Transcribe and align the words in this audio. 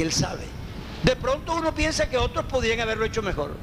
Él 0.00 0.12
sabe. 0.12 0.44
De 1.02 1.16
pronto 1.16 1.54
uno 1.54 1.74
piensa 1.74 2.08
que 2.08 2.18
otros 2.18 2.44
podrían 2.46 2.80
haberlo 2.80 3.04
hecho 3.04 3.22
mejor. 3.22 3.56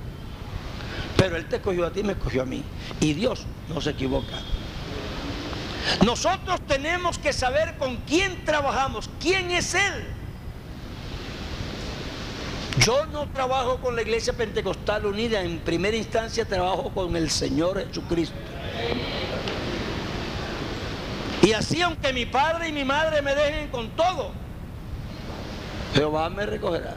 Pero 1.17 1.37
Él 1.37 1.47
te 1.47 1.57
escogió 1.57 1.85
a 1.85 1.91
ti, 1.91 2.03
me 2.03 2.13
escogió 2.13 2.43
a 2.43 2.45
mí. 2.45 2.63
Y 2.99 3.13
Dios 3.13 3.45
no 3.69 3.81
se 3.81 3.91
equivoca. 3.91 4.35
Nosotros 6.03 6.59
tenemos 6.67 7.17
que 7.19 7.31
saber 7.31 7.77
con 7.77 7.97
quién 8.07 8.43
trabajamos, 8.43 9.09
quién 9.19 9.51
es 9.51 9.75
Él. 9.75 10.05
Yo 12.79 13.05
no 13.07 13.27
trabajo 13.29 13.77
con 13.77 13.95
la 13.95 14.01
Iglesia 14.01 14.33
Pentecostal 14.33 15.05
Unida, 15.05 15.41
en 15.41 15.59
primera 15.59 15.95
instancia 15.95 16.45
trabajo 16.45 16.91
con 16.93 17.15
el 17.15 17.29
Señor 17.29 17.85
Jesucristo. 17.87 18.35
Y 21.41 21.53
así 21.53 21.81
aunque 21.81 22.11
mi 22.11 22.25
padre 22.25 22.69
y 22.69 22.71
mi 22.71 22.83
madre 22.83 23.21
me 23.21 23.33
dejen 23.35 23.69
con 23.69 23.89
todo, 23.91 24.31
Jehová 25.95 26.29
me 26.29 26.45
recogerá. 26.45 26.93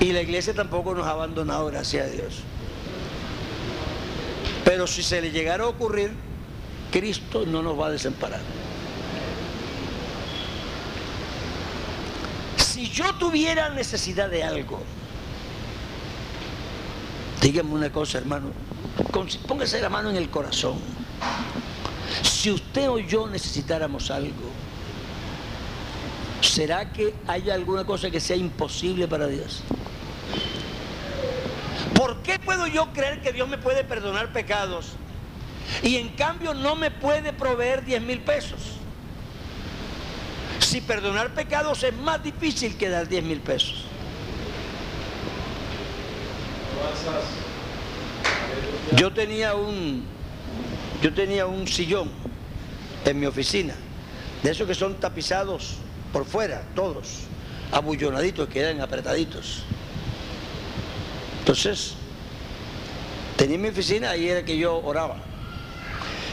Y 0.00 0.12
la 0.12 0.20
iglesia 0.20 0.52
tampoco 0.52 0.94
nos 0.94 1.06
ha 1.06 1.12
abandonado, 1.12 1.66
gracias 1.66 2.06
a 2.06 2.10
Dios. 2.10 2.40
Pero 4.64 4.88
si 4.88 5.04
se 5.04 5.22
le 5.22 5.30
llegara 5.30 5.64
a 5.64 5.68
ocurrir, 5.68 6.10
Cristo 6.90 7.44
no 7.46 7.62
nos 7.62 7.78
va 7.78 7.86
a 7.86 7.90
desamparar. 7.90 8.40
Si 12.56 12.90
yo 12.90 13.14
tuviera 13.14 13.68
necesidad 13.70 14.28
de 14.28 14.42
algo, 14.42 14.80
dígame 17.40 17.70
una 17.70 17.92
cosa, 17.92 18.18
hermano, 18.18 18.50
póngase 19.46 19.80
la 19.80 19.88
mano 19.88 20.10
en 20.10 20.16
el 20.16 20.28
corazón. 20.28 20.74
Si 22.22 22.50
usted 22.50 22.90
o 22.90 22.98
yo 22.98 23.28
necesitáramos 23.28 24.10
algo, 24.10 24.50
¿será 26.40 26.92
que 26.92 27.14
hay 27.26 27.50
alguna 27.50 27.84
cosa 27.84 28.10
que 28.10 28.20
sea 28.20 28.36
imposible 28.36 29.08
para 29.08 29.26
Dios? 29.26 29.62
¿Por 31.94 32.22
qué 32.22 32.38
puedo 32.38 32.66
yo 32.66 32.92
creer 32.92 33.20
que 33.22 33.32
Dios 33.32 33.48
me 33.48 33.58
puede 33.58 33.84
perdonar 33.84 34.32
pecados 34.32 34.92
y 35.82 35.96
en 35.96 36.10
cambio 36.10 36.54
no 36.54 36.76
me 36.76 36.90
puede 36.90 37.32
proveer 37.32 37.84
10 37.84 38.02
mil 38.02 38.20
pesos? 38.20 38.60
Si 40.60 40.80
perdonar 40.80 41.30
pecados 41.34 41.82
es 41.82 41.94
más 41.94 42.22
difícil 42.22 42.76
que 42.76 42.88
dar 42.88 43.08
10 43.08 43.24
mil 43.24 43.40
pesos. 43.40 43.84
Yo 48.96 49.12
tenía 49.12 49.54
un 49.54 50.04
yo 51.02 51.12
tenía 51.12 51.46
un 51.46 51.66
sillón 51.68 52.10
en 53.04 53.20
mi 53.20 53.26
oficina, 53.26 53.74
de 54.42 54.50
esos 54.50 54.66
que 54.66 54.74
son 54.74 54.94
tapizados 54.94 55.76
por 56.16 56.24
fuera, 56.24 56.62
todos, 56.74 57.24
abullonaditos, 57.70 58.48
quedan 58.48 58.80
apretaditos. 58.80 59.64
Entonces, 61.40 61.92
tenía 63.36 63.58
mi 63.58 63.68
oficina, 63.68 64.12
ahí 64.12 64.26
era 64.26 64.42
que 64.42 64.56
yo 64.56 64.78
oraba. 64.78 65.18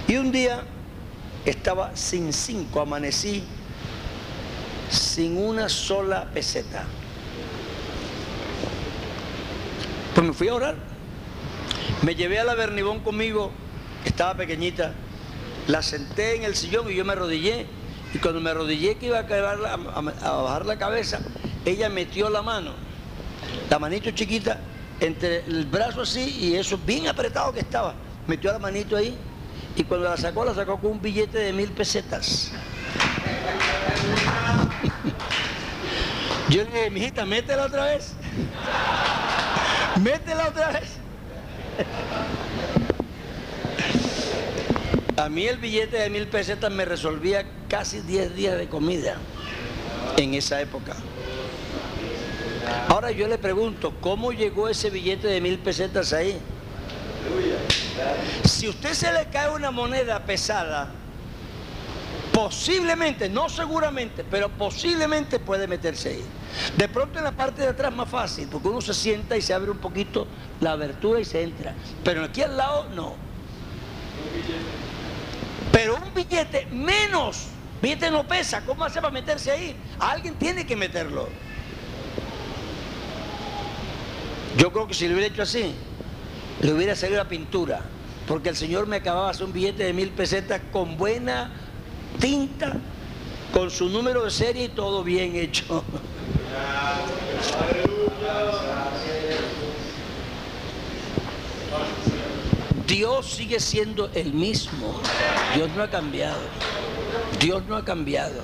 Y 0.08 0.16
un 0.16 0.32
día 0.32 0.64
estaba 1.44 1.94
sin 1.98 2.32
cinco, 2.32 2.80
amanecí 2.80 3.44
sin 4.90 5.38
una 5.38 5.68
sola 5.68 6.30
peseta. 6.34 6.86
Pues 10.16 10.26
me 10.26 10.32
fui 10.32 10.48
a 10.48 10.54
orar. 10.54 10.76
Me 12.04 12.16
llevé 12.16 12.40
a 12.40 12.46
la 12.46 12.56
Bernibón 12.56 13.02
conmigo, 13.02 13.52
estaba 14.06 14.36
pequeñita, 14.36 14.94
la 15.68 15.82
senté 15.82 16.38
en 16.38 16.44
el 16.44 16.56
sillón 16.56 16.90
y 16.90 16.96
yo 16.96 17.04
me 17.04 17.12
arrodillé. 17.12 17.83
Y 18.14 18.20
cuando 18.20 18.40
me 18.40 18.52
arrodillé 18.52 18.96
que 18.96 19.08
iba 19.08 19.20
a, 19.20 19.24
bajar 20.42 20.66
la 20.66 20.78
cabeza, 20.78 21.20
ella 21.66 21.90
metió 21.90 22.30
la 22.30 22.44
mano, 22.44 22.74
la 23.70 23.80
manito 23.80 24.12
chiquita, 24.12 24.60
entre 25.00 25.44
el 25.46 25.66
brazo 25.66 26.02
así 26.02 26.38
y 26.40 26.56
eso 26.56 26.78
bien 26.78 27.08
apretado 27.08 27.52
que 27.52 27.62
estaba. 27.62 27.96
Metió 28.28 28.52
la 28.52 28.60
manito 28.60 28.96
ahí 28.96 29.18
y 29.76 29.84
cuando 29.84 30.08
la 30.08 30.18
sacó, 30.18 30.46
la 30.46 30.54
sacó 30.54 30.80
con 30.80 30.92
un 30.92 31.02
billete 31.02 31.40
de 31.40 31.54
mil 31.54 31.72
pesetas. 31.72 32.52
Yo 36.50 36.64
le 36.64 36.66
dije, 36.66 36.90
mijita, 36.92 37.26
métela 37.26 37.66
otra 37.66 37.86
vez. 37.86 38.14
Métela 40.02 40.50
otra 40.50 40.72
vez. 40.72 40.98
A 45.24 45.30
mí 45.30 45.48
el 45.48 45.56
billete 45.56 45.96
de 46.00 46.10
mil 46.10 46.28
pesetas 46.28 46.70
me 46.70 46.84
resolvía 46.84 47.46
casi 47.70 48.02
10 48.02 48.36
días 48.36 48.58
de 48.58 48.68
comida 48.68 49.16
en 50.18 50.34
esa 50.34 50.60
época. 50.60 50.98
Ahora 52.90 53.10
yo 53.10 53.30
le 53.30 53.38
pregunto, 53.38 53.94
¿cómo 54.02 54.34
llegó 54.34 54.68
ese 54.68 54.90
billete 54.90 55.30
de 55.30 55.40
mil 55.40 55.60
pesetas 55.60 56.12
ahí? 56.12 56.38
Si 58.44 58.68
usted 58.68 58.94
se 58.94 59.14
le 59.14 59.28
cae 59.28 59.50
una 59.52 59.72
moneda 59.72 60.20
pesada, 60.26 60.92
posiblemente, 62.34 63.30
no 63.30 63.48
seguramente, 63.48 64.26
pero 64.30 64.50
posiblemente 64.50 65.40
puede 65.40 65.68
meterse 65.68 66.10
ahí. 66.10 66.26
De 66.76 66.90
pronto 66.90 67.20
en 67.20 67.24
la 67.24 67.32
parte 67.32 67.62
de 67.62 67.70
atrás 67.70 67.96
más 67.96 68.10
fácil, 68.10 68.50
porque 68.52 68.68
uno 68.68 68.82
se 68.82 68.94
sienta 68.94 69.38
y 69.38 69.42
se 69.42 69.54
abre 69.54 69.72
un 69.72 69.78
poquito 69.78 70.28
la 70.60 70.74
abertura 70.74 71.22
y 71.22 71.24
se 71.24 71.44
entra. 71.44 71.74
Pero 72.04 72.26
aquí 72.26 72.42
al 72.42 72.58
lado 72.58 72.90
no. 72.94 73.16
Pero 75.74 75.96
un 75.96 76.14
billete 76.14 76.68
menos, 76.68 77.48
billete 77.82 78.12
no 78.12 78.28
pesa, 78.28 78.64
¿cómo 78.64 78.86
hace 78.86 79.02
para 79.02 79.12
meterse 79.12 79.50
ahí? 79.50 79.76
Alguien 80.00 80.36
tiene 80.36 80.68
que 80.68 80.76
meterlo. 80.76 81.28
Yo 84.56 84.72
creo 84.72 84.88
que 84.88 84.94
si 84.94 85.08
lo 85.08 85.16
hubiera 85.16 85.34
hecho 85.34 85.42
así, 85.42 85.74
le 86.62 86.74
hubiera 86.74 86.96
salido 86.96 87.18
la 87.18 87.28
pintura, 87.28 87.82
porque 88.28 88.50
el 88.50 88.56
Señor 88.56 88.86
me 88.86 88.98
acababa 88.98 89.26
de 89.26 89.32
hacer 89.32 89.48
un 89.48 89.54
billete 89.54 89.84
de 89.84 89.94
mil 89.94 90.12
pesetas 90.12 90.62
con 90.72 90.96
buena 90.96 91.52
tinta, 92.20 92.74
con 93.52 93.72
su 93.72 93.90
número 93.90 94.26
de 94.26 94.30
serie 94.30 94.66
y 94.66 94.70
todo 94.70 95.04
bien 95.04 95.36
hecho. 95.36 95.84
Dios 102.94 103.26
sigue 103.26 103.60
siendo 103.60 104.12
el 104.14 104.34
mismo. 104.34 105.02
Dios 105.56 105.68
no 105.76 105.82
ha 105.82 105.90
cambiado. 105.90 106.38
Dios 107.40 107.64
no 107.68 107.76
ha 107.76 107.84
cambiado. 107.84 108.40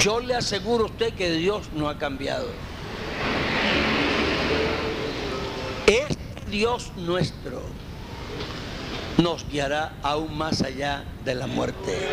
Yo 0.00 0.18
le 0.18 0.34
aseguro 0.34 0.84
a 0.84 0.86
usted 0.86 1.12
que 1.12 1.30
Dios 1.30 1.68
no 1.74 1.90
ha 1.90 1.98
cambiado. 1.98 2.46
Este 5.86 6.16
Dios 6.50 6.92
nuestro 6.96 7.60
nos 9.18 9.46
guiará 9.50 9.92
aún 10.02 10.38
más 10.38 10.62
allá 10.62 11.04
de 11.22 11.34
la 11.34 11.46
muerte. 11.46 12.08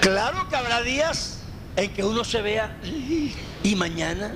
Claro 0.00 0.48
que 0.48 0.56
habrá 0.56 0.80
días 0.80 1.40
en 1.76 1.92
que 1.92 2.02
uno 2.02 2.24
se 2.24 2.40
vea 2.40 2.74
y 3.62 3.76
mañana, 3.76 4.34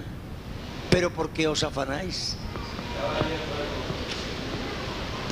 pero 0.90 1.10
¿por 1.10 1.30
qué 1.30 1.48
os 1.48 1.62
afanáis? 1.62 2.36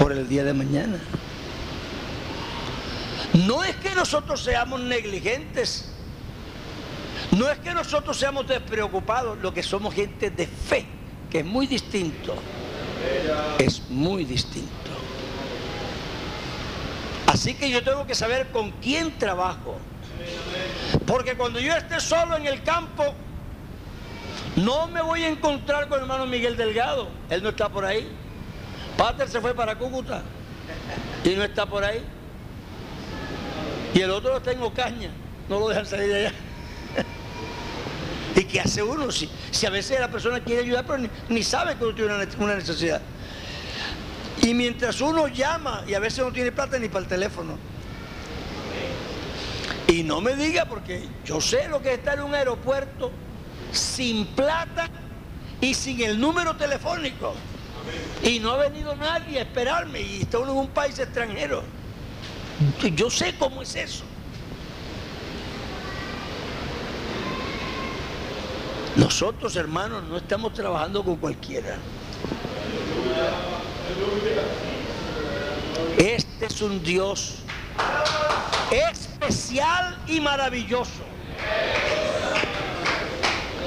Por 0.01 0.13
el 0.13 0.27
día 0.27 0.45
de 0.45 0.55
mañana. 0.55 0.99
No 3.35 3.63
es 3.63 3.77
que 3.77 3.95
nosotros 3.95 4.43
seamos 4.43 4.81
negligentes, 4.81 5.91
no 7.33 7.51
es 7.51 7.59
que 7.59 7.75
nosotros 7.75 8.17
seamos 8.17 8.49
despreocupados, 8.49 9.37
lo 9.43 9.53
que 9.53 9.63
somos 9.63 9.95
gente 9.95 10.31
de 10.31 10.47
fe, 10.47 10.87
que 11.31 11.41
es 11.41 11.45
muy 11.45 11.67
distinto, 11.67 12.35
es 13.59 13.91
muy 13.91 14.25
distinto. 14.25 14.71
Así 17.27 17.53
que 17.53 17.69
yo 17.69 17.85
tengo 17.85 18.07
que 18.07 18.15
saber 18.15 18.49
con 18.53 18.71
quién 18.81 19.19
trabajo. 19.19 19.77
Porque 21.07 21.37
cuando 21.37 21.61
yo 21.61 21.77
esté 21.77 22.01
solo 22.01 22.39
en 22.39 22.47
el 22.47 22.63
campo, 22.63 23.05
no 24.57 24.89
me 24.89 25.03
voy 25.03 25.25
a 25.25 25.29
encontrar 25.29 25.89
con 25.89 25.99
el 25.99 26.05
hermano 26.05 26.27
Miguel 26.27 26.57
Delgado. 26.57 27.09
Él 27.29 27.43
no 27.43 27.51
está 27.51 27.69
por 27.69 27.85
ahí. 27.85 28.11
Pater 29.01 29.31
se 29.31 29.41
fue 29.41 29.55
para 29.55 29.79
Cúcuta 29.79 30.21
y 31.25 31.31
no 31.31 31.43
está 31.43 31.65
por 31.65 31.83
ahí. 31.83 32.05
Y 33.95 34.01
el 34.01 34.11
otro 34.11 34.35
lo 34.35 34.43
tengo 34.43 34.75
caña, 34.75 35.09
no 35.49 35.59
lo 35.59 35.71
dejan 35.71 35.87
salir 35.87 36.09
de 36.09 36.27
allá. 36.27 36.35
¿Y 38.37 38.45
qué 38.45 38.61
hace 38.61 38.83
uno? 38.83 39.11
Si, 39.11 39.31
si 39.53 39.65
a 39.65 39.71
veces 39.71 39.99
la 39.99 40.11
persona 40.11 40.41
quiere 40.41 40.65
ayudar, 40.65 40.85
pero 40.87 41.09
ni, 41.31 41.43
sabe 41.43 41.77
que 41.77 41.85
uno 41.85 41.95
tiene 41.95 42.13
una, 42.39 42.55
necesidad. 42.55 43.01
Y 44.43 44.53
mientras 44.53 45.01
uno 45.01 45.29
llama, 45.29 45.83
y 45.87 45.95
a 45.95 45.99
veces 45.99 46.23
no 46.23 46.31
tiene 46.31 46.53
plata 46.53 46.79
ni 46.79 46.89
para 46.89 47.01
el 47.01 47.09
teléfono. 47.09 47.57
Y 49.89 50.03
no 50.03 50.21
me 50.21 50.37
diga, 50.37 50.67
porque 50.67 51.09
yo 51.25 51.41
sé 51.41 51.71
lo 51.71 51.81
que 51.81 51.95
es 51.95 51.99
estar 52.01 52.19
en 52.19 52.25
un 52.25 52.35
aeropuerto 52.35 53.11
sin 53.73 54.27
plata 54.27 54.91
y 55.63 55.73
sin 55.73 56.03
el 56.03 56.21
número 56.21 56.55
telefónico. 56.55 57.35
Y 58.23 58.39
no 58.39 58.53
ha 58.53 58.57
venido 58.57 58.95
nadie 58.97 59.39
a 59.39 59.43
esperarme 59.43 60.01
y 60.01 60.23
está 60.23 60.39
uno 60.39 60.53
en 60.53 60.59
un 60.59 60.69
país 60.69 60.99
extranjero. 60.99 61.63
Yo 62.95 63.09
sé 63.11 63.35
cómo 63.39 63.63
es 63.63 63.75
eso. 63.75 64.05
Nosotros, 68.97 69.57
hermanos, 69.57 70.05
no 70.05 70.19
estamos 70.19 70.53
trabajando 70.53 71.03
con 71.03 71.17
cualquiera. 71.17 71.79
Este 75.97 76.47
es 76.47 76.61
un 76.61 76.83
Dios 76.83 77.37
especial 78.71 79.99
y 80.07 80.21
maravilloso. 80.21 81.03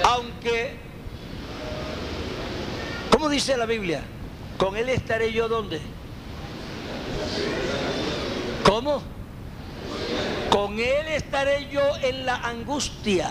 Aunque, 0.03 0.77
¿cómo 3.11 3.29
dice 3.29 3.57
la 3.57 3.65
Biblia? 3.65 4.03
Con 4.63 4.77
Él 4.77 4.88
estaré 4.88 5.33
yo 5.33 5.50
donde? 5.50 5.81
¿Cómo? 8.63 9.04
Con 10.50 10.80
Él 10.80 11.06
estaré 11.10 11.68
yo 11.69 11.81
en 12.01 12.25
la 12.25 12.36
angustia. 12.38 13.30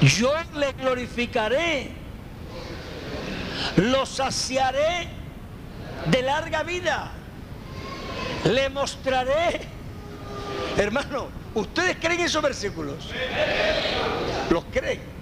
Yo 0.00 0.34
le 0.56 0.72
glorificaré, 0.72 1.92
lo 3.76 4.04
saciaré 4.04 5.06
de 6.06 6.22
larga 6.22 6.64
vida, 6.64 7.12
le 8.42 8.68
mostraré. 8.68 9.60
Hermano, 10.76 11.28
¿ustedes 11.54 11.96
creen 12.00 12.18
esos 12.18 12.42
versículos? 12.42 13.10
¿Los 14.50 14.64
creen? 14.72 15.13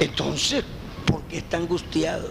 Entonces, 0.00 0.64
¿por 1.06 1.22
qué 1.24 1.38
está 1.38 1.58
angustiado? 1.58 2.30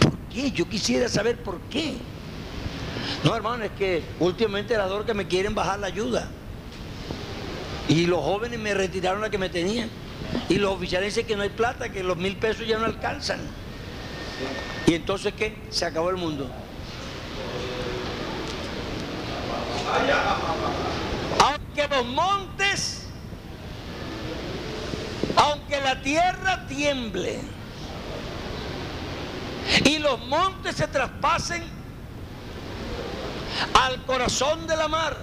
¿Por 0.00 0.18
qué? 0.32 0.50
Yo 0.50 0.68
quisiera 0.68 1.08
saber 1.08 1.42
por 1.42 1.60
qué. 1.70 1.94
No, 3.22 3.34
hermano, 3.34 3.64
es 3.64 3.70
que 3.78 4.02
últimamente 4.18 4.76
la 4.76 4.88
que 5.06 5.14
me 5.14 5.28
quieren 5.28 5.54
bajar 5.54 5.78
la 5.78 5.86
ayuda. 5.86 6.28
Y 7.88 8.06
los 8.06 8.20
jóvenes 8.20 8.58
me 8.58 8.74
retiraron 8.74 9.20
la 9.20 9.30
que 9.30 9.38
me 9.38 9.48
tenían. 9.48 9.88
Y 10.48 10.56
los 10.56 10.74
oficiales 10.74 11.14
dicen 11.14 11.28
que 11.28 11.36
no 11.36 11.42
hay 11.42 11.50
plata, 11.50 11.90
que 11.90 12.02
los 12.02 12.16
mil 12.16 12.36
pesos 12.36 12.66
ya 12.66 12.78
no 12.78 12.86
alcanzan. 12.86 13.38
Y 14.86 14.94
entonces, 14.94 15.32
¿qué? 15.34 15.56
Se 15.70 15.84
acabó 15.84 16.10
el 16.10 16.16
mundo. 16.16 16.50
Aunque 21.40 21.88
los 21.88 22.06
montes, 22.06 22.95
aunque 25.36 25.80
la 25.80 26.00
tierra 26.02 26.66
tiemble 26.66 27.40
y 29.84 29.98
los 29.98 30.18
montes 30.26 30.76
se 30.76 30.88
traspasen 30.88 31.62
al 33.74 34.02
corazón 34.04 34.66
de 34.66 34.76
la 34.76 34.88
mar, 34.88 35.16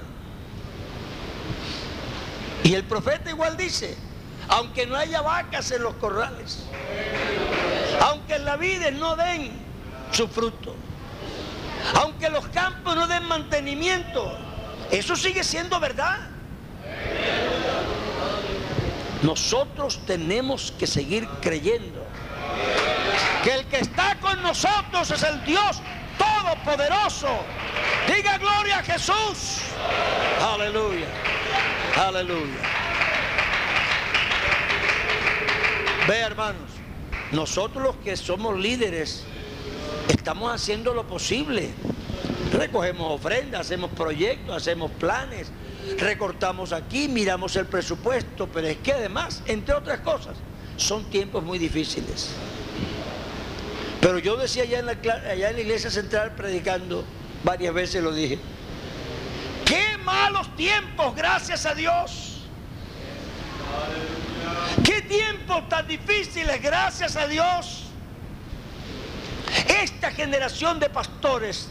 y 2.64 2.74
el 2.74 2.84
profeta 2.84 3.30
igual 3.30 3.58
dice, 3.58 3.98
aunque 4.48 4.86
no 4.86 4.96
haya 4.96 5.22
vacas 5.22 5.72
en 5.72 5.84
los 5.84 5.96
corrales, 5.96 6.60
aunque 8.02 8.36
en 8.36 8.46
la 8.46 8.56
vida 8.58 8.92
no 8.92 9.16
den 9.16 9.52
su 10.12 10.28
fruto, 10.28 10.76
aunque 11.96 12.30
los 12.30 12.48
campos 12.50 12.96
no 12.96 13.08
den 13.08 13.26
mantenimiento, 13.28 14.38
eso 14.92 15.16
sigue 15.16 15.44
siendo 15.44 15.80
verdad. 15.80 16.33
Nosotros 19.24 20.02
tenemos 20.06 20.74
que 20.78 20.86
seguir 20.86 21.28
creyendo 21.42 22.06
que 23.44 23.54
el 23.56 23.66
que 23.66 23.78
está 23.78 24.18
con 24.20 24.42
nosotros 24.42 25.10
es 25.12 25.24
el 25.24 25.44
Dios 25.46 25.82
Todopoderoso. 26.18 27.30
Diga 28.08 28.38
gloria 28.38 28.80
a 28.80 28.84
Jesús. 28.84 29.62
Aleluya. 30.42 31.08
Aleluya. 31.98 32.60
Ve 36.08 36.18
hermanos, 36.18 36.70
nosotros 37.32 37.82
los 37.82 37.96
que 37.98 38.18
somos 38.18 38.60
líderes 38.60 39.24
estamos 40.10 40.54
haciendo 40.54 40.94
lo 40.94 41.08
posible. 41.08 41.70
Recogemos 42.52 43.12
ofrendas, 43.12 43.62
hacemos 43.62 43.92
proyectos, 43.92 44.56
hacemos 44.56 44.92
planes, 44.92 45.50
recortamos 45.98 46.74
aquí, 46.74 47.08
miramos 47.08 47.56
el 47.56 47.66
presupuesto, 47.66 48.48
pero 48.48 48.68
es 48.68 48.78
que 48.78 48.94
además, 48.94 49.42
entre 49.46 49.74
otras 49.76 50.00
cosas, 50.00 50.36
son 50.78 51.06
tiempos 51.06 51.44
muy 51.44 51.60
difíciles. 51.60 52.30
Pero 54.02 54.20
yo 54.20 54.36
decía 54.36 54.64
allá 54.64 54.80
en 54.80 54.86
la, 54.86 54.92
allá 54.92 55.50
en 55.50 55.56
la 55.56 55.62
iglesia 55.62 55.90
central 55.90 56.36
predicando, 56.36 57.06
varias 57.44 57.74
veces 57.74 58.04
lo 58.04 58.14
dije, 58.14 58.40
Qué 59.66 59.98
malos 60.04 60.56
tiempos, 60.56 61.16
gracias 61.16 61.66
a 61.66 61.74
Dios. 61.74 62.42
Qué 64.84 65.02
tiempos 65.02 65.68
tan 65.70 65.88
difíciles, 65.88 66.62
gracias 66.62 67.16
a 67.16 67.28
Dios. 67.28 67.86
Esta 69.82 70.12
generación 70.12 70.80
de 70.80 70.90
pastores 70.90 71.70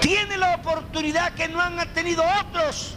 tiene 0.00 0.36
la 0.36 0.54
oportunidad 0.54 1.32
que 1.32 1.48
no 1.48 1.60
han 1.60 1.76
tenido 1.92 2.24
otros. 2.40 2.94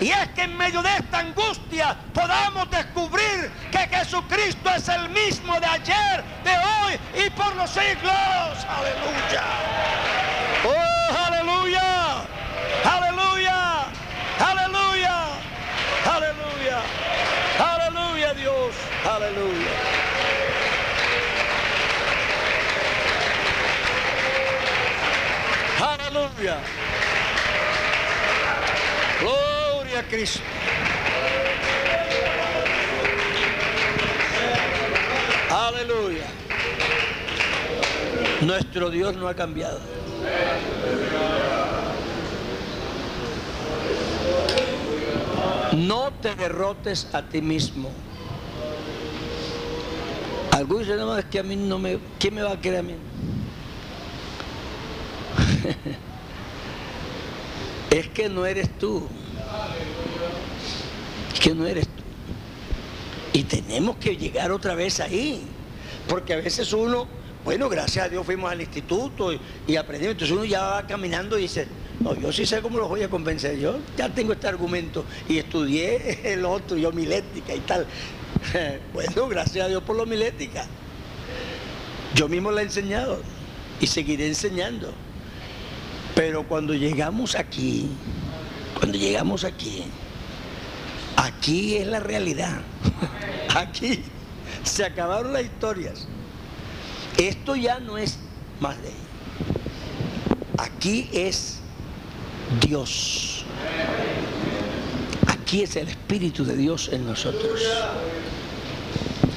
Y 0.00 0.10
es 0.10 0.28
que 0.28 0.42
en 0.42 0.56
medio 0.56 0.82
de 0.82 0.90
esta 0.96 1.18
angustia 1.18 1.96
podamos 2.14 2.70
descubrir 2.70 3.50
que 3.70 3.78
Jesucristo 3.78 4.70
es 4.70 4.88
el 4.88 5.08
mismo 5.10 5.58
de 5.58 5.66
ayer, 5.66 6.24
de 6.44 6.50
hoy 6.50 7.26
y 7.26 7.30
por 7.30 7.54
los 7.56 7.70
siglos. 7.70 8.12
Aleluya. 8.68 9.44
Oh, 10.64 11.26
aleluya. 11.26 12.24
Aleluya. 12.84 13.84
Aleluya. 14.38 15.26
Aleluya. 16.06 16.80
Aleluya 17.58 18.34
Dios. 18.34 18.74
Aleluya. 19.04 20.09
Aleluya. 26.10 26.58
Gloria 29.20 30.00
a 30.00 30.02
Cristo. 30.02 30.40
Aleluya. 35.50 36.26
Nuestro 38.40 38.90
Dios 38.90 39.14
no 39.14 39.28
ha 39.28 39.34
cambiado. 39.34 39.78
No 45.76 46.10
te 46.20 46.34
derrotes 46.34 47.06
a 47.12 47.22
ti 47.22 47.40
mismo. 47.40 47.88
Algunos 50.50 50.88
dicen, 50.88 50.98
no, 50.98 51.16
es 51.16 51.24
que 51.26 51.38
a 51.38 51.44
mí 51.44 51.54
no 51.54 51.78
me... 51.78 52.00
¿Quién 52.18 52.34
me 52.34 52.42
va 52.42 52.54
a 52.54 52.60
querer 52.60 52.80
a 52.80 52.82
mí? 52.82 52.96
es 57.90 58.08
que 58.08 58.28
no 58.28 58.46
eres 58.46 58.70
tú. 58.78 59.06
Es 61.32 61.40
que 61.40 61.54
no 61.54 61.66
eres 61.66 61.86
tú. 61.86 62.02
Y 63.32 63.44
tenemos 63.44 63.96
que 63.96 64.16
llegar 64.16 64.52
otra 64.52 64.74
vez 64.74 65.00
ahí. 65.00 65.42
Porque 66.08 66.34
a 66.34 66.36
veces 66.36 66.72
uno, 66.72 67.06
bueno, 67.44 67.68
gracias 67.68 68.06
a 68.06 68.08
Dios 68.08 68.26
fuimos 68.26 68.50
al 68.50 68.60
instituto 68.60 69.32
y, 69.32 69.40
y 69.66 69.76
aprendimos. 69.76 70.12
Entonces 70.12 70.36
uno 70.36 70.44
ya 70.44 70.62
va 70.62 70.86
caminando 70.86 71.38
y 71.38 71.42
dice, 71.42 71.66
no, 72.00 72.14
yo 72.14 72.32
sí 72.32 72.46
sé 72.46 72.62
cómo 72.62 72.78
los 72.78 72.88
voy 72.88 73.02
a 73.02 73.10
convencer. 73.10 73.58
Yo 73.58 73.78
ya 73.96 74.08
tengo 74.08 74.32
este 74.32 74.48
argumento 74.48 75.04
y 75.28 75.38
estudié 75.38 76.20
el 76.32 76.44
otro, 76.44 76.76
yo 76.76 76.92
milética 76.92 77.54
y 77.54 77.60
tal. 77.60 77.86
Bueno, 78.94 79.28
gracias 79.28 79.66
a 79.66 79.68
Dios 79.68 79.82
por 79.82 79.96
la 79.96 80.06
milética. 80.06 80.64
Yo 82.14 82.28
mismo 82.28 82.50
la 82.50 82.62
he 82.62 82.64
enseñado 82.64 83.20
y 83.80 83.86
seguiré 83.86 84.26
enseñando. 84.26 84.92
Pero 86.20 86.46
cuando 86.46 86.74
llegamos 86.74 87.34
aquí, 87.34 87.88
cuando 88.74 88.98
llegamos 88.98 89.42
aquí, 89.42 89.84
aquí 91.16 91.78
es 91.78 91.86
la 91.86 91.98
realidad. 91.98 92.60
Aquí 93.56 94.04
se 94.62 94.84
acabaron 94.84 95.32
las 95.32 95.44
historias. 95.44 96.06
Esto 97.16 97.56
ya 97.56 97.80
no 97.80 97.96
es 97.96 98.18
más 98.60 98.76
de 98.82 98.92
Aquí 100.58 101.08
es 101.10 101.60
Dios. 102.60 103.46
Aquí 105.26 105.62
es 105.62 105.74
el 105.76 105.88
Espíritu 105.88 106.44
de 106.44 106.54
Dios 106.54 106.90
en 106.92 107.06
nosotros. 107.06 107.62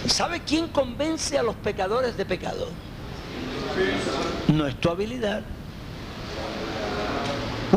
¿Sabe 0.06 0.42
quién 0.42 0.68
convence 0.68 1.38
a 1.38 1.44
los 1.44 1.56
pecadores 1.56 2.18
de 2.18 2.26
pecado? 2.26 2.68
No 4.50 4.68
es 4.68 4.76
tu 4.82 4.90
habilidad. 4.90 5.44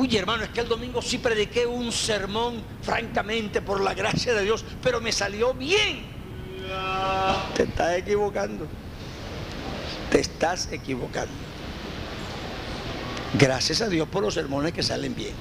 Uy, 0.06 0.16
hermano, 0.16 0.44
es 0.44 0.50
que 0.50 0.60
el 0.60 0.68
domingo 0.68 1.02
sí 1.02 1.18
prediqué 1.18 1.66
un 1.66 1.90
sermón, 1.90 2.62
francamente, 2.80 3.60
por 3.60 3.80
la 3.80 3.92
gracia 3.92 4.34
de 4.34 4.44
Dios, 4.44 4.64
pero 4.80 5.00
me 5.00 5.10
salió 5.10 5.52
bien. 5.52 6.04
Te 7.56 7.64
estás 7.64 7.96
equivocando. 7.96 8.68
Te 10.08 10.20
estás 10.20 10.70
equivocando. 10.70 11.34
Gracias 13.36 13.80
a 13.80 13.88
Dios 13.88 14.06
por 14.06 14.22
los 14.22 14.34
sermones 14.34 14.72
que 14.72 14.84
salen 14.84 15.12
bien. 15.16 15.34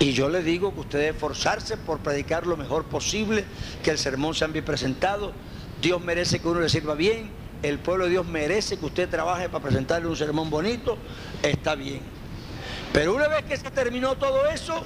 Y 0.00 0.12
yo 0.12 0.28
le 0.28 0.42
digo 0.42 0.74
que 0.74 0.80
usted 0.80 0.98
debe 0.98 1.10
esforzarse 1.10 1.76
por 1.76 2.00
predicar 2.00 2.48
lo 2.48 2.56
mejor 2.56 2.86
posible, 2.86 3.44
que 3.84 3.92
el 3.92 3.98
sermón 3.98 4.34
sea 4.34 4.48
bien 4.48 4.64
presentado. 4.64 5.32
Dios 5.80 6.02
merece 6.02 6.40
que 6.40 6.48
uno 6.48 6.58
le 6.58 6.68
sirva 6.68 6.96
bien, 6.96 7.30
el 7.62 7.78
pueblo 7.78 8.06
de 8.06 8.10
Dios 8.10 8.26
merece 8.26 8.76
que 8.76 8.86
usted 8.86 9.08
trabaje 9.08 9.48
para 9.48 9.62
presentarle 9.62 10.08
un 10.08 10.16
sermón 10.16 10.50
bonito, 10.50 10.98
está 11.44 11.76
bien. 11.76 12.13
Pero 12.94 13.12
una 13.12 13.26
vez 13.26 13.44
que 13.44 13.56
se 13.56 13.68
terminó 13.72 14.14
todo 14.14 14.48
eso, 14.48 14.80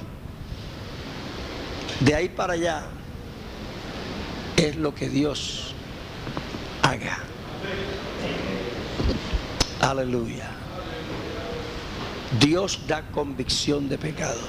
de 2.00 2.14
ahí 2.14 2.30
para 2.30 2.54
allá 2.54 2.86
es 4.56 4.76
lo 4.76 4.94
que 4.94 5.10
Dios 5.10 5.74
haga. 6.80 7.18
Aleluya. 9.82 10.48
Dios 12.40 12.80
da 12.86 13.02
convicción 13.10 13.90
de 13.90 13.98
pecado. 13.98 14.40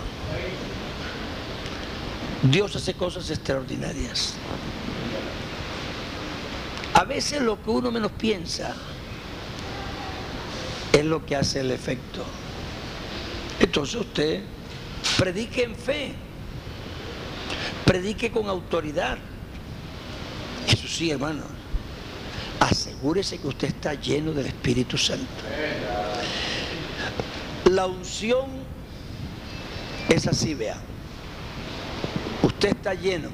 Dios 2.44 2.78
hace 2.78 2.94
cosas 2.94 3.30
extraordinarias. 3.30 4.36
A 6.94 7.04
veces 7.04 7.42
lo 7.42 7.62
que 7.62 7.70
uno 7.72 7.92
menos 7.92 8.14
piensa 8.14 8.74
es 10.94 11.04
lo 11.04 11.26
que 11.26 11.36
hace 11.36 11.60
el 11.60 11.72
efecto. 11.72 12.24
Entonces 13.60 13.96
usted 14.00 14.42
predique 15.18 15.64
en 15.64 15.76
fe, 15.76 16.14
predique 17.86 18.32
con 18.32 18.48
autoridad. 18.48 19.18
Eso 20.68 20.88
sí, 20.88 21.12
hermano, 21.12 21.44
asegúrese 22.60 23.38
que 23.38 23.48
usted 23.48 23.68
está 23.70 23.94
lleno 23.94 24.32
del 24.32 24.48
Espíritu 24.48 24.98
Santo. 24.98 25.26
La 27.66 27.86
unción 27.86 28.48
es 30.10 30.28
así, 30.28 30.54
vea. 30.54 30.78
Usted 32.42 32.70
está 32.70 32.94
lleno. 32.94 33.30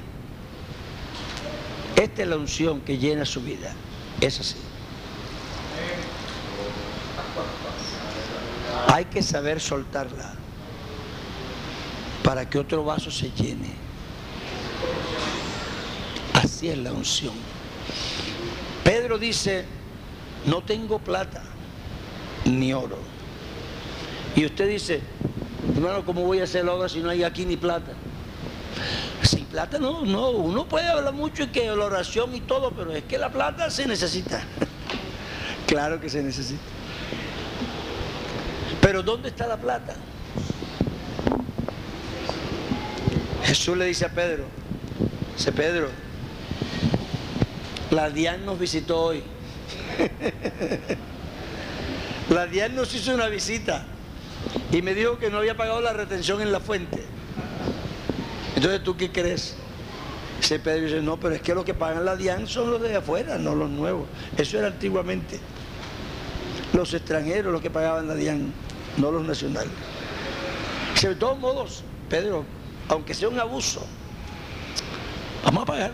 Esta 1.96 2.22
es 2.22 2.28
la 2.28 2.36
unción 2.36 2.80
que 2.80 2.98
llena 2.98 3.24
su 3.24 3.40
vida. 3.40 3.72
Es 4.20 4.40
así. 4.40 4.56
Hay 8.88 9.06
que 9.06 9.22
saber 9.22 9.60
soltarla 9.60 10.34
para 12.22 12.48
que 12.48 12.58
otro 12.58 12.84
vaso 12.84 13.10
se 13.10 13.30
llene. 13.30 13.72
Así 16.34 16.68
es 16.68 16.78
la 16.78 16.92
unción. 16.92 17.34
Pedro 18.82 19.18
dice, 19.18 19.64
no 20.44 20.62
tengo 20.62 20.98
plata 20.98 21.42
ni 22.44 22.72
oro. 22.72 22.98
Y 24.34 24.44
usted 24.44 24.68
dice, 24.68 25.00
hermano, 25.74 26.04
¿cómo 26.04 26.22
voy 26.22 26.40
a 26.40 26.44
hacer 26.44 26.64
la 26.64 26.74
obra 26.74 26.88
si 26.88 27.00
no 27.00 27.10
hay 27.10 27.22
aquí 27.22 27.44
ni 27.44 27.56
plata? 27.56 27.92
Sin 29.22 29.44
plata 29.46 29.78
no, 29.78 30.04
no, 30.04 30.30
uno 30.30 30.68
puede 30.68 30.88
hablar 30.88 31.14
mucho 31.14 31.44
y 31.44 31.48
que 31.48 31.66
la 31.66 31.84
oración 31.84 32.34
y 32.34 32.40
todo, 32.40 32.70
pero 32.72 32.92
es 32.92 33.04
que 33.04 33.18
la 33.18 33.30
plata 33.30 33.70
se 33.70 33.86
necesita. 33.86 34.42
claro 35.66 36.00
que 36.00 36.08
se 36.08 36.22
necesita. 36.22 36.75
Pero 38.86 39.02
¿dónde 39.02 39.30
está 39.30 39.48
la 39.48 39.56
plata? 39.56 39.96
Jesús 43.42 43.76
le 43.76 43.86
dice 43.86 44.04
a 44.04 44.10
Pedro, 44.10 44.44
dice 45.36 45.50
Pedro, 45.50 45.88
la 47.90 48.10
Dian 48.10 48.46
nos 48.46 48.60
visitó 48.60 49.06
hoy. 49.06 49.24
la 52.30 52.46
Dian 52.46 52.76
nos 52.76 52.94
hizo 52.94 53.12
una 53.12 53.26
visita 53.26 53.84
y 54.70 54.82
me 54.82 54.94
dijo 54.94 55.18
que 55.18 55.30
no 55.30 55.38
había 55.38 55.56
pagado 55.56 55.80
la 55.80 55.92
retención 55.92 56.40
en 56.40 56.52
la 56.52 56.60
fuente. 56.60 57.02
Entonces, 58.54 58.84
¿tú 58.84 58.96
qué 58.96 59.10
crees? 59.10 59.56
Ese 60.40 60.60
Pedro 60.60 60.84
dice, 60.84 61.02
no, 61.02 61.16
pero 61.16 61.34
es 61.34 61.42
que 61.42 61.56
los 61.56 61.64
que 61.64 61.74
pagan 61.74 62.04
la 62.04 62.14
DIAN 62.14 62.46
son 62.46 62.70
los 62.70 62.80
de 62.80 62.94
afuera, 62.94 63.36
no 63.36 63.56
los 63.56 63.68
nuevos. 63.68 64.06
Eso 64.38 64.58
era 64.58 64.68
antiguamente. 64.68 65.40
Los 66.72 66.94
extranjeros 66.94 67.52
los 67.52 67.60
que 67.60 67.70
pagaban 67.70 68.06
la 68.06 68.14
DIAN, 68.14 68.52
no 68.96 69.10
los 69.10 69.24
nacionales. 69.24 69.70
De 71.00 71.14
todos 71.14 71.38
modos, 71.38 71.84
Pedro, 72.08 72.44
aunque 72.88 73.14
sea 73.14 73.28
un 73.28 73.38
abuso, 73.38 73.86
vamos 75.44 75.62
a 75.62 75.66
pagar. 75.66 75.92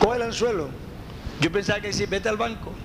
Coge 0.00 0.16
el 0.16 0.22
anzuelo. 0.22 0.68
Yo 1.40 1.50
pensaba 1.50 1.80
que 1.80 1.92
si 1.92 2.06
vete 2.06 2.28
al 2.28 2.36
banco. 2.36 2.72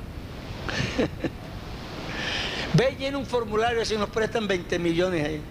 Ve 2.73 2.95
llena 2.97 3.19
un 3.19 3.25
formulario 3.25 3.85
si 3.85 3.97
nos 3.97 4.09
prestan 4.09 4.47
20 4.47 4.79
millones 4.79 5.27
ahí. 5.27 5.41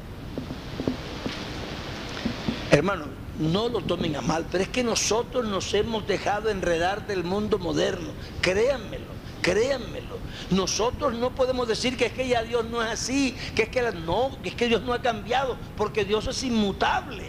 Hermano, 2.70 3.04
no 3.38 3.68
lo 3.68 3.80
tomen 3.80 4.16
a 4.16 4.22
mal, 4.22 4.46
pero 4.50 4.64
es 4.64 4.70
que 4.70 4.82
nosotros 4.82 5.46
nos 5.46 5.72
hemos 5.74 6.06
dejado 6.06 6.48
enredar 6.48 7.06
del 7.06 7.22
mundo 7.22 7.58
moderno. 7.58 8.08
Créanmelo, 8.40 9.04
créanmelo. 9.40 10.21
Nosotros 10.50 11.14
no 11.14 11.30
podemos 11.30 11.68
decir 11.68 11.96
que 11.96 12.06
es 12.06 12.12
que 12.12 12.28
ya 12.28 12.42
Dios 12.42 12.64
no 12.66 12.82
es 12.82 12.90
así, 12.90 13.36
que 13.54 13.62
es 13.62 13.68
que 13.68 13.82
no, 13.92 14.38
que 14.42 14.50
es 14.50 14.54
que 14.54 14.68
Dios 14.68 14.82
no 14.82 14.92
ha 14.92 15.02
cambiado, 15.02 15.56
porque 15.76 16.04
Dios 16.04 16.26
es 16.26 16.42
inmutable. 16.42 17.24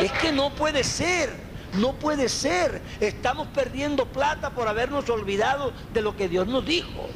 Es 0.00 0.12
que 0.12 0.32
no 0.32 0.54
puede 0.54 0.84
ser. 0.84 1.44
No 1.74 1.92
puede 1.94 2.28
ser. 2.28 2.80
Estamos 3.00 3.48
perdiendo 3.48 4.06
plata 4.06 4.50
por 4.50 4.68
habernos 4.68 5.08
olvidado 5.10 5.72
de 5.92 6.02
lo 6.02 6.16
que 6.16 6.28
Dios 6.28 6.46
nos 6.46 6.64
dijo. 6.64 7.08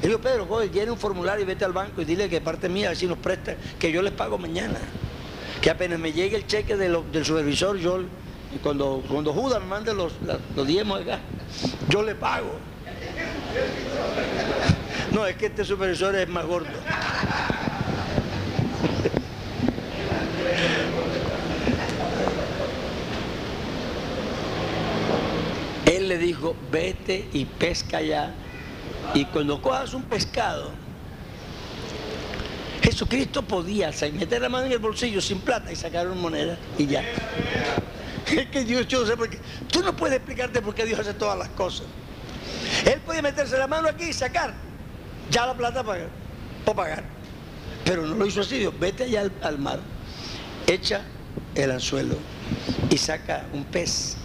Le 0.00 0.08
digo, 0.08 0.20
Pedro, 0.20 0.46
joder, 0.46 0.70
llena 0.70 0.92
un 0.92 0.98
formulario 0.98 1.44
y 1.44 1.46
vete 1.46 1.64
al 1.64 1.72
banco 1.72 2.02
y 2.02 2.04
dile 2.04 2.28
que 2.28 2.40
parte 2.40 2.68
mía, 2.68 2.86
a 2.86 2.90
ver 2.90 2.98
si 2.98 3.06
nos 3.06 3.18
presta, 3.18 3.56
que 3.78 3.90
yo 3.90 4.02
les 4.02 4.12
pago 4.12 4.36
mañana. 4.38 4.78
Que 5.60 5.70
apenas 5.70 5.98
me 5.98 6.12
llegue 6.12 6.36
el 6.36 6.46
cheque 6.46 6.76
del 6.76 7.24
supervisor, 7.24 7.78
yo, 7.78 8.00
cuando, 8.62 9.02
cuando 9.08 9.32
Judas 9.32 9.62
mande 9.64 9.94
los, 9.94 10.12
los 10.54 10.66
diezmos 10.66 11.00
acá, 11.00 11.20
yo 11.88 12.02
le 12.02 12.14
pago. 12.14 12.58
No, 15.12 15.26
es 15.26 15.36
que 15.36 15.46
este 15.46 15.64
supervisor 15.64 16.14
es 16.16 16.28
más 16.28 16.44
gordo. 16.44 16.68
Él 25.86 26.08
le 26.08 26.18
dijo, 26.18 26.56
vete 26.72 27.28
y 27.32 27.44
pesca 27.44 28.00
ya 28.00 28.34
y 29.12 29.24
cuando 29.26 29.60
cojas 29.60 29.94
un 29.94 30.02
pescado, 30.02 30.70
Jesucristo 32.82 33.42
podía 33.42 33.90
meter 34.12 34.42
la 34.42 34.48
mano 34.48 34.66
en 34.66 34.72
el 34.72 34.78
bolsillo 34.78 35.20
sin 35.20 35.40
plata 35.40 35.70
y 35.72 35.76
sacar 35.76 36.06
una 36.06 36.20
moneda 36.20 36.58
y 36.78 36.86
ya. 36.86 37.04
Es 38.26 38.46
que 38.48 38.64
Dios, 38.64 38.88
yo 38.88 39.06
sé 39.06 39.16
por 39.16 39.28
qué. 39.28 39.38
Tú 39.70 39.82
no 39.82 39.94
puedes 39.94 40.16
explicarte 40.16 40.60
por 40.60 40.74
qué 40.74 40.84
Dios 40.84 40.98
hace 40.98 41.14
todas 41.14 41.38
las 41.38 41.48
cosas. 41.50 41.86
Él 42.84 43.00
puede 43.00 43.22
meterse 43.22 43.56
la 43.56 43.66
mano 43.66 43.88
aquí 43.88 44.04
y 44.04 44.12
sacar 44.12 44.54
ya 45.30 45.46
la 45.46 45.54
plata 45.54 45.82
para, 45.82 46.06
pagar. 46.64 47.04
Pero 47.84 48.06
no 48.06 48.14
lo 48.14 48.26
hizo 48.26 48.40
así, 48.40 48.58
Dios. 48.58 48.74
Vete 48.78 49.04
allá 49.04 49.22
al, 49.22 49.32
al 49.42 49.58
mar, 49.58 49.80
echa 50.66 51.02
el 51.54 51.70
anzuelo 51.70 52.16
y 52.90 52.98
saca 52.98 53.46
un 53.52 53.64
pez. 53.64 54.16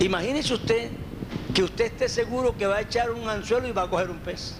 Imagínese 0.00 0.54
usted 0.54 0.90
que 1.54 1.62
usted 1.62 1.86
esté 1.86 2.08
seguro 2.08 2.56
que 2.56 2.66
va 2.66 2.76
a 2.76 2.80
echar 2.82 3.10
un 3.10 3.28
anzuelo 3.28 3.66
y 3.68 3.72
va 3.72 3.82
a 3.82 3.90
coger 3.90 4.10
un 4.10 4.18
pez. 4.18 4.54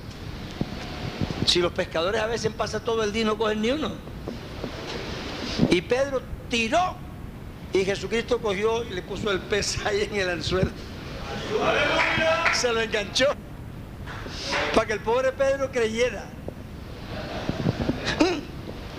Si 1.46 1.60
los 1.60 1.72
pescadores 1.72 2.20
a 2.20 2.26
veces 2.26 2.52
pasan 2.52 2.84
todo 2.84 3.02
el 3.04 3.12
día 3.12 3.22
y 3.22 3.24
no 3.24 3.38
cogen 3.38 3.62
ni 3.62 3.70
uno. 3.70 3.92
Y 5.70 5.80
Pedro 5.80 6.22
tiró 6.48 6.96
y 7.72 7.84
Jesucristo 7.84 8.40
cogió 8.40 8.84
y 8.84 8.90
le 8.90 9.02
puso 9.02 9.30
el 9.30 9.40
pez 9.40 9.84
ahí 9.86 10.08
en 10.10 10.16
el 10.16 10.30
anzuelo. 10.30 10.70
Se 12.52 12.72
lo 12.72 12.80
enganchó 12.80 13.26
para 14.74 14.86
que 14.86 14.92
el 14.94 15.00
pobre 15.00 15.32
Pedro 15.32 15.70
creyera. 15.70 16.24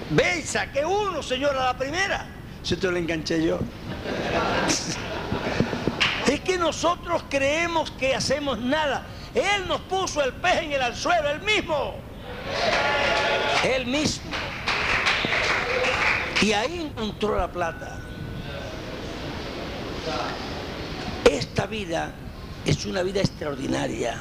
Ve 0.09 0.41
saqué 0.43 0.85
uno, 0.85 1.21
señor, 1.21 1.55
a 1.55 1.65
la 1.65 1.77
primera. 1.77 2.25
Si 2.63 2.75
te 2.75 2.89
lo 2.89 2.97
enganché 2.97 3.43
yo. 3.43 3.59
Es 6.27 6.39
que 6.41 6.57
nosotros 6.57 7.23
creemos 7.29 7.91
que 7.91 8.15
hacemos 8.15 8.59
nada. 8.59 9.05
Él 9.33 9.67
nos 9.67 9.81
puso 9.81 10.23
el 10.23 10.33
pez 10.33 10.63
en 10.63 10.71
el 10.73 10.81
anzuelo, 10.81 11.29
él 11.29 11.41
mismo. 11.41 11.95
Él 13.63 13.85
mismo. 13.85 14.31
Y 16.41 16.53
ahí 16.53 16.81
encontró 16.81 17.37
la 17.37 17.47
plata. 17.47 17.99
Esta 21.29 21.67
vida 21.67 22.11
es 22.65 22.87
una 22.87 23.03
vida 23.03 23.19
extraordinaria. 23.19 24.19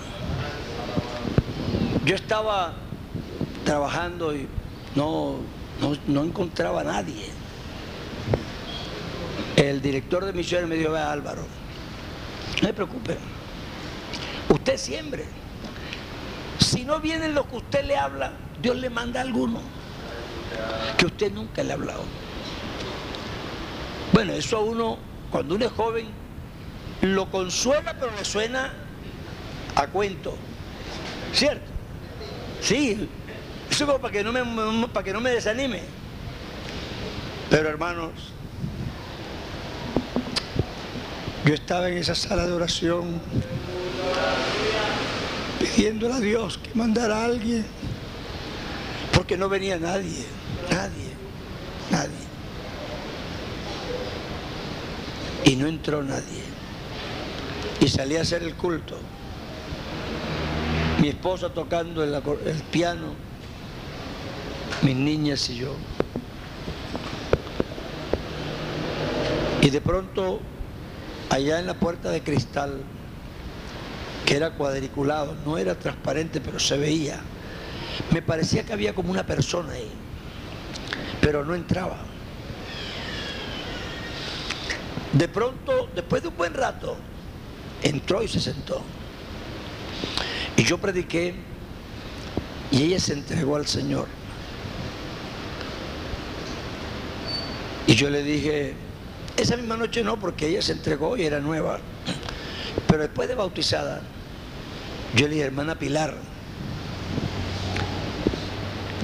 Yo 2.05 2.15
estaba 2.15 2.75
trabajando 3.65 4.37
y 4.37 4.47
no, 4.95 5.37
no, 6.07 6.23
encontraba 6.23 6.83
a 6.83 6.85
nadie. 6.85 7.31
El 9.57 9.81
director 9.81 10.23
de 10.27 10.35
misiones 10.35 10.69
me 10.69 10.77
dijo, 10.77 10.93
vea 10.93 11.11
Álvaro, 11.11 11.47
no 12.61 12.69
se 12.69 12.75
preocupe, 12.75 13.17
usted 14.51 14.77
siempre, 14.77 15.25
si 16.59 16.85
no 16.85 17.01
vienen 17.01 17.35
los 17.35 17.47
que 17.47 17.57
usted 17.57 17.85
le 17.87 17.97
habla, 17.97 18.33
Dios 18.61 18.77
le 18.77 18.91
manda 18.91 19.21
a 19.21 19.23
alguno 19.23 19.63
que 20.99 21.07
usted 21.07 21.33
nunca 21.33 21.63
le 21.63 21.73
ha 21.73 21.75
hablado. 21.75 22.03
Bueno, 24.13 24.35
eso 24.35 24.59
a 24.59 24.61
uno, 24.61 24.99
cuando 25.31 25.55
uno 25.55 25.65
es 25.65 25.73
joven, 25.73 26.28
lo 27.03 27.31
consuela, 27.31 27.95
pero 27.99 28.13
le 28.17 28.25
suena 28.25 28.73
a 29.75 29.87
cuento. 29.87 30.37
¿Cierto? 31.33 31.71
Sí, 32.61 33.09
eso 33.71 33.87
como 33.87 33.99
para 34.01 34.13
que 34.13 34.25
no 34.25 34.33
me, 34.33 34.89
para 34.89 35.05
que 35.05 35.13
no 35.13 35.21
me 35.21 35.31
desanime. 35.31 35.83
Pero 37.51 37.69
hermanos, 37.69 38.13
yo 41.45 41.55
estaba 41.55 41.89
en 41.89 41.99
esa 41.99 42.15
sala 42.15 42.47
de 42.47 42.53
oración 42.53 43.21
pidiéndole 45.59 46.15
a 46.15 46.21
Dios 46.21 46.59
que 46.59 46.71
mandara 46.75 47.23
a 47.23 47.25
alguien, 47.27 47.65
porque 49.13 49.37
no 49.37 49.49
venía 49.49 49.79
nadie, 49.79 50.27
nadie, 50.71 51.13
nadie. 51.91 52.29
Y 55.45 55.57
no 55.57 55.67
entró 55.67 56.03
nadie. 56.03 56.43
Y 57.81 57.89
salí 57.89 58.17
a 58.17 58.23
hacer 58.23 58.43
el 58.43 58.55
culto. 58.55 58.99
Mi 61.01 61.09
esposa 61.09 61.51
tocando 61.51 62.03
el, 62.03 62.13
el 62.15 62.63
piano, 62.73 63.15
mis 64.83 64.97
niñas 64.97 65.49
y 65.51 65.57
yo. 65.57 65.75
Y 69.61 69.71
de 69.71 69.81
pronto, 69.81 70.41
allá 71.31 71.61
en 71.61 71.67
la 71.67 71.75
puerta 71.75 72.11
de 72.11 72.23
cristal, 72.23 72.81
que 74.25 74.37
era 74.37 74.51
cuadriculado, 74.51 75.37
no 75.45 75.59
era 75.59 75.75
transparente, 75.75 76.41
pero 76.41 76.59
se 76.59 76.77
veía, 76.77 77.21
me 78.11 78.23
parecía 78.23 78.63
que 78.65 78.73
había 78.73 78.95
como 78.95 79.11
una 79.11 79.25
persona 79.25 79.73
ahí, 79.73 79.91
pero 81.21 81.45
no 81.45 81.55
entraba. 81.55 81.99
De 85.13 85.29
pronto, 85.29 85.89
después 85.95 86.23
de 86.23 86.29
un 86.29 86.37
buen 86.37 86.55
rato, 86.55 86.97
entró 87.83 88.23
y 88.23 88.29
se 88.29 88.41
sentó. 88.41 88.83
Y 90.57 90.65
yo 90.65 90.79
prediqué 90.79 91.35
y 92.71 92.83
ella 92.83 93.01
se 93.01 93.15
entregó 93.15 93.57
al 93.57 93.67
Señor. 93.67 94.07
Y 97.87 97.95
yo 97.95 98.11
le 98.11 98.23
dije, 98.23 98.75
esa 99.37 99.57
misma 99.57 99.77
noche 99.77 100.03
no, 100.03 100.19
porque 100.19 100.49
ella 100.49 100.61
se 100.61 100.73
entregó 100.73 101.17
y 101.17 101.23
era 101.23 101.41
nueva. 101.41 101.79
Pero 102.87 103.03
después 103.03 103.29
de 103.29 103.35
bautizada, 103.35 104.03
yo 105.15 105.27
le 105.27 105.35
dije, 105.35 105.47
hermana 105.47 105.79
Pilar, 105.79 106.15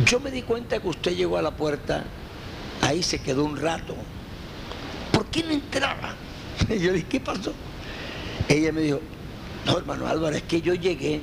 yo 0.04 0.20
me 0.20 0.30
di 0.30 0.42
cuenta 0.42 0.80
que 0.80 0.88
usted 0.88 1.16
llegó 1.16 1.38
a 1.38 1.42
la 1.42 1.52
puerta, 1.52 2.04
ahí 2.82 3.02
se 3.02 3.20
quedó 3.20 3.44
un 3.44 3.56
rato. 3.56 3.94
¿Por 5.12 5.26
qué 5.26 5.42
no 5.42 5.50
entraba? 5.50 6.14
Y 6.68 6.78
yo 6.78 6.88
le 6.88 6.94
dije, 6.94 7.08
¿qué 7.08 7.20
pasó? 7.20 7.52
Ella 8.48 8.72
me 8.72 8.82
dijo, 8.82 9.00
no, 9.66 9.78
hermano 9.78 10.06
Álvaro, 10.06 10.36
es 10.36 10.42
que 10.42 10.60
yo 10.60 10.74
llegué, 10.74 11.20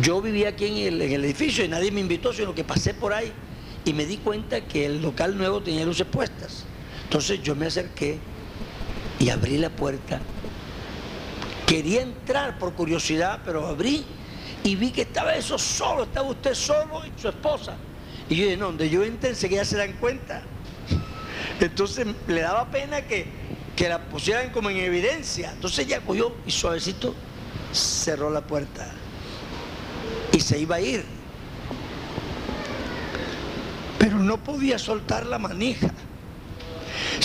yo 0.00 0.20
vivía 0.20 0.50
aquí 0.50 0.66
en 0.66 1.00
el, 1.00 1.24
edificio 1.24 1.64
y 1.64 1.68
nadie 1.68 1.90
me 1.90 2.00
invitó, 2.00 2.32
sino 2.32 2.54
que 2.54 2.64
pasé 2.64 2.94
por 2.94 3.12
ahí 3.12 3.32
y 3.84 3.92
me 3.92 4.04
di 4.04 4.18
cuenta 4.18 4.62
que 4.62 4.86
el 4.86 5.02
local 5.02 5.36
nuevo 5.36 5.62
tenía 5.62 5.84
luces 5.84 6.06
puestas. 6.06 6.64
Entonces 7.04 7.42
yo 7.42 7.54
me 7.54 7.66
acerqué 7.66 8.18
y 9.18 9.30
abrí 9.30 9.58
la 9.58 9.70
puerta. 9.70 10.20
Quería 11.66 12.02
entrar 12.02 12.58
por 12.58 12.74
curiosidad, 12.74 13.40
pero 13.44 13.66
abrí 13.66 14.04
y 14.64 14.74
vi 14.74 14.90
que 14.90 15.02
estaba 15.02 15.34
eso 15.34 15.58
solo, 15.58 16.04
estaba 16.04 16.28
usted 16.28 16.54
solo 16.54 17.02
y 17.06 17.20
su 17.20 17.28
esposa. 17.28 17.76
Y 18.28 18.36
yo 18.36 18.44
dije, 18.44 18.56
no, 18.56 18.66
donde 18.66 18.90
yo 18.90 19.04
entré 19.04 19.30
enseguida 19.30 19.64
se 19.64 19.76
dan 19.76 19.92
cuenta. 19.94 20.42
Entonces 21.60 22.06
le 22.26 22.40
daba 22.40 22.70
pena 22.70 23.02
que, 23.02 23.26
que 23.76 23.88
la 23.88 23.98
pusieran 23.98 24.50
como 24.50 24.70
en 24.70 24.78
evidencia. 24.78 25.52
Entonces 25.52 25.86
ella 25.86 26.00
cogió 26.00 26.34
y 26.46 26.50
suavecito 26.50 27.14
cerró 27.72 28.30
la 28.30 28.40
puerta 28.40 28.90
y 30.32 30.40
se 30.40 30.58
iba 30.58 30.76
a 30.76 30.80
ir. 30.80 31.04
Pero 33.98 34.18
no 34.18 34.42
podía 34.42 34.78
soltar 34.78 35.26
la 35.26 35.38
manija. 35.38 35.90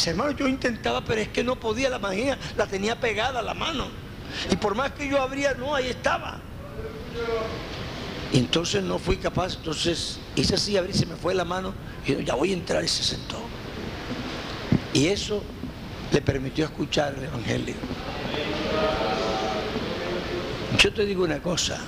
hermano, 0.05 0.31
yo 0.31 0.47
intentaba, 0.47 1.03
pero 1.03 1.21
es 1.21 1.29
que 1.29 1.43
no 1.43 1.57
podía 1.59 1.89
la 1.89 1.99
manija, 1.99 2.37
la 2.57 2.67
tenía 2.67 2.99
pegada 2.99 3.39
a 3.39 3.43
la 3.43 3.53
mano. 3.53 3.87
Y 4.49 4.55
por 4.57 4.75
más 4.75 4.91
que 4.91 5.07
yo 5.07 5.21
abría, 5.21 5.53
no, 5.53 5.73
ahí 5.73 5.87
estaba. 5.87 6.39
Y 8.33 8.39
entonces 8.39 8.83
no 8.83 8.97
fui 8.97 9.17
capaz, 9.17 9.55
entonces 9.55 10.19
hice 10.35 10.55
así, 10.55 10.77
abrí, 10.77 10.93
se 10.93 11.05
me 11.05 11.15
fue 11.15 11.33
la 11.33 11.43
mano, 11.43 11.73
y 12.05 12.13
yo, 12.13 12.19
ya 12.21 12.35
voy 12.35 12.51
a 12.51 12.53
entrar 12.53 12.83
y 12.83 12.87
se 12.87 13.03
sentó. 13.03 13.37
Y 14.93 15.07
eso 15.07 15.43
le 16.11 16.21
permitió 16.21 16.65
escuchar 16.65 17.15
el 17.17 17.23
Evangelio. 17.25 17.75
Yo 20.77 20.93
te 20.93 21.05
digo 21.05 21.23
una 21.23 21.41
cosa, 21.41 21.79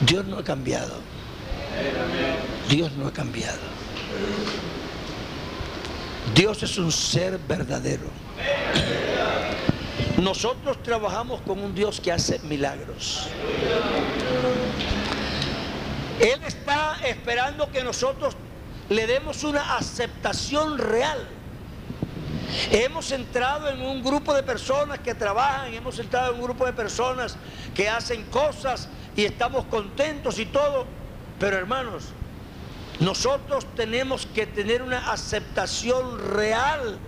Dios 0.00 0.24
no 0.26 0.38
ha 0.38 0.44
cambiado. 0.44 0.94
Dios 2.68 2.92
no 2.92 3.08
ha 3.08 3.12
cambiado. 3.12 3.58
Dios 6.34 6.62
es 6.62 6.78
un 6.78 6.92
ser 6.92 7.38
verdadero. 7.48 8.08
Nosotros 10.18 10.82
trabajamos 10.82 11.40
con 11.42 11.60
un 11.60 11.74
Dios 11.74 12.00
que 12.00 12.12
hace 12.12 12.38
milagros. 12.40 13.28
Él 16.20 16.40
está 16.46 16.98
esperando 17.06 17.70
que 17.70 17.82
nosotros 17.82 18.36
le 18.90 19.06
demos 19.06 19.44
una 19.44 19.76
aceptación 19.76 20.76
real 20.76 21.26
Hemos 22.70 23.10
entrado 23.12 23.68
en 23.68 23.80
un 23.82 24.02
grupo 24.02 24.34
de 24.34 24.42
personas 24.42 24.98
que 25.00 25.14
trabajan, 25.14 25.72
hemos 25.74 25.98
entrado 25.98 26.32
en 26.32 26.40
un 26.40 26.44
grupo 26.44 26.66
de 26.66 26.72
personas 26.72 27.36
que 27.74 27.88
hacen 27.88 28.24
cosas 28.24 28.88
y 29.16 29.24
estamos 29.24 29.64
contentos 29.66 30.38
y 30.38 30.46
todo. 30.46 30.86
Pero 31.38 31.56
hermanos, 31.56 32.04
nosotros 33.00 33.66
tenemos 33.74 34.26
que 34.26 34.46
tener 34.46 34.82
una 34.82 35.10
aceptación 35.10 36.32
real 36.34 36.98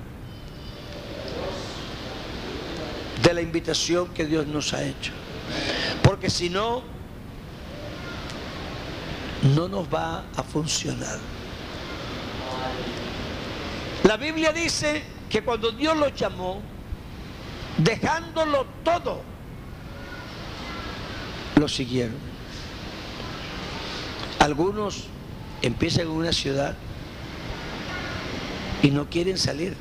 de 3.22 3.34
la 3.34 3.40
invitación 3.40 4.08
que 4.08 4.26
Dios 4.26 4.46
nos 4.46 4.72
ha 4.72 4.82
hecho. 4.82 5.12
Porque 6.02 6.30
si 6.30 6.48
no, 6.48 6.82
no 9.54 9.68
nos 9.68 9.92
va 9.92 10.24
a 10.36 10.42
funcionar. 10.42 11.18
La 14.04 14.16
Biblia 14.16 14.52
dice 14.52 15.02
que 15.32 15.42
cuando 15.42 15.72
Dios 15.72 15.96
los 15.96 16.14
llamó, 16.14 16.60
dejándolo 17.78 18.66
todo, 18.84 19.22
lo 21.56 21.66
siguieron. 21.68 22.16
Algunos 24.40 25.04
empiezan 25.62 26.02
en 26.02 26.10
una 26.10 26.32
ciudad 26.34 26.74
y 28.82 28.90
no 28.90 29.08
quieren 29.08 29.38
salir. 29.38 29.74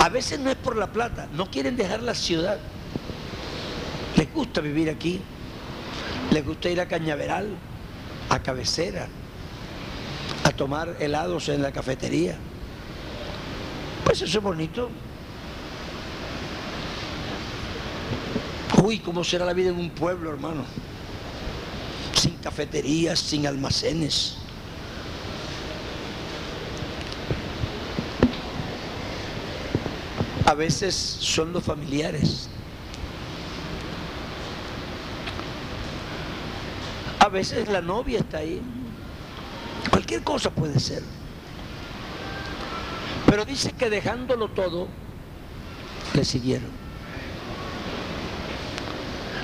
A 0.00 0.08
veces 0.08 0.40
no 0.40 0.50
es 0.50 0.56
por 0.56 0.76
la 0.76 0.88
plata, 0.88 1.28
no 1.34 1.48
quieren 1.48 1.76
dejar 1.76 2.02
la 2.02 2.16
ciudad. 2.16 2.58
Les 4.16 4.32
gusta 4.34 4.60
vivir 4.60 4.90
aquí, 4.90 5.20
les 6.32 6.44
gusta 6.44 6.68
ir 6.68 6.80
a 6.80 6.88
Cañaveral, 6.88 7.46
a 8.28 8.40
Cabecera, 8.40 9.06
a 10.42 10.50
tomar 10.50 10.96
helados 10.98 11.48
en 11.48 11.62
la 11.62 11.70
cafetería. 11.70 12.36
Pues 14.04 14.22
eso 14.22 14.38
es 14.38 14.44
bonito. 14.44 14.90
Uy, 18.82 18.98
¿cómo 18.98 19.24
será 19.24 19.46
la 19.46 19.54
vida 19.54 19.70
en 19.70 19.78
un 19.78 19.90
pueblo, 19.90 20.30
hermano? 20.30 20.64
Sin 22.14 22.36
cafeterías, 22.36 23.18
sin 23.18 23.46
almacenes. 23.46 24.36
A 30.46 30.52
veces 30.52 30.94
son 30.94 31.52
los 31.54 31.64
familiares. 31.64 32.50
A 37.20 37.28
veces 37.28 37.68
la 37.68 37.80
novia 37.80 38.18
está 38.18 38.38
ahí. 38.38 38.60
Cualquier 39.90 40.22
cosa 40.22 40.50
puede 40.50 40.78
ser. 40.78 41.02
Pero 43.26 43.44
dice 43.44 43.72
que 43.72 43.90
dejándolo 43.90 44.48
todo, 44.48 44.88
le 46.14 46.24
siguieron. 46.24 46.70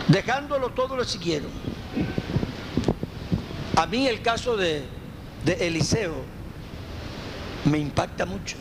Dejándolo 0.09 0.71
todo, 0.71 0.97
le 0.97 1.05
siguieron. 1.05 1.51
A 3.77 3.87
mí 3.87 4.07
el 4.07 4.23
caso 4.23 4.57
de, 4.57 4.85
de 5.45 5.67
Eliseo 5.67 6.15
me 7.65 7.79
impacta 7.79 8.27
mucho. 8.27 8.57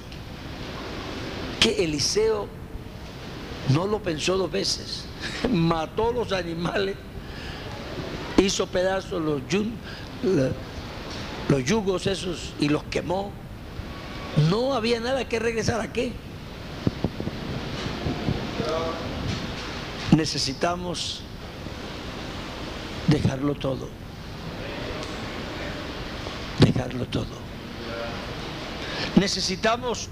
Que 1.59 1.83
Eliseo 1.83 2.47
no 3.73 3.87
lo 3.87 4.01
pensó 4.01 4.37
dos 4.37 4.51
veces. 4.51 5.05
Mató 5.49 6.11
los 6.11 6.31
animales, 6.31 6.95
hizo 8.37 8.67
pedazos 8.67 9.21
los, 9.21 9.41
los 11.49 11.63
yugos 11.65 12.07
esos 12.07 12.53
y 12.59 12.69
los 12.69 12.83
quemó. 12.85 13.31
No 14.49 14.73
había 14.73 14.99
nada 14.99 15.27
que 15.27 15.39
regresar 15.39 15.81
a 15.81 15.91
qué. 15.91 16.13
Necesitamos 20.15 21.21
dejarlo 23.07 23.55
todo. 23.55 23.89
Dejarlo 26.59 27.05
todo. 27.05 27.49
Necesitamos 29.15 30.09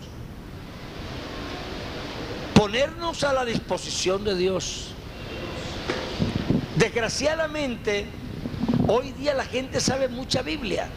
ponernos 2.54 3.24
a 3.24 3.34
la 3.34 3.46
disposición 3.46 4.24
de 4.24 4.36
Dios. 4.36 4.88
Desgraciadamente, 6.76 8.06
hoy 8.88 9.12
día 9.14 9.34
la 9.34 9.46
gente 9.46 9.80
sabe 9.80 10.08
mucha 10.08 10.42
Biblia. 10.42 10.90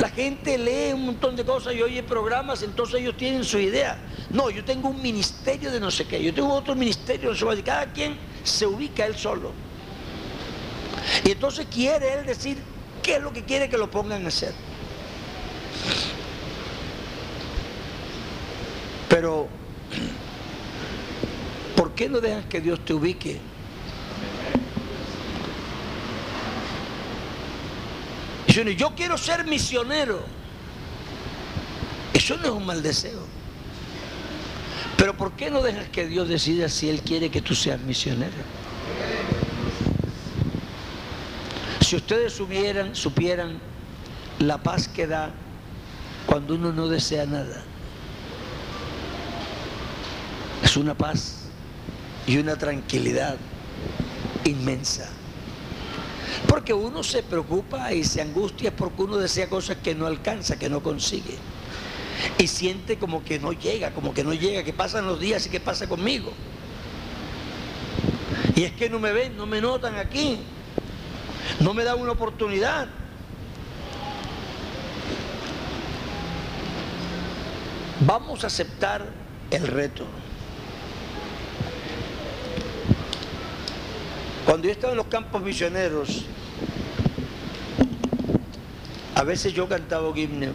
La 0.00 0.08
gente 0.08 0.56
lee 0.56 0.94
un 0.94 1.04
montón 1.04 1.36
de 1.36 1.44
cosas 1.44 1.74
y 1.74 1.82
oye 1.82 2.02
programas, 2.02 2.62
entonces 2.62 3.02
ellos 3.02 3.18
tienen 3.18 3.44
su 3.44 3.58
idea. 3.58 3.98
No, 4.30 4.48
yo 4.48 4.64
tengo 4.64 4.88
un 4.88 5.02
ministerio 5.02 5.70
de 5.70 5.78
no 5.78 5.90
sé 5.90 6.06
qué, 6.06 6.22
yo 6.22 6.32
tengo 6.32 6.54
otro 6.54 6.74
ministerio, 6.74 7.30
no 7.30 7.54
sé 7.54 7.62
cada 7.62 7.84
quien 7.92 8.16
se 8.42 8.66
ubica 8.66 9.04
él 9.04 9.14
solo. 9.14 9.52
Y 11.22 11.32
entonces 11.32 11.66
quiere 11.70 12.14
él 12.14 12.26
decir 12.26 12.56
qué 13.02 13.16
es 13.16 13.22
lo 13.22 13.30
que 13.30 13.44
quiere 13.44 13.68
que 13.68 13.76
lo 13.76 13.90
pongan 13.90 14.24
a 14.24 14.28
hacer. 14.28 14.54
Pero, 19.10 19.48
¿por 21.76 21.92
qué 21.92 22.08
no 22.08 22.22
dejas 22.22 22.46
que 22.46 22.62
Dios 22.62 22.82
te 22.86 22.94
ubique? 22.94 23.38
Yo 28.50 28.94
quiero 28.96 29.16
ser 29.16 29.44
misionero. 29.44 30.20
Eso 32.12 32.36
no 32.36 32.44
es 32.44 32.50
un 32.50 32.66
mal 32.66 32.82
deseo. 32.82 33.24
Pero 34.96 35.16
¿por 35.16 35.32
qué 35.32 35.50
no 35.50 35.62
dejas 35.62 35.88
que 35.88 36.06
Dios 36.06 36.28
decida 36.28 36.68
si 36.68 36.90
Él 36.90 37.00
quiere 37.00 37.30
que 37.30 37.40
tú 37.40 37.54
seas 37.54 37.80
misionero? 37.80 38.32
Si 41.80 41.96
ustedes 41.96 42.32
supieran, 42.32 42.94
supieran 42.94 43.58
la 44.38 44.58
paz 44.58 44.88
que 44.88 45.06
da 45.06 45.30
cuando 46.26 46.54
uno 46.54 46.72
no 46.72 46.88
desea 46.88 47.26
nada. 47.26 47.62
Es 50.62 50.76
una 50.76 50.94
paz 50.94 51.46
y 52.26 52.36
una 52.36 52.56
tranquilidad 52.56 53.36
inmensa. 54.44 55.08
Porque 56.48 56.72
uno 56.72 57.02
se 57.02 57.22
preocupa 57.22 57.92
y 57.92 58.04
se 58.04 58.22
angustia 58.22 58.74
porque 58.74 59.02
uno 59.02 59.16
desea 59.16 59.48
cosas 59.48 59.78
que 59.82 59.94
no 59.94 60.06
alcanza, 60.06 60.58
que 60.58 60.68
no 60.68 60.82
consigue. 60.82 61.36
Y 62.38 62.46
siente 62.48 62.98
como 62.98 63.24
que 63.24 63.38
no 63.38 63.52
llega, 63.52 63.92
como 63.92 64.12
que 64.12 64.24
no 64.24 64.32
llega, 64.34 64.62
que 64.62 64.72
pasan 64.72 65.06
los 65.06 65.20
días 65.20 65.46
y 65.46 65.50
que 65.50 65.60
pasa 65.60 65.88
conmigo. 65.88 66.32
Y 68.56 68.64
es 68.64 68.72
que 68.72 68.90
no 68.90 68.98
me 68.98 69.12
ven, 69.12 69.36
no 69.36 69.46
me 69.46 69.60
notan 69.60 69.96
aquí. 69.96 70.38
No 71.60 71.74
me 71.74 71.84
dan 71.84 72.00
una 72.00 72.12
oportunidad. 72.12 72.88
Vamos 78.00 78.44
a 78.44 78.46
aceptar 78.46 79.06
el 79.50 79.66
reto. 79.66 80.04
Cuando 84.50 84.66
yo 84.66 84.72
estaba 84.72 84.94
en 84.94 84.96
los 84.96 85.06
campos 85.06 85.40
misioneros, 85.42 86.24
a 89.14 89.22
veces 89.22 89.52
yo 89.52 89.68
cantaba 89.68 90.08
un 90.08 90.18
himno. 90.18 90.48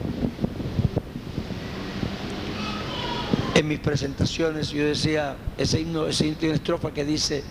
En 3.53 3.65
mis 3.69 3.79
presentaciones 3.79 4.71
yo 4.71 4.85
decía, 4.85 5.37
ese 5.57 5.79
himno, 5.79 6.07
ese 6.07 6.25
himno 6.27 6.37
tiene 6.37 6.55
estrofa 6.55 6.91
que 6.91 7.05
dice, 7.05 7.41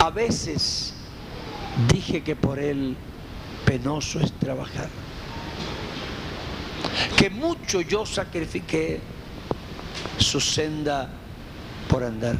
a 0.00 0.10
veces 0.10 0.94
dije 1.86 2.24
que 2.24 2.34
por 2.34 2.58
él 2.58 2.96
penoso 3.64 4.18
es 4.18 4.32
trabajar, 4.32 4.88
que 7.16 7.30
mucho 7.30 7.82
yo 7.82 8.04
sacrifiqué 8.04 8.98
su 10.18 10.40
senda 10.40 11.08
por 11.88 12.02
andar. 12.02 12.36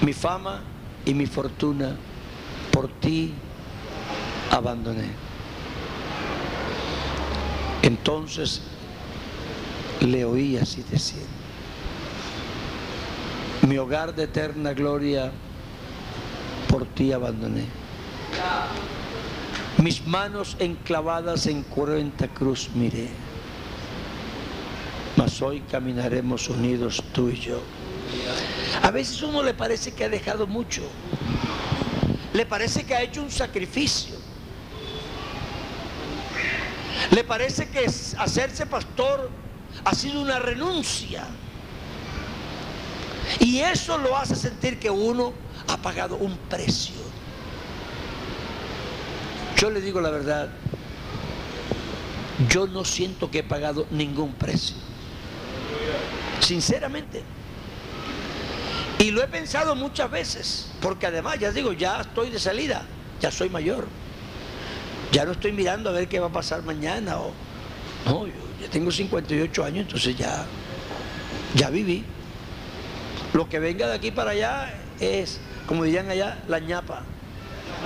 Mi 0.00 0.12
fama 0.12 0.71
y 1.04 1.14
mi 1.14 1.26
fortuna 1.26 1.96
por 2.70 2.88
ti 3.00 3.32
abandoné. 4.50 5.10
Entonces 7.82 8.62
le 10.00 10.24
oí 10.24 10.56
así 10.56 10.82
decir, 10.90 11.24
mi 13.68 13.78
hogar 13.78 14.14
de 14.14 14.24
eterna 14.24 14.72
gloria 14.72 15.32
por 16.68 16.86
ti 16.86 17.12
abandoné. 17.12 17.64
Mis 19.78 20.06
manos 20.06 20.56
enclavadas 20.58 21.46
en 21.46 21.62
cruenta 21.64 22.28
cruz 22.28 22.70
miré, 22.74 23.08
mas 25.16 25.42
hoy 25.42 25.60
caminaremos 25.60 26.48
unidos 26.48 27.02
tú 27.12 27.30
y 27.30 27.36
yo. 27.36 27.60
A 28.82 28.90
veces 28.90 29.22
uno 29.22 29.42
le 29.42 29.54
parece 29.54 29.92
que 29.92 30.04
ha 30.04 30.08
dejado 30.08 30.46
mucho. 30.46 30.82
Le 32.32 32.44
parece 32.46 32.84
que 32.84 32.94
ha 32.94 33.02
hecho 33.02 33.22
un 33.22 33.30
sacrificio. 33.30 34.16
Le 37.10 37.24
parece 37.24 37.68
que 37.68 37.86
hacerse 37.86 38.66
pastor 38.66 39.30
ha 39.84 39.94
sido 39.94 40.20
una 40.20 40.38
renuncia. 40.38 41.24
Y 43.38 43.60
eso 43.60 43.98
lo 43.98 44.16
hace 44.16 44.34
sentir 44.34 44.78
que 44.78 44.90
uno 44.90 45.32
ha 45.68 45.76
pagado 45.76 46.16
un 46.16 46.36
precio. 46.48 46.96
Yo 49.56 49.70
le 49.70 49.80
digo 49.80 50.00
la 50.00 50.10
verdad, 50.10 50.48
yo 52.48 52.66
no 52.66 52.84
siento 52.84 53.30
que 53.30 53.40
he 53.40 53.44
pagado 53.44 53.86
ningún 53.90 54.32
precio. 54.34 54.76
Sinceramente. 56.40 57.22
Y 59.02 59.10
lo 59.10 59.20
he 59.20 59.26
pensado 59.26 59.74
muchas 59.74 60.08
veces, 60.08 60.70
porque 60.80 61.08
además, 61.08 61.36
ya 61.36 61.50
digo, 61.50 61.72
ya 61.72 62.02
estoy 62.02 62.30
de 62.30 62.38
salida, 62.38 62.84
ya 63.20 63.32
soy 63.32 63.50
mayor. 63.50 63.88
Ya 65.10 65.24
no 65.24 65.32
estoy 65.32 65.50
mirando 65.50 65.90
a 65.90 65.92
ver 65.92 66.06
qué 66.06 66.20
va 66.20 66.28
a 66.28 66.32
pasar 66.32 66.62
mañana. 66.62 67.18
O, 67.18 67.32
no, 68.06 68.28
yo 68.28 68.32
ya 68.60 68.68
tengo 68.70 68.92
58 68.92 69.64
años, 69.64 69.86
entonces 69.86 70.16
ya, 70.16 70.46
ya 71.56 71.68
viví. 71.68 72.04
Lo 73.32 73.48
que 73.48 73.58
venga 73.58 73.88
de 73.88 73.96
aquí 73.96 74.12
para 74.12 74.30
allá 74.30 74.72
es, 75.00 75.40
como 75.66 75.82
dirían 75.82 76.08
allá, 76.08 76.40
la 76.46 76.60
ñapa. 76.60 77.02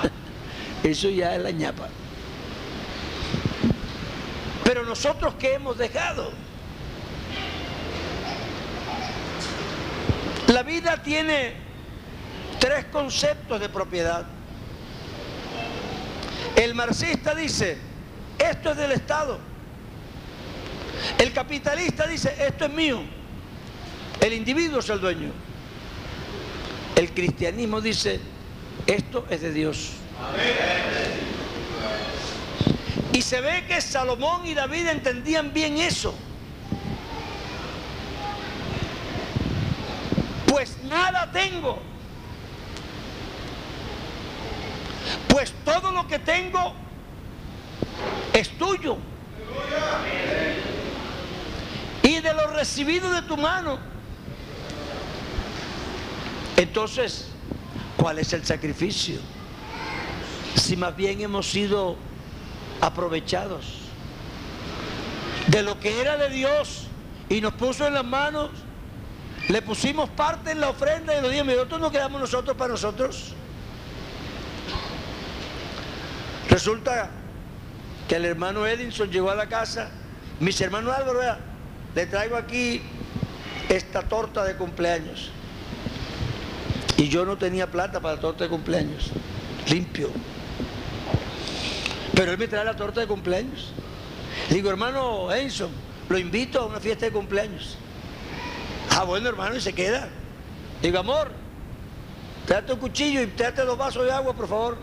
Eso 0.83 1.09
ya 1.09 1.35
es 1.35 1.42
la 1.42 1.50
ñapa. 1.50 1.88
Pero 4.64 4.85
nosotros 4.85 5.33
¿qué 5.38 5.55
hemos 5.55 5.79
dejado? 5.79 6.31
La 10.57 10.62
vida 10.62 11.03
tiene 11.03 11.53
tres 12.59 12.87
conceptos 12.87 13.61
de 13.61 13.69
propiedad. 13.69 14.25
El 16.57 16.75
marxista 16.75 17.35
dice, 17.35 17.77
esto 18.38 18.71
es 18.71 18.77
del 18.79 18.92
Estado. 18.92 19.38
El 21.19 21.35
capitalista 21.35 22.07
dice, 22.07 22.35
esto 22.38 22.64
es 22.64 22.71
mío. 22.73 23.03
El 24.19 24.33
individuo 24.33 24.79
es 24.79 24.88
el 24.88 24.99
dueño. 24.99 25.31
El 26.95 27.11
cristianismo 27.11 27.83
dice, 27.83 28.19
esto 28.87 29.27
es 29.29 29.42
de 29.42 29.53
Dios. 29.53 29.90
Y 33.12 33.21
se 33.21 33.42
ve 33.42 33.66
que 33.69 33.83
Salomón 33.83 34.47
y 34.47 34.55
David 34.55 34.87
entendían 34.88 35.53
bien 35.53 35.77
eso. 35.77 36.14
Pues 40.57 40.83
nada 40.85 41.31
tengo. 41.33 41.79
Pues 45.29 45.53
todo 45.66 45.90
lo 45.90 46.09
que 46.09 46.19
tengo 46.19 46.73
es 48.33 48.49
tuyo. 48.57 48.97
Y 52.03 52.21
de 52.21 52.33
lo 52.33 52.47
recibido 52.47 53.11
de 53.11 53.21
tu 53.21 53.37
mano. 53.37 53.79
Entonces, 56.57 57.29
¿cuál 57.99 58.19
es 58.19 58.33
el 58.33 58.42
sacrificio? 58.47 59.21
Si 60.55 60.75
más 60.75 60.97
bien 60.97 61.21
hemos 61.21 61.51
sido 61.51 61.97
aprovechados 62.81 63.66
de 65.49 65.62
lo 65.62 65.79
que 65.81 66.01
era 66.01 66.16
de 66.16 66.31
Dios 66.31 66.87
y 67.29 67.42
nos 67.42 67.53
puso 67.53 67.87
en 67.87 67.92
las 67.92 68.07
manos, 68.07 68.49
le 69.48 69.62
pusimos 69.62 70.11
parte 70.11 70.50
en 70.50 70.61
la 70.61 70.70
ofrenda 70.70 71.16
y 71.16 71.22
lo 71.22 71.28
dijimos, 71.28 71.54
nosotros 71.54 71.80
no 71.80 71.90
quedamos 71.90 72.20
nosotros 72.20 72.56
para 72.56 72.72
nosotros. 72.72 73.35
Resulta 76.48 77.11
que 78.09 78.16
el 78.16 78.24
hermano 78.24 78.66
Edinson 78.66 79.11
llegó 79.11 79.30
a 79.30 79.35
la 79.35 79.48
casa, 79.48 79.90
mis 80.40 80.61
hermanos 80.61 80.94
Álvaro, 80.96 81.20
le 81.94 82.06
traigo 82.06 82.37
aquí 82.37 82.82
esta 83.68 84.02
torta 84.02 84.44
de 84.44 84.56
cumpleaños. 84.56 85.30
Y 86.96 87.09
yo 87.09 87.24
no 87.24 87.37
tenía 87.37 87.70
plata 87.70 88.00
para 88.00 88.14
la 88.14 88.20
torta 88.20 88.44
de 88.44 88.50
cumpleaños, 88.50 89.11
limpio. 89.68 90.11
Pero 92.14 92.32
él 92.32 92.38
me 92.38 92.48
trae 92.48 92.64
la 92.64 92.74
torta 92.74 93.00
de 93.00 93.06
cumpleaños. 93.06 93.72
Le 94.48 94.56
digo, 94.56 94.70
hermano 94.70 95.30
Edinson, 95.32 95.70
lo 96.09 96.18
invito 96.18 96.61
a 96.61 96.66
una 96.66 96.80
fiesta 96.80 97.06
de 97.06 97.12
cumpleaños. 97.12 97.76
Ah, 98.98 99.04
bueno, 99.04 99.28
hermano, 99.28 99.54
y 99.54 99.61
se 99.61 99.74
queda. 99.74 100.09
Digo, 100.80 100.98
amor, 100.98 101.30
tráete 102.46 102.72
un 102.72 102.78
cuchillo 102.78 103.20
y 103.20 103.26
tráete 103.26 103.61
dos 103.61 103.76
vasos 103.76 104.06
de 104.06 104.11
agua, 104.11 104.32
por 104.32 104.48
favor. 104.48 104.78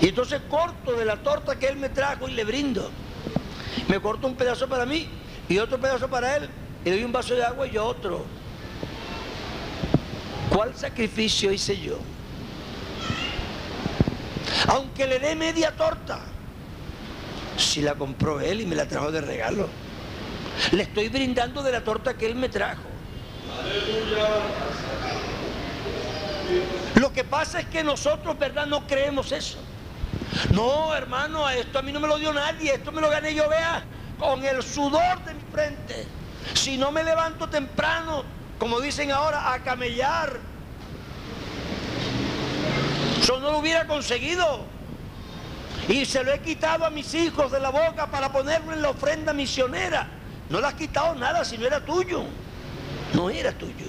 Y 0.00 0.08
entonces 0.08 0.40
corto 0.50 0.94
de 0.94 1.04
la 1.04 1.22
torta 1.22 1.56
que 1.56 1.68
él 1.68 1.76
me 1.76 1.88
trajo 1.88 2.28
y 2.28 2.32
le 2.32 2.42
brindo. 2.42 2.90
Me 3.86 4.00
corto 4.00 4.26
un 4.26 4.34
pedazo 4.34 4.68
para 4.68 4.84
mí 4.84 5.08
y 5.48 5.58
otro 5.58 5.78
pedazo 5.78 6.08
para 6.08 6.36
él. 6.36 6.48
Y 6.84 6.90
doy 6.90 7.04
un 7.04 7.12
vaso 7.12 7.36
de 7.36 7.44
agua 7.44 7.64
y 7.68 7.78
otro. 7.78 8.24
¿Cuál 10.50 10.74
sacrificio 10.74 11.52
hice 11.52 11.78
yo? 11.78 11.96
Aunque 14.66 15.06
le 15.06 15.20
dé 15.20 15.36
media 15.36 15.70
torta, 15.76 16.22
si 17.56 17.82
la 17.82 17.94
compró 17.94 18.40
él 18.40 18.62
y 18.62 18.66
me 18.66 18.74
la 18.74 18.88
trajo 18.88 19.12
de 19.12 19.20
regalo. 19.20 19.68
Le 20.70 20.84
estoy 20.84 21.08
brindando 21.08 21.62
de 21.62 21.72
la 21.72 21.82
torta 21.82 22.14
que 22.14 22.26
él 22.26 22.36
me 22.36 22.48
trajo. 22.48 22.82
Lo 26.94 27.12
que 27.12 27.24
pasa 27.24 27.60
es 27.60 27.66
que 27.66 27.82
nosotros, 27.82 28.38
¿verdad? 28.38 28.66
No 28.66 28.86
creemos 28.86 29.32
eso. 29.32 29.58
No, 30.50 30.94
hermano, 30.94 31.48
esto 31.50 31.78
a 31.78 31.82
mí 31.82 31.92
no 31.92 32.00
me 32.00 32.08
lo 32.08 32.18
dio 32.18 32.32
nadie, 32.32 32.74
esto 32.74 32.92
me 32.92 33.00
lo 33.00 33.10
gané 33.10 33.34
yo, 33.34 33.48
vea, 33.48 33.82
con 34.18 34.44
el 34.44 34.62
sudor 34.62 35.22
de 35.24 35.34
mi 35.34 35.42
frente. 35.52 36.06
Si 36.54 36.78
no 36.78 36.90
me 36.90 37.04
levanto 37.04 37.48
temprano, 37.48 38.24
como 38.58 38.80
dicen 38.80 39.10
ahora, 39.10 39.52
a 39.52 39.62
camellar, 39.62 40.38
yo 43.26 43.38
no 43.40 43.50
lo 43.50 43.58
hubiera 43.58 43.86
conseguido. 43.86 44.64
Y 45.88 46.04
se 46.04 46.22
lo 46.22 46.32
he 46.32 46.40
quitado 46.40 46.84
a 46.84 46.90
mis 46.90 47.12
hijos 47.14 47.50
de 47.50 47.60
la 47.60 47.70
boca 47.70 48.06
para 48.06 48.32
ponerlo 48.32 48.72
en 48.72 48.82
la 48.82 48.90
ofrenda 48.90 49.32
misionera. 49.32 50.06
No 50.52 50.60
le 50.60 50.66
has 50.66 50.74
quitado 50.74 51.14
nada 51.14 51.46
si 51.46 51.56
no 51.56 51.66
era 51.66 51.82
tuyo. 51.82 52.24
No 53.14 53.30
era 53.30 53.52
tuyo. 53.52 53.86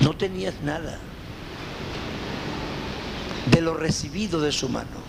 No 0.00 0.16
tenías 0.16 0.54
nada 0.62 1.00
de 3.46 3.60
lo 3.60 3.74
recibido 3.74 4.40
de 4.40 4.52
su 4.52 4.68
mano. 4.68 5.02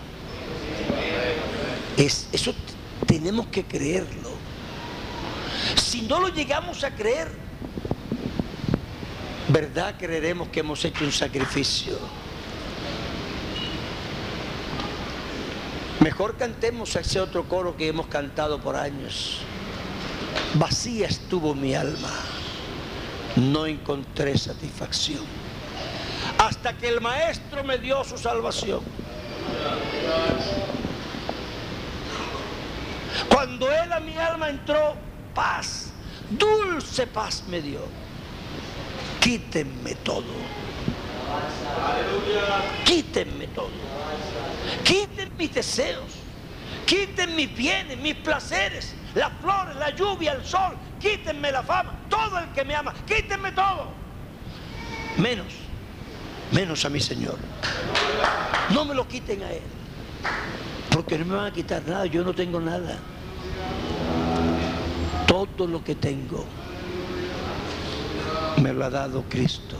Es, 1.95 2.27
eso 2.31 2.55
tenemos 3.05 3.45
que 3.47 3.63
creerlo. 3.63 4.31
Si 5.75 6.01
no 6.01 6.19
lo 6.19 6.29
llegamos 6.29 6.83
a 6.83 6.95
creer, 6.95 7.29
¿verdad 9.49 9.93
creeremos 9.99 10.47
que 10.47 10.61
hemos 10.61 10.83
hecho 10.83 11.05
un 11.05 11.11
sacrificio? 11.11 11.99
Mejor 16.05 16.37
cantemos 16.37 16.95
ese 16.95 17.19
otro 17.19 17.45
coro 17.45 17.75
que 17.75 17.87
hemos 17.87 18.05
cantado 18.05 18.61
por 18.61 18.75
años. 18.75 19.39
Vacía 20.53 21.07
estuvo 21.07 21.55
mi 21.55 21.73
alma, 21.73 22.11
no 23.37 23.65
encontré 23.65 24.37
satisfacción 24.37 25.23
hasta 26.37 26.77
que 26.77 26.89
el 26.89 27.01
maestro 27.01 27.63
me 27.63 27.79
dio 27.79 28.03
su 28.03 28.19
salvación. 28.19 28.81
Cuando 33.27 33.71
él 33.71 33.91
a 33.91 33.99
mi 33.99 34.15
alma 34.15 34.49
entró, 34.49 34.93
paz, 35.33 35.91
dulce 36.29 37.07
paz 37.07 37.45
me 37.47 37.63
dio. 37.63 37.79
Quítenme 39.19 39.95
todo. 39.95 40.35
Quítenme 42.85 43.47
todo. 43.47 43.71
Quiten 44.85 45.29
mis 45.37 45.53
deseos. 45.53 46.13
Quiten 46.85 47.35
mis 47.35 47.53
bienes, 47.53 47.97
mis 47.97 48.15
placeres, 48.15 48.93
las 49.13 49.31
flores, 49.41 49.75
la 49.75 49.89
lluvia, 49.89 50.31
el 50.31 50.45
sol. 50.45 50.77
Quítenme 51.01 51.51
la 51.51 51.63
fama. 51.63 51.99
Todo 52.09 52.39
el 52.39 52.47
que 52.53 52.63
me 52.63 52.73
ama. 52.75 52.93
Quítenme 53.05 53.51
todo. 53.51 53.89
Menos 55.17 55.65
menos 56.51 56.85
a 56.85 56.89
mi 56.89 56.99
Señor. 56.99 57.37
No 58.71 58.85
me 58.85 58.95
lo 58.95 59.07
quiten 59.07 59.43
a 59.43 59.51
Él, 59.51 59.61
porque 60.89 61.17
no 61.17 61.25
me 61.25 61.35
van 61.35 61.47
a 61.47 61.51
quitar 61.51 61.81
nada, 61.87 62.05
yo 62.05 62.23
no 62.23 62.33
tengo 62.33 62.59
nada. 62.59 62.97
Todo 65.27 65.67
lo 65.67 65.83
que 65.83 65.95
tengo 65.95 66.45
me 68.61 68.73
lo 68.73 68.85
ha 68.85 68.89
dado 68.89 69.23
Cristo. 69.29 69.77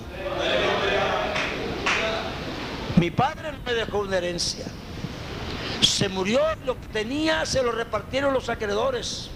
Mi 2.97 3.11
padre 3.11 3.53
me 3.65 3.73
dejó 3.73 3.99
una 3.99 4.17
herencia. 4.17 4.65
Se 5.81 6.09
murió, 6.09 6.41
lo 6.65 6.75
tenía 6.91 7.45
se 7.45 7.63
lo 7.63 7.71
repartieron 7.71 8.33
los 8.33 8.49
acreedores. 8.49 9.29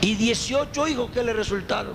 Y 0.00 0.14
18 0.14 0.88
hijos 0.88 1.10
que 1.10 1.22
le 1.22 1.32
resultaron. 1.32 1.94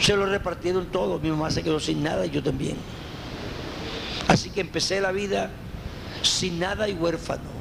Se 0.00 0.16
lo 0.16 0.26
repartieron 0.26 0.86
todos, 0.86 1.20
mi 1.20 1.30
mamá 1.30 1.50
se 1.50 1.62
quedó 1.62 1.78
sin 1.78 2.02
nada 2.02 2.24
y 2.24 2.30
yo 2.30 2.42
también. 2.42 2.76
Así 4.28 4.50
que 4.50 4.60
empecé 4.60 5.00
la 5.00 5.12
vida 5.12 5.50
sin 6.22 6.58
nada 6.58 6.88
y 6.88 6.94
huérfano. 6.94 7.60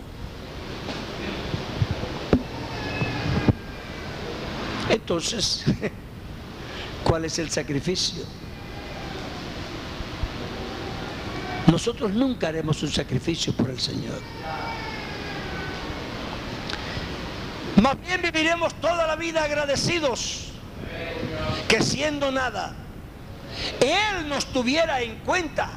Entonces, 4.89 5.65
¿cuál 7.03 7.25
es 7.25 7.37
el 7.39 7.49
sacrificio? 7.49 8.23
Nosotros 11.71 12.11
nunca 12.11 12.47
haremos 12.47 12.81
un 12.81 12.91
sacrificio 12.91 13.53
por 13.53 13.69
el 13.69 13.79
Señor. 13.79 14.19
Más 17.81 17.99
bien 18.01 18.21
viviremos 18.21 18.73
toda 18.81 19.05
la 19.05 19.15
vida 19.15 19.43
agradecidos 19.43 20.47
que 21.67 21.81
siendo 21.83 22.31
nada, 22.31 22.73
Él 23.79 24.27
nos 24.27 24.45
tuviera 24.47 25.01
en 25.01 25.19
cuenta, 25.19 25.69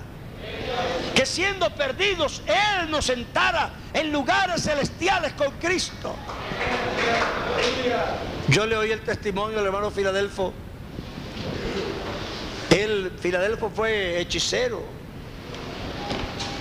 que 1.14 1.26
siendo 1.26 1.68
perdidos, 1.74 2.42
Él 2.46 2.90
nos 2.90 3.04
sentara 3.04 3.70
en 3.92 4.10
lugares 4.10 4.62
celestiales 4.62 5.34
con 5.34 5.50
Cristo. 5.58 6.16
Yo 8.48 8.64
le 8.66 8.76
oí 8.76 8.90
el 8.90 9.02
testimonio 9.02 9.58
del 9.58 9.66
hermano 9.66 9.90
Filadelfo. 9.90 10.54
Él, 12.70 13.12
Filadelfo 13.20 13.70
fue 13.70 14.18
hechicero 14.20 15.01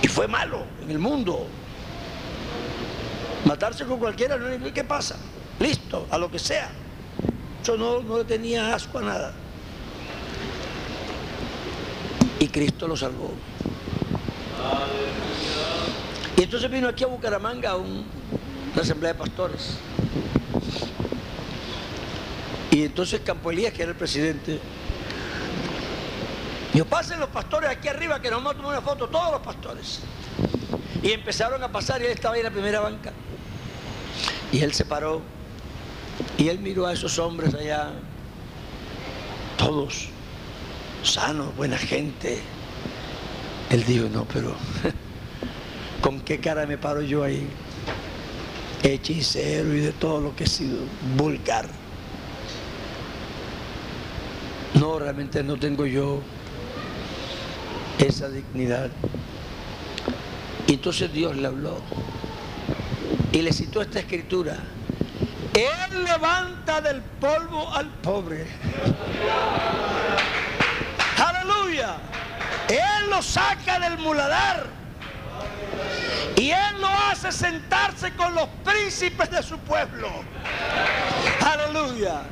y 0.02 0.08
fue 0.08 0.26
malo 0.26 0.64
en 0.82 0.90
el 0.90 0.98
mundo. 0.98 1.46
Matarse 3.44 3.84
con 3.84 3.98
cualquiera, 3.98 4.36
¿qué 4.74 4.84
pasa? 4.84 5.16
Listo, 5.60 6.06
a 6.10 6.18
lo 6.18 6.30
que 6.30 6.38
sea. 6.38 6.70
Yo 7.64 7.76
no, 7.76 8.02
no 8.02 8.18
le 8.18 8.24
tenía 8.24 8.74
asco 8.74 8.98
a 8.98 9.02
nada. 9.02 9.32
Y 12.40 12.48
Cristo 12.48 12.88
lo 12.88 12.96
salvó. 12.96 13.32
Y 16.36 16.42
entonces 16.42 16.70
vino 16.70 16.88
aquí 16.88 17.04
a 17.04 17.06
Bucaramanga 17.06 17.70
a 17.70 17.76
una 17.76 18.02
asamblea 18.80 19.12
de 19.12 19.18
pastores. 19.18 19.78
Y 22.72 22.84
entonces 22.84 23.20
Campo 23.20 23.50
Elías, 23.50 23.72
que 23.72 23.82
era 23.82 23.92
el 23.92 23.96
presidente, 23.96 24.58
dijo, 26.72 26.86
pasen 26.86 27.20
los 27.20 27.28
pastores 27.28 27.70
aquí 27.70 27.88
arriba 27.88 28.20
que 28.20 28.30
nos 28.30 28.38
vamos 28.38 28.54
a 28.54 28.56
tomar 28.56 28.72
una 28.72 28.82
foto, 28.82 29.08
todos 29.08 29.32
los 29.32 29.40
pastores. 29.40 30.00
Y 31.02 31.12
empezaron 31.12 31.62
a 31.62 31.70
pasar 31.70 32.00
y 32.00 32.06
él 32.06 32.12
estaba 32.12 32.34
ahí 32.34 32.40
en 32.40 32.46
la 32.46 32.50
primera 32.52 32.80
banca. 32.80 33.12
Y 34.52 34.60
él 34.60 34.72
se 34.72 34.84
paró 34.84 35.22
y 36.38 36.48
él 36.48 36.58
miró 36.58 36.86
a 36.86 36.92
esos 36.92 37.18
hombres 37.18 37.54
allá, 37.54 37.90
todos 39.56 40.08
sanos, 41.02 41.54
buena 41.56 41.78
gente. 41.78 42.40
Él 43.70 43.84
dijo, 43.84 44.08
no, 44.08 44.24
pero 44.24 44.54
¿con 46.02 46.20
qué 46.20 46.38
cara 46.40 46.66
me 46.66 46.78
paro 46.78 47.02
yo 47.02 47.24
ahí? 47.24 47.46
Hechicero 48.82 49.74
y 49.74 49.80
de 49.80 49.92
todo 49.92 50.20
lo 50.20 50.36
que 50.36 50.44
he 50.44 50.48
sido, 50.48 50.78
vulgar. 51.16 51.68
No, 54.74 54.98
realmente 54.98 55.42
no 55.42 55.56
tengo 55.56 55.86
yo 55.86 56.20
esa 58.02 58.28
dignidad. 58.28 58.90
Y 60.66 60.74
entonces 60.74 61.12
Dios 61.12 61.36
le 61.36 61.46
habló 61.46 61.80
y 63.32 63.42
le 63.42 63.52
citó 63.52 63.82
esta 63.82 64.00
escritura. 64.00 64.56
Él 65.54 66.04
levanta 66.04 66.80
del 66.80 67.02
polvo 67.20 67.72
al 67.74 67.88
pobre. 68.00 68.46
Aleluya. 71.18 71.96
Él 72.68 73.10
lo 73.10 73.22
saca 73.22 73.78
del 73.78 73.98
muladar. 73.98 74.66
Y 76.36 76.50
Él 76.50 76.80
lo 76.80 76.88
hace 76.88 77.30
sentarse 77.30 78.14
con 78.14 78.34
los 78.34 78.48
príncipes 78.64 79.30
de 79.30 79.42
su 79.42 79.58
pueblo. 79.58 80.08
Aleluya. 81.44 82.22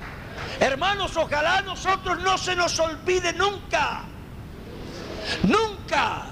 Hermanos, 0.58 1.16
ojalá 1.16 1.60
nosotros 1.62 2.18
no 2.20 2.36
se 2.38 2.56
nos 2.56 2.78
olvide 2.80 3.32
nunca. 3.34 4.09
Nunca 5.42 6.26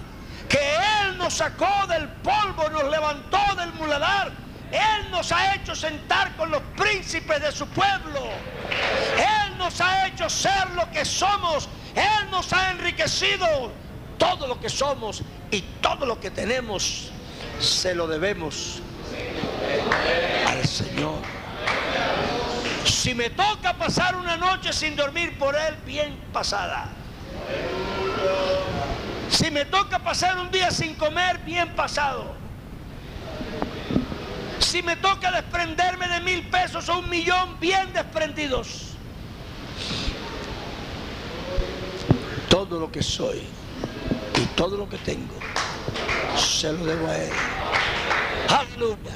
que 0.49 0.59
Él 0.59 1.19
nos 1.19 1.35
sacó 1.35 1.87
del 1.89 2.09
polvo, 2.09 2.69
nos 2.71 2.91
levantó 2.91 3.39
del 3.57 3.73
muladar. 3.75 4.33
Él 4.71 5.11
nos 5.11 5.33
ha 5.33 5.55
hecho 5.55 5.75
sentar 5.75 6.37
con 6.37 6.51
los 6.51 6.63
príncipes 6.77 7.41
de 7.41 7.53
su 7.53 7.67
pueblo. 7.69 8.21
Él 9.17 9.57
nos 9.57 9.81
ha 9.81 10.07
hecho 10.07 10.29
ser 10.29 10.71
lo 10.75 10.91
que 10.91 11.05
somos. 11.05 11.69
Él 11.95 12.31
nos 12.31 12.53
ha 12.53 12.71
enriquecido. 12.73 13.73
Todo 14.19 14.47
lo 14.47 14.61
que 14.61 14.69
somos 14.69 15.23
y 15.51 15.61
todo 15.81 16.05
lo 16.05 16.19
que 16.19 16.31
tenemos 16.31 17.11
se 17.61 17.95
lo 17.95 18.09
debemos 18.09 18.83
al 20.47 20.67
Señor. 20.67 21.23
Si 22.85 23.15
me 23.15 23.31
toca 23.31 23.75
pasar 23.75 24.17
una 24.17 24.37
noche 24.37 24.73
sin 24.73 24.97
dormir 24.97 25.39
por 25.39 25.55
Él, 25.55 25.77
bien 25.87 26.19
pasada. 26.33 26.89
Si 29.31 29.51
me 29.51 29.64
toca 29.64 29.99
pasar 29.99 30.38
un 30.38 30.51
día 30.51 30.71
sin 30.71 30.95
comer, 30.95 31.38
bien 31.45 31.75
pasado. 31.75 32.35
Si 34.59 34.83
me 34.83 34.97
toca 34.97 35.31
desprenderme 35.31 36.09
de 36.09 36.21
mil 36.21 36.43
pesos 36.49 36.88
o 36.88 36.99
un 36.99 37.09
millón, 37.09 37.59
bien 37.61 37.93
desprendidos. 37.93 38.95
Todo 42.49 42.81
lo 42.81 42.91
que 42.91 43.03
soy 43.03 43.43
y 44.35 44.47
todo 44.57 44.77
lo 44.77 44.88
que 44.88 44.99
tengo, 44.99 45.35
se 46.37 46.73
lo 46.73 46.85
debo 46.85 47.09
a 47.09 47.17
Él. 47.17 47.33
Aleluya. 48.49 49.12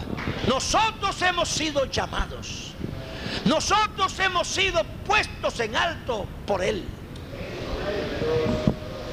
Nosotros 0.46 1.20
hemos 1.22 1.48
sido 1.48 1.86
llamados. 1.86 2.72
Nosotros 3.44 4.18
hemos 4.18 4.46
sido 4.46 4.84
puestos 5.06 5.58
en 5.60 5.74
alto 5.74 6.26
por 6.46 6.62
Él. 6.62 6.84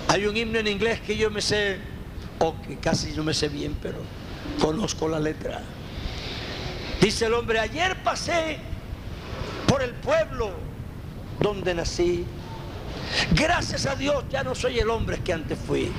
Hay 0.10 0.26
un 0.26 0.36
himno 0.36 0.58
en 0.58 0.68
inglés 0.68 1.00
que 1.02 1.16
yo 1.16 1.30
me 1.30 1.40
sé, 1.40 1.78
o 2.40 2.60
que 2.62 2.78
casi 2.78 3.12
no 3.12 3.24
me 3.24 3.32
sé 3.32 3.48
bien, 3.48 3.78
pero 3.80 4.00
conozco 4.60 5.08
la 5.08 5.20
letra. 5.20 5.62
Dice 7.00 7.28
el 7.28 7.36
hombre, 7.36 7.60
ayer 7.60 7.96
pasé 8.04 8.58
por 9.68 9.84
el 9.84 9.92
pueblo 9.92 10.50
donde 11.40 11.76
nací. 11.76 12.26
Gracias 13.34 13.86
a 13.86 13.96
Dios 13.96 14.24
ya 14.32 14.44
no 14.44 14.56
soy 14.56 14.80
el 14.80 14.90
hombre 14.90 15.20
que 15.20 15.32
antes 15.32 15.60
fui. 15.60 15.92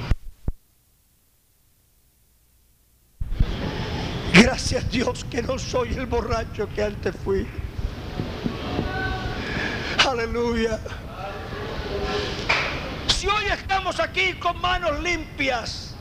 Gracias 4.34 4.84
a 4.84 4.88
Dios 4.88 5.24
que 5.30 5.40
no 5.40 5.56
soy 5.56 5.94
el 5.94 6.06
borracho 6.06 6.68
que 6.74 6.82
antes 6.82 7.14
fui. 7.24 7.46
Aleluya. 10.04 10.80
Si 13.20 13.28
hoy 13.28 13.44
estamos 13.52 14.00
aquí 14.00 14.32
con 14.32 14.58
manos 14.62 14.98
limpias, 15.00 15.94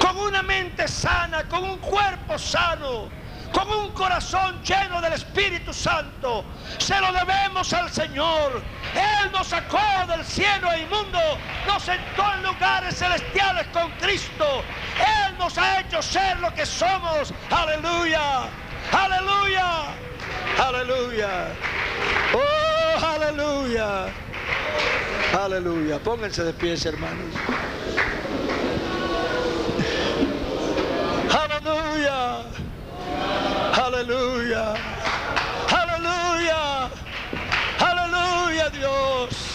con 0.00 0.16
una 0.16 0.42
mente 0.42 0.88
sana, 0.88 1.44
con 1.44 1.62
un 1.62 1.78
cuerpo 1.78 2.36
sano, 2.40 3.08
con 3.52 3.70
un 3.70 3.92
corazón 3.92 4.60
lleno 4.64 5.00
del 5.00 5.12
Espíritu 5.12 5.72
Santo, 5.72 6.44
se 6.78 7.00
lo 7.00 7.12
debemos 7.12 7.72
al 7.72 7.88
Señor. 7.92 8.60
Él 8.96 9.30
nos 9.30 9.46
sacó 9.46 9.78
del 10.08 10.24
cielo 10.24 10.76
inmundo, 10.76 11.20
nos 11.68 11.84
sentó 11.84 12.34
en 12.34 12.42
lugares 12.42 12.96
celestiales 12.96 13.68
con 13.68 13.88
Cristo. 14.00 14.64
Él 14.98 15.38
nos 15.38 15.56
ha 15.56 15.78
hecho 15.82 16.02
ser 16.02 16.36
lo 16.40 16.52
que 16.52 16.66
somos. 16.66 17.32
Aleluya, 17.48 18.48
aleluya, 18.90 19.84
aleluya. 20.58 21.46
Oh, 22.34 23.06
aleluya. 23.06 24.29
Aleluya. 25.32 25.98
Pónganse 26.00 26.42
de 26.42 26.52
pies, 26.52 26.84
hermanos. 26.84 27.34
Aleluya. 31.30 32.42
Aleluya. 33.86 34.74
Aleluya. 35.70 36.90
Aleluya, 37.78 38.70
Dios. 38.70 39.49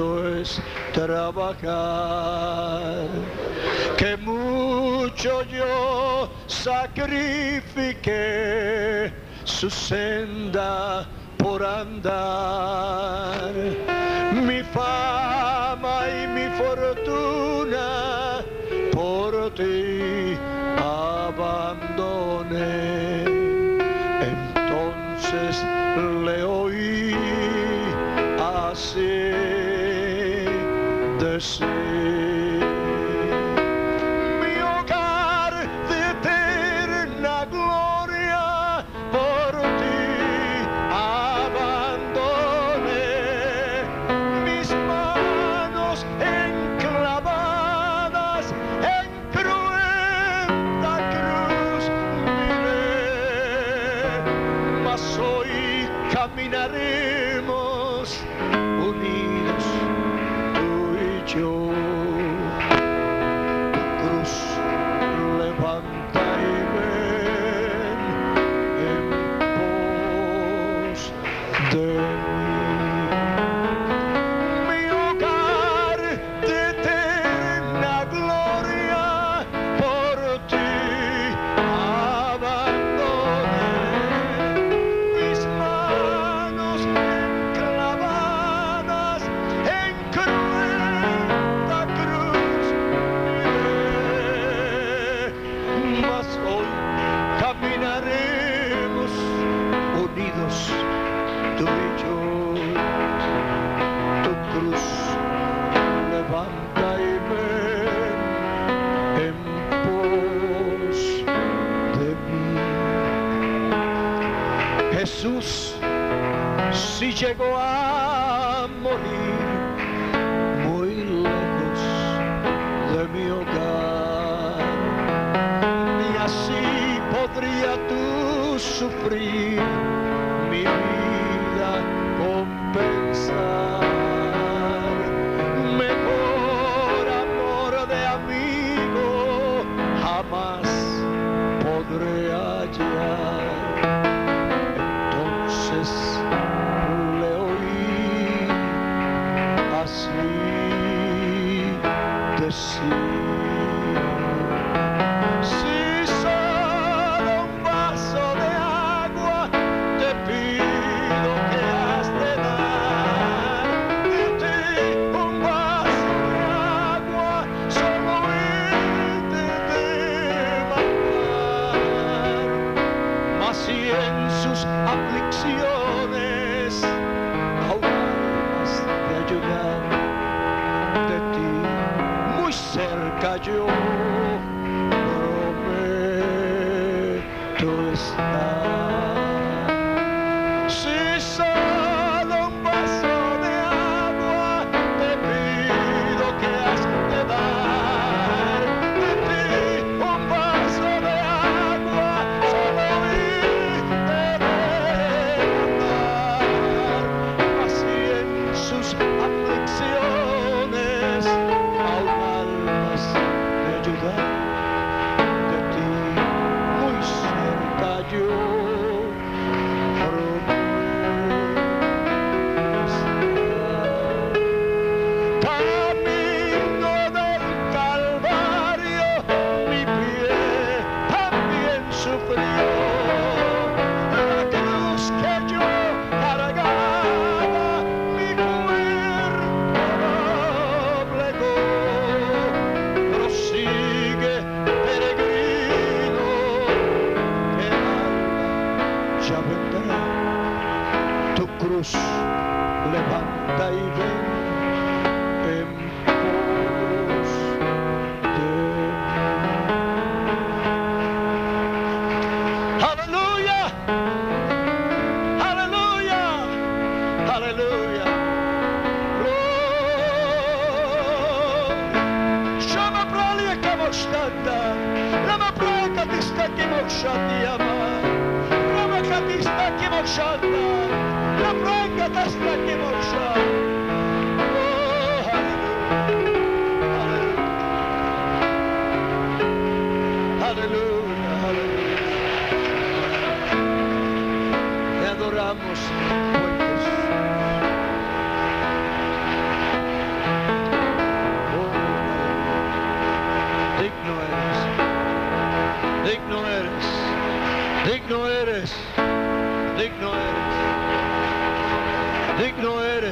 Es 0.00 0.62
trabajar, 0.94 1.60
que 3.98 4.16
mucho 4.16 5.42
yo 5.42 6.30
sacrifiqué 6.46 7.52
su 9.44 9.68
senda 9.68 11.06
por 11.36 11.62
andar. 11.62 13.52
Mi 14.32 14.62
fama 14.62 16.08
y 16.08 16.26
mi 16.28 16.48
fortuna 16.56 17.49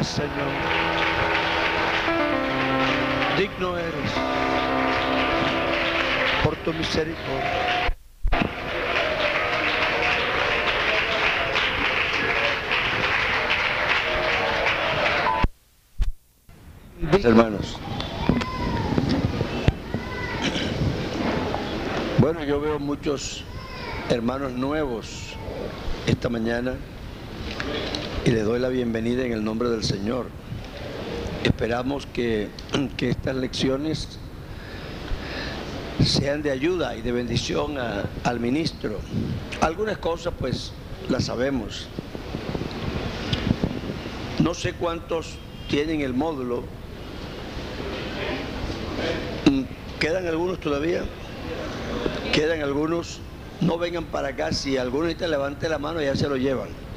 Señor. 0.08 0.30
Digno 3.36 3.78
eres 3.78 4.10
por 6.42 6.56
tu 6.56 6.72
misericordia. 6.72 7.92
Hermanos. 17.22 17.76
Bueno, 22.18 22.44
yo 22.44 22.60
veo 22.60 22.78
muchos 22.78 23.44
hermanos 24.08 24.52
nuevos 24.52 25.34
esta 26.06 26.28
mañana 26.30 26.74
y 28.28 28.30
les 28.30 28.44
doy 28.44 28.60
la 28.60 28.68
bienvenida 28.68 29.24
en 29.24 29.32
el 29.32 29.42
nombre 29.42 29.70
del 29.70 29.82
Señor. 29.82 30.26
Esperamos 31.44 32.04
que, 32.04 32.50
que 32.98 33.08
estas 33.08 33.34
lecciones 33.34 34.18
sean 36.04 36.42
de 36.42 36.50
ayuda 36.50 36.94
y 36.94 37.00
de 37.00 37.10
bendición 37.10 37.76
al 37.78 38.38
ministro. 38.38 39.00
Algunas 39.62 39.96
cosas 39.96 40.34
pues 40.38 40.72
las 41.08 41.24
sabemos. 41.24 41.88
No 44.40 44.52
sé 44.52 44.74
cuántos 44.74 45.36
tienen 45.70 46.02
el 46.02 46.12
módulo. 46.12 46.64
Mm, 49.50 49.62
¿Quedan 49.98 50.26
algunos 50.26 50.60
todavía? 50.60 51.00
¿Quedan 52.34 52.60
algunos? 52.60 53.20
No 53.62 53.78
vengan 53.78 54.04
para 54.04 54.28
acá. 54.28 54.52
Si 54.52 54.76
alguno 54.76 55.04
ahorita 55.04 55.26
levante 55.28 55.66
la 55.70 55.78
mano 55.78 56.02
ya 56.02 56.14
se 56.14 56.28
lo 56.28 56.36
llevan. 56.36 56.87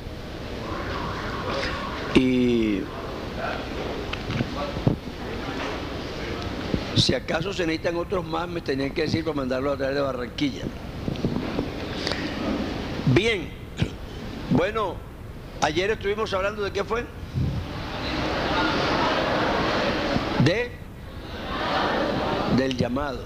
Y 2.16 2.82
si 6.96 7.14
acaso 7.16 7.54
se 7.54 7.66
necesitan 7.66 7.96
otros 7.96 8.26
más, 8.26 8.48
me 8.48 8.62
tenían 8.62 8.94
que 8.94 9.04
decir 9.04 9.24
para 9.24 9.38
mandarlo 9.38 9.72
a 9.72 9.78
través 9.78 9.96
de 9.96 10.02
Barranquilla. 10.02 10.64
Bien, 13.14 13.50
bueno, 14.52 14.96
ayer 15.62 15.92
estuvimos 15.92 16.34
hablando 16.34 16.62
de 16.64 16.72
qué 16.72 16.84
fue. 16.84 17.06
De 20.44 20.72
del 22.56 22.78
llamado. 22.78 23.24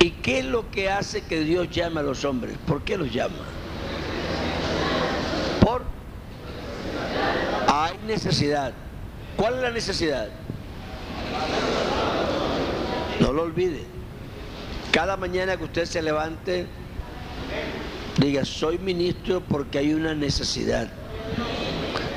¿Y 0.00 0.10
qué 0.10 0.38
es 0.40 0.44
lo 0.44 0.70
que 0.70 0.90
hace 0.90 1.22
que 1.22 1.40
Dios 1.40 1.68
llame 1.70 2.00
a 2.00 2.02
los 2.02 2.24
hombres? 2.24 2.56
¿Por 2.66 2.82
qué 2.82 2.96
los 2.96 3.12
llama? 3.12 3.34
Por 5.60 5.82
hay 7.66 7.97
necesidad. 8.08 8.72
¿Cuál 9.36 9.54
es 9.54 9.62
la 9.62 9.70
necesidad? 9.70 10.28
No 13.20 13.32
lo 13.32 13.42
olvide. 13.42 13.84
Cada 14.90 15.16
mañana 15.16 15.56
que 15.56 15.64
usted 15.64 15.84
se 15.84 16.02
levante, 16.02 16.66
Diga, 18.18 18.44
soy 18.44 18.78
ministro 18.78 19.40
porque 19.40 19.78
hay 19.78 19.94
una 19.94 20.12
necesidad. 20.12 20.88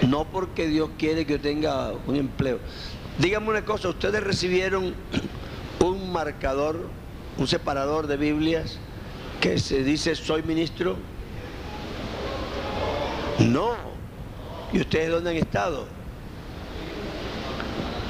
No 0.07 0.25
porque 0.25 0.67
Dios 0.67 0.89
quiere 0.97 1.27
que 1.27 1.33
yo 1.33 1.41
tenga 1.41 1.91
un 2.07 2.15
empleo. 2.15 2.57
Dígame 3.19 3.49
una 3.49 3.63
cosa, 3.63 3.89
¿ustedes 3.89 4.23
recibieron 4.23 4.95
un 5.79 6.11
marcador, 6.11 6.89
un 7.37 7.47
separador 7.47 8.07
de 8.07 8.17
Biblias 8.17 8.79
que 9.39 9.59
se 9.59 9.83
dice 9.83 10.15
soy 10.15 10.41
ministro? 10.41 10.95
No. 13.39 13.90
¿Y 14.73 14.79
ustedes 14.79 15.11
dónde 15.11 15.31
han 15.31 15.35
estado? 15.35 15.85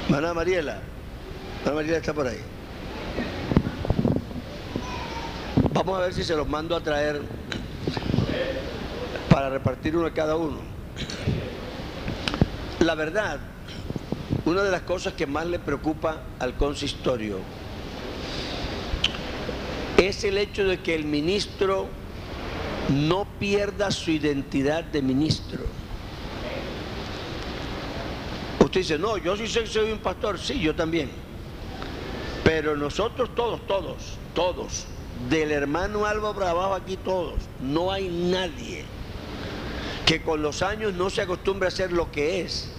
Maná 0.08 0.32
Mariela. 0.32 0.80
Maná 1.64 1.74
Mariela 1.74 1.98
está 1.98 2.14
por 2.14 2.26
ahí. 2.26 2.38
Vamos 5.72 5.98
a 5.98 6.02
ver 6.02 6.14
si 6.14 6.22
se 6.22 6.36
los 6.36 6.48
mando 6.48 6.76
a 6.76 6.80
traer 6.80 7.20
para 9.28 9.50
repartir 9.50 9.96
uno 9.96 10.06
a 10.06 10.12
cada 10.12 10.36
uno. 10.36 10.58
La 12.80 12.94
verdad, 12.94 13.40
una 14.44 14.62
de 14.62 14.70
las 14.70 14.82
cosas 14.82 15.14
que 15.14 15.26
más 15.26 15.46
le 15.46 15.58
preocupa 15.58 16.22
al 16.38 16.54
consistorio 16.56 17.38
es 19.96 20.22
el 20.24 20.38
hecho 20.38 20.64
de 20.64 20.80
que 20.80 20.94
el 20.94 21.04
ministro 21.04 21.88
no 22.90 23.26
pierda 23.38 23.90
su 23.90 24.10
identidad 24.10 24.84
de 24.84 25.02
ministro. 25.02 25.81
Usted 28.72 28.80
dice, 28.80 28.98
no, 28.98 29.18
yo 29.18 29.36
sí 29.36 29.46
sé 29.46 29.60
que 29.60 29.66
soy 29.66 29.92
un 29.92 29.98
pastor, 29.98 30.38
sí, 30.38 30.58
yo 30.58 30.74
también. 30.74 31.10
Pero 32.42 32.74
nosotros 32.74 33.34
todos, 33.34 33.66
todos, 33.66 34.16
todos, 34.34 34.86
del 35.28 35.52
hermano 35.52 36.06
Alba 36.06 36.32
para 36.32 36.52
abajo 36.52 36.72
aquí 36.72 36.96
todos, 36.96 37.34
no 37.60 37.92
hay 37.92 38.08
nadie 38.08 38.86
que 40.06 40.22
con 40.22 40.40
los 40.40 40.62
años 40.62 40.94
no 40.94 41.10
se 41.10 41.20
acostumbre 41.20 41.68
a 41.68 41.70
ser 41.70 41.92
lo 41.92 42.10
que 42.10 42.40
es 42.40 42.72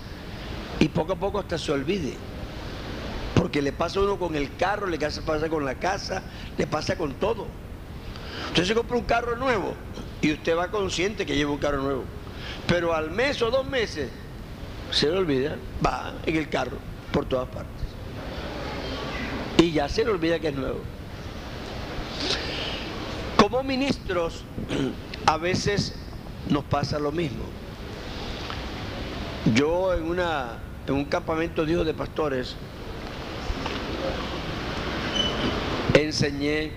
y 0.80 0.88
poco 0.88 1.14
a 1.14 1.16
poco 1.16 1.38
hasta 1.38 1.60
se 1.60 1.72
olvide. 1.72 2.16
Porque 3.36 3.62
le 3.62 3.72
pasa 3.72 4.00
a 4.00 4.02
uno 4.02 4.18
con 4.18 4.34
el 4.34 4.56
carro, 4.56 4.88
le 4.88 4.98
pasa 4.98 5.48
con 5.48 5.64
la 5.64 5.76
casa, 5.76 6.24
le 6.58 6.66
pasa 6.66 6.98
con 6.98 7.14
todo. 7.20 7.46
Usted 8.48 8.66
se 8.66 8.74
compra 8.74 8.98
un 8.98 9.06
carro 9.06 9.36
nuevo 9.36 9.76
y 10.24 10.34
usted 10.34 10.58
va 10.58 10.72
consciente 10.72 11.24
que 11.24 11.36
lleva 11.36 11.52
un 11.52 11.60
carro 11.60 11.84
nuevo. 11.84 12.04
Pero 12.66 12.96
al 12.96 13.12
mes 13.12 13.40
o 13.44 13.52
dos 13.52 13.68
meses 13.68 14.10
se 14.94 15.08
le 15.08 15.18
olvida, 15.18 15.56
va 15.86 16.14
en 16.26 16.36
el 16.36 16.50
carro 16.50 16.78
por 17.12 17.26
todas 17.26 17.50
partes. 17.50 17.72
Y 19.58 19.72
ya 19.72 19.90
se 19.90 20.06
le 20.06 20.12
olvida 20.12 20.40
que 20.40 20.50
es 20.50 20.56
nuevo. 20.56 20.82
Como 23.38 23.64
ministros, 23.64 24.44
a 25.26 25.38
veces 25.38 25.96
nos 26.48 26.64
pasa 26.66 27.00
lo 27.00 27.12
mismo. 27.12 27.44
Yo 29.56 29.94
en, 29.94 30.04
una, 30.04 30.60
en 30.88 30.94
un 30.94 31.06
campamento 31.06 31.66
de 31.66 31.74
hijos 31.74 31.86
de 31.86 31.94
pastores 31.94 32.56
enseñé 35.94 36.72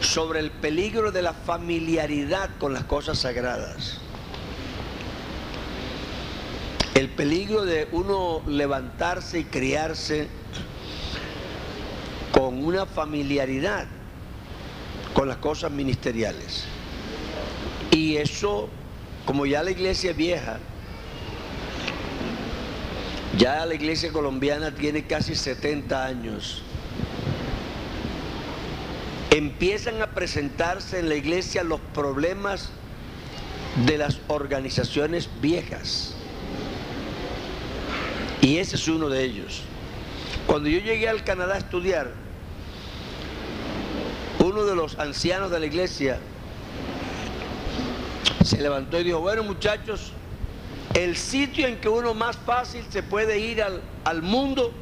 sobre 0.00 0.40
el 0.40 0.50
peligro 0.50 1.12
de 1.12 1.22
la 1.22 1.32
familiaridad 1.32 2.50
con 2.58 2.72
las 2.72 2.84
cosas 2.84 3.18
sagradas. 3.18 4.01
El 7.02 7.08
peligro 7.08 7.64
de 7.64 7.88
uno 7.90 8.44
levantarse 8.46 9.40
y 9.40 9.44
criarse 9.44 10.28
con 12.30 12.64
una 12.64 12.86
familiaridad 12.86 13.88
con 15.12 15.26
las 15.26 15.38
cosas 15.38 15.72
ministeriales. 15.72 16.62
Y 17.90 18.18
eso, 18.18 18.68
como 19.26 19.46
ya 19.46 19.64
la 19.64 19.72
iglesia 19.72 20.12
es 20.12 20.16
vieja, 20.16 20.60
ya 23.36 23.66
la 23.66 23.74
iglesia 23.74 24.12
colombiana 24.12 24.72
tiene 24.72 25.04
casi 25.04 25.34
70 25.34 26.04
años, 26.04 26.62
empiezan 29.32 30.00
a 30.02 30.06
presentarse 30.14 31.00
en 31.00 31.08
la 31.08 31.16
iglesia 31.16 31.64
los 31.64 31.80
problemas 31.80 32.68
de 33.86 33.98
las 33.98 34.20
organizaciones 34.28 35.28
viejas. 35.40 36.11
Y 38.42 38.58
ese 38.58 38.76
es 38.76 38.88
uno 38.88 39.08
de 39.08 39.24
ellos. 39.24 39.62
Cuando 40.46 40.68
yo 40.68 40.80
llegué 40.80 41.08
al 41.08 41.22
Canadá 41.24 41.54
a 41.54 41.58
estudiar, 41.58 42.10
uno 44.40 44.64
de 44.64 44.74
los 44.74 44.98
ancianos 44.98 45.50
de 45.52 45.60
la 45.60 45.66
iglesia 45.66 46.18
se 48.44 48.60
levantó 48.60 48.98
y 49.00 49.04
dijo, 49.04 49.20
bueno 49.20 49.44
muchachos, 49.44 50.12
el 50.94 51.16
sitio 51.16 51.68
en 51.68 51.76
que 51.76 51.88
uno 51.88 52.14
más 52.14 52.36
fácil 52.36 52.84
se 52.90 53.04
puede 53.04 53.38
ir 53.38 53.62
al, 53.62 53.80
al 54.04 54.22
mundo 54.22 54.72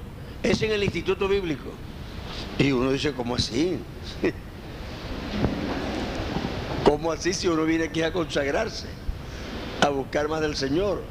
es 0.42 0.62
en 0.62 0.72
el 0.72 0.82
Instituto 0.82 1.28
Bíblico. 1.28 1.70
Y 2.58 2.72
uno 2.72 2.92
dice, 2.92 3.12
¿cómo 3.12 3.36
así? 3.36 3.78
¿Cómo 6.84 7.12
así 7.12 7.34
si 7.34 7.46
uno 7.46 7.64
viene 7.64 7.84
aquí 7.84 8.02
a 8.02 8.12
consagrarse? 8.12 8.86
A 9.82 9.90
buscar 9.90 10.28
más 10.28 10.40
del 10.40 10.56
Señor. 10.56 11.02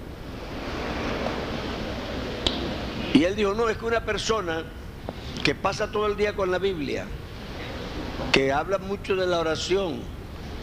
Y 3.14 3.24
él 3.24 3.36
dijo, 3.36 3.54
no, 3.54 3.70
es 3.70 3.78
que 3.78 3.86
una 3.86 4.06
persona 4.06 4.64
que 5.44 5.56
pasa 5.56 5.92
todo 5.92 6.08
el 6.08 6.16
día 6.16 6.36
con 6.36 6.52
la 6.52 6.60
Biblia, 6.60 7.06
que 8.32 8.52
habla 8.52 8.78
mucho 8.78 9.16
de 9.16 9.26
la 9.26 9.40
oración, 9.40 10.02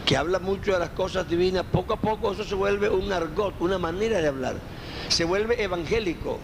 que 0.05 0.15
habla 0.15 0.39
mucho 0.39 0.71
de 0.71 0.79
las 0.79 0.89
cosas 0.91 1.27
divinas, 1.29 1.65
poco 1.71 1.93
a 1.93 1.97
poco 1.97 2.31
eso 2.31 2.43
se 2.43 2.55
vuelve 2.55 2.89
un 2.89 3.11
argot, 3.11 3.55
una 3.59 3.77
manera 3.77 4.21
de 4.21 4.27
hablar. 4.27 4.55
Se 5.09 5.25
vuelve 5.25 5.61
evangélico. 5.61 6.39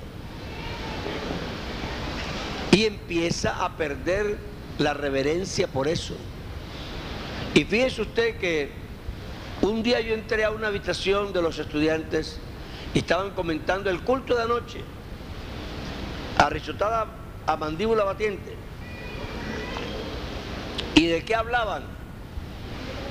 Y 2.72 2.86
empieza 2.86 3.64
a 3.64 3.78
perder 3.78 4.38
la 4.80 4.94
reverencia 4.94 5.68
por 5.68 5.88
eso. 5.88 6.16
Y 7.54 7.64
fíjese 7.66 8.02
usted 8.02 8.38
que 8.38 8.72
un 9.62 9.84
día 9.84 10.02
yo 10.02 10.14
entré 10.14 10.44
a 10.44 10.52
una 10.52 10.68
habitación 10.68 11.32
de 11.32 11.42
los 11.42 11.60
estudiantes 11.60 12.40
y 12.94 13.00
estaban 13.00 13.32
comentando 13.32 13.90
el 13.90 14.02
culto 14.02 14.36
de 14.36 14.44
anoche, 14.44 14.82
arrisotada 16.38 17.08
a 17.46 17.58
mandíbula 17.58 18.04
batiente. 18.04 18.56
¿Y 20.96 21.08
de 21.08 21.24
qué 21.24 21.36
hablaban? 21.36 21.84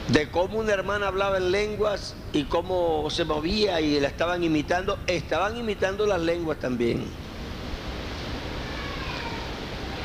De 0.09 0.31
cómo 0.31 0.59
una 0.59 0.73
hermana 0.73 1.09
hablaba 1.09 1.39
en 1.39 1.51
lenguas 1.51 2.15
y 2.33 2.45
cómo 2.45 3.09
se 3.11 3.25
movía 3.25 3.81
y 3.81 3.99
la 4.01 4.09
estaban 4.09 4.43
imitando. 4.43 4.99
Estaban 5.07 5.57
imitando 5.57 6.07
las 6.07 6.21
lenguas 6.21 6.59
también. 6.59 7.05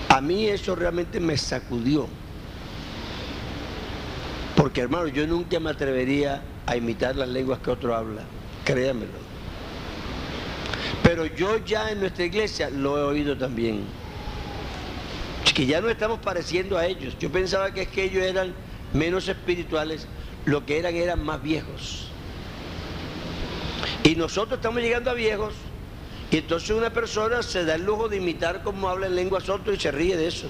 A 0.10 0.22
mí 0.22 0.48
eso 0.48 0.76
realmente 0.76 1.20
me 1.20 1.38
sacudió. 1.38 2.08
Porque 4.56 4.82
hermano, 4.82 5.08
yo 5.08 5.28
nunca 5.28 5.60
me 5.60 5.70
atrevería 5.70 6.42
a 6.66 6.76
imitar 6.76 7.16
las 7.16 7.30
lenguas 7.30 7.60
que 7.60 7.70
otro 7.70 7.96
habla. 7.96 8.22
Créanmelo. 8.66 9.27
Pero 11.04 11.26
yo 11.26 11.58
ya 11.58 11.92
en 11.92 12.00
nuestra 12.00 12.26
iglesia 12.26 12.70
lo 12.70 12.98
he 12.98 13.02
oído 13.02 13.38
también. 13.38 13.86
Que 15.54 15.66
ya 15.66 15.82
no 15.82 15.90
estamos 15.90 16.20
pareciendo 16.20 16.78
a 16.78 16.86
ellos. 16.86 17.18
Yo 17.20 17.32
pensaba 17.32 17.74
que 17.74 17.84
es 17.84 17.88
que 17.88 18.04
ellos 18.04 18.24
eran 18.24 18.54
menos 18.94 19.28
espirituales, 19.28 20.08
lo 20.46 20.66
que 20.66 20.78
eran 20.78 20.96
eran 20.96 21.24
más 21.24 21.42
viejos. 21.42 22.10
Y 24.04 24.16
nosotros 24.16 24.58
estamos 24.60 24.82
llegando 24.82 25.12
a 25.12 25.14
viejos 25.14 25.54
y 26.30 26.38
entonces 26.38 26.72
una 26.72 26.92
persona 26.92 27.42
se 27.42 27.64
da 27.64 27.76
el 27.76 27.86
lujo 27.86 28.10
de 28.10 28.18
imitar 28.18 28.64
cómo 28.64 28.90
habla 28.90 29.08
en 29.08 29.16
lengua 29.16 29.40
soto 29.40 29.72
y 29.72 29.80
se 29.80 29.92
ríe 29.92 30.18
de 30.18 30.28
eso. 30.28 30.48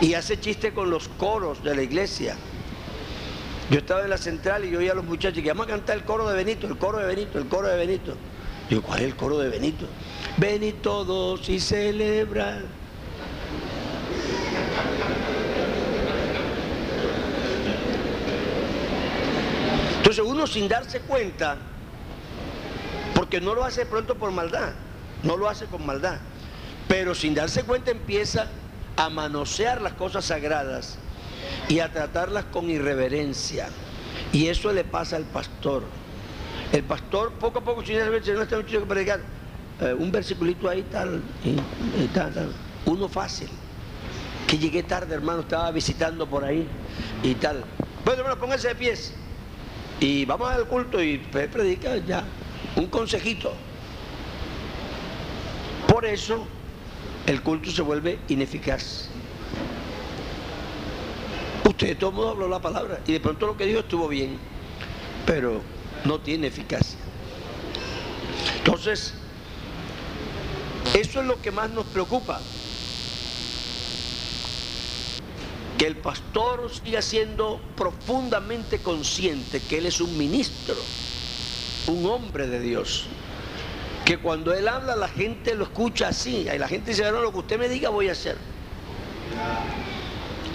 Y 0.00 0.14
hace 0.14 0.40
chiste 0.40 0.72
con 0.72 0.90
los 0.90 1.08
coros 1.08 1.62
de 1.62 1.74
la 1.74 1.82
iglesia. 1.82 2.36
Yo 3.70 3.78
estaba 3.78 4.02
en 4.02 4.10
la 4.10 4.18
central 4.18 4.64
y 4.64 4.70
yo 4.70 4.78
oía 4.78 4.92
a 4.92 4.94
los 4.94 5.04
muchachos 5.04 5.42
que 5.42 5.48
vamos 5.48 5.66
a 5.66 5.70
cantar 5.70 5.96
el 5.96 6.04
coro 6.04 6.28
de 6.28 6.36
Benito, 6.36 6.66
el 6.66 6.78
coro 6.78 6.98
de 6.98 7.06
Benito, 7.06 7.38
el 7.38 7.46
coro 7.46 7.68
de 7.68 7.76
Benito. 7.76 8.14
Digo, 8.68 8.82
¿cuál 8.82 9.00
es 9.00 9.06
el 9.06 9.16
coro 9.16 9.38
de 9.38 9.48
Benito? 9.48 9.86
Ven 10.36 10.72
todos 10.82 11.48
y 11.48 11.58
celebra. 11.58 12.62
Entonces 19.96 20.24
uno 20.24 20.46
sin 20.46 20.68
darse 20.68 21.00
cuenta 21.00 21.58
porque 23.14 23.40
no 23.40 23.54
lo 23.54 23.64
hace 23.64 23.84
pronto 23.84 24.14
por 24.14 24.30
maldad, 24.30 24.72
no 25.22 25.36
lo 25.36 25.48
hace 25.48 25.66
con 25.66 25.84
maldad, 25.84 26.18
pero 26.86 27.14
sin 27.14 27.34
darse 27.34 27.64
cuenta 27.64 27.90
empieza 27.90 28.48
a 28.96 29.10
manosear 29.10 29.80
las 29.80 29.94
cosas 29.94 30.26
sagradas 30.26 30.98
y 31.68 31.80
a 31.80 31.92
tratarlas 31.92 32.44
con 32.46 32.70
irreverencia. 32.70 33.68
Y 34.32 34.48
eso 34.48 34.72
le 34.72 34.84
pasa 34.84 35.16
al 35.16 35.24
pastor. 35.24 35.82
El 36.72 36.84
pastor 36.84 37.32
poco 37.32 37.60
a 37.60 37.64
poco, 37.64 37.84
si 37.84 37.94
no 37.94 38.14
está 38.42 38.56
mucho 38.56 38.80
que 38.80 38.86
predicar, 38.86 39.20
eh, 39.80 39.94
un 39.98 40.12
versiculito 40.12 40.68
ahí 40.68 40.82
tal, 40.90 41.22
y, 41.44 42.06
tal, 42.08 42.34
tal, 42.34 42.52
uno 42.84 43.08
fácil. 43.08 43.48
Que 44.46 44.58
llegué 44.58 44.82
tarde, 44.82 45.14
hermano, 45.14 45.40
estaba 45.40 45.70
visitando 45.70 46.26
por 46.26 46.44
ahí 46.44 46.66
y 47.22 47.34
tal. 47.34 47.64
Bueno, 48.04 48.20
hermano, 48.20 48.40
pónganse 48.40 48.68
de 48.68 48.74
pies. 48.74 49.14
Y 50.00 50.24
vamos 50.24 50.50
al 50.50 50.66
culto 50.66 51.02
y 51.02 51.18
predica 51.18 51.96
ya. 51.98 52.24
Un 52.76 52.86
consejito. 52.86 53.52
Por 55.86 56.04
eso 56.04 56.46
el 57.26 57.42
culto 57.42 57.70
se 57.70 57.82
vuelve 57.82 58.18
ineficaz. 58.28 59.08
Usted 61.64 61.88
de 61.88 61.94
todo 61.94 62.12
modo 62.12 62.30
habló 62.30 62.48
la 62.48 62.60
palabra 62.60 63.00
y 63.06 63.12
de 63.12 63.20
pronto 63.20 63.46
lo 63.46 63.56
que 63.56 63.66
dijo 63.66 63.80
estuvo 63.80 64.08
bien, 64.08 64.38
pero 65.26 65.60
no 66.08 66.18
tiene 66.18 66.46
eficacia. 66.46 66.98
Entonces, 68.56 69.12
eso 70.94 71.20
es 71.20 71.26
lo 71.26 71.40
que 71.40 71.52
más 71.52 71.70
nos 71.70 71.86
preocupa. 71.86 72.40
Que 75.76 75.86
el 75.86 75.96
pastor 75.96 76.70
siga 76.72 77.02
siendo 77.02 77.60
profundamente 77.76 78.78
consciente 78.78 79.60
que 79.60 79.78
él 79.78 79.86
es 79.86 80.00
un 80.00 80.16
ministro, 80.16 80.74
un 81.86 82.06
hombre 82.06 82.48
de 82.48 82.60
Dios. 82.60 83.04
Que 84.04 84.16
cuando 84.18 84.54
él 84.54 84.66
habla 84.66 84.96
la 84.96 85.08
gente 85.08 85.54
lo 85.54 85.64
escucha 85.64 86.08
así. 86.08 86.48
Y 86.52 86.58
la 86.58 86.66
gente 86.66 86.90
dice, 86.92 87.04
no, 87.12 87.20
lo 87.20 87.30
que 87.30 87.38
usted 87.38 87.58
me 87.58 87.68
diga 87.68 87.90
voy 87.90 88.08
a 88.08 88.12
hacer. 88.12 88.38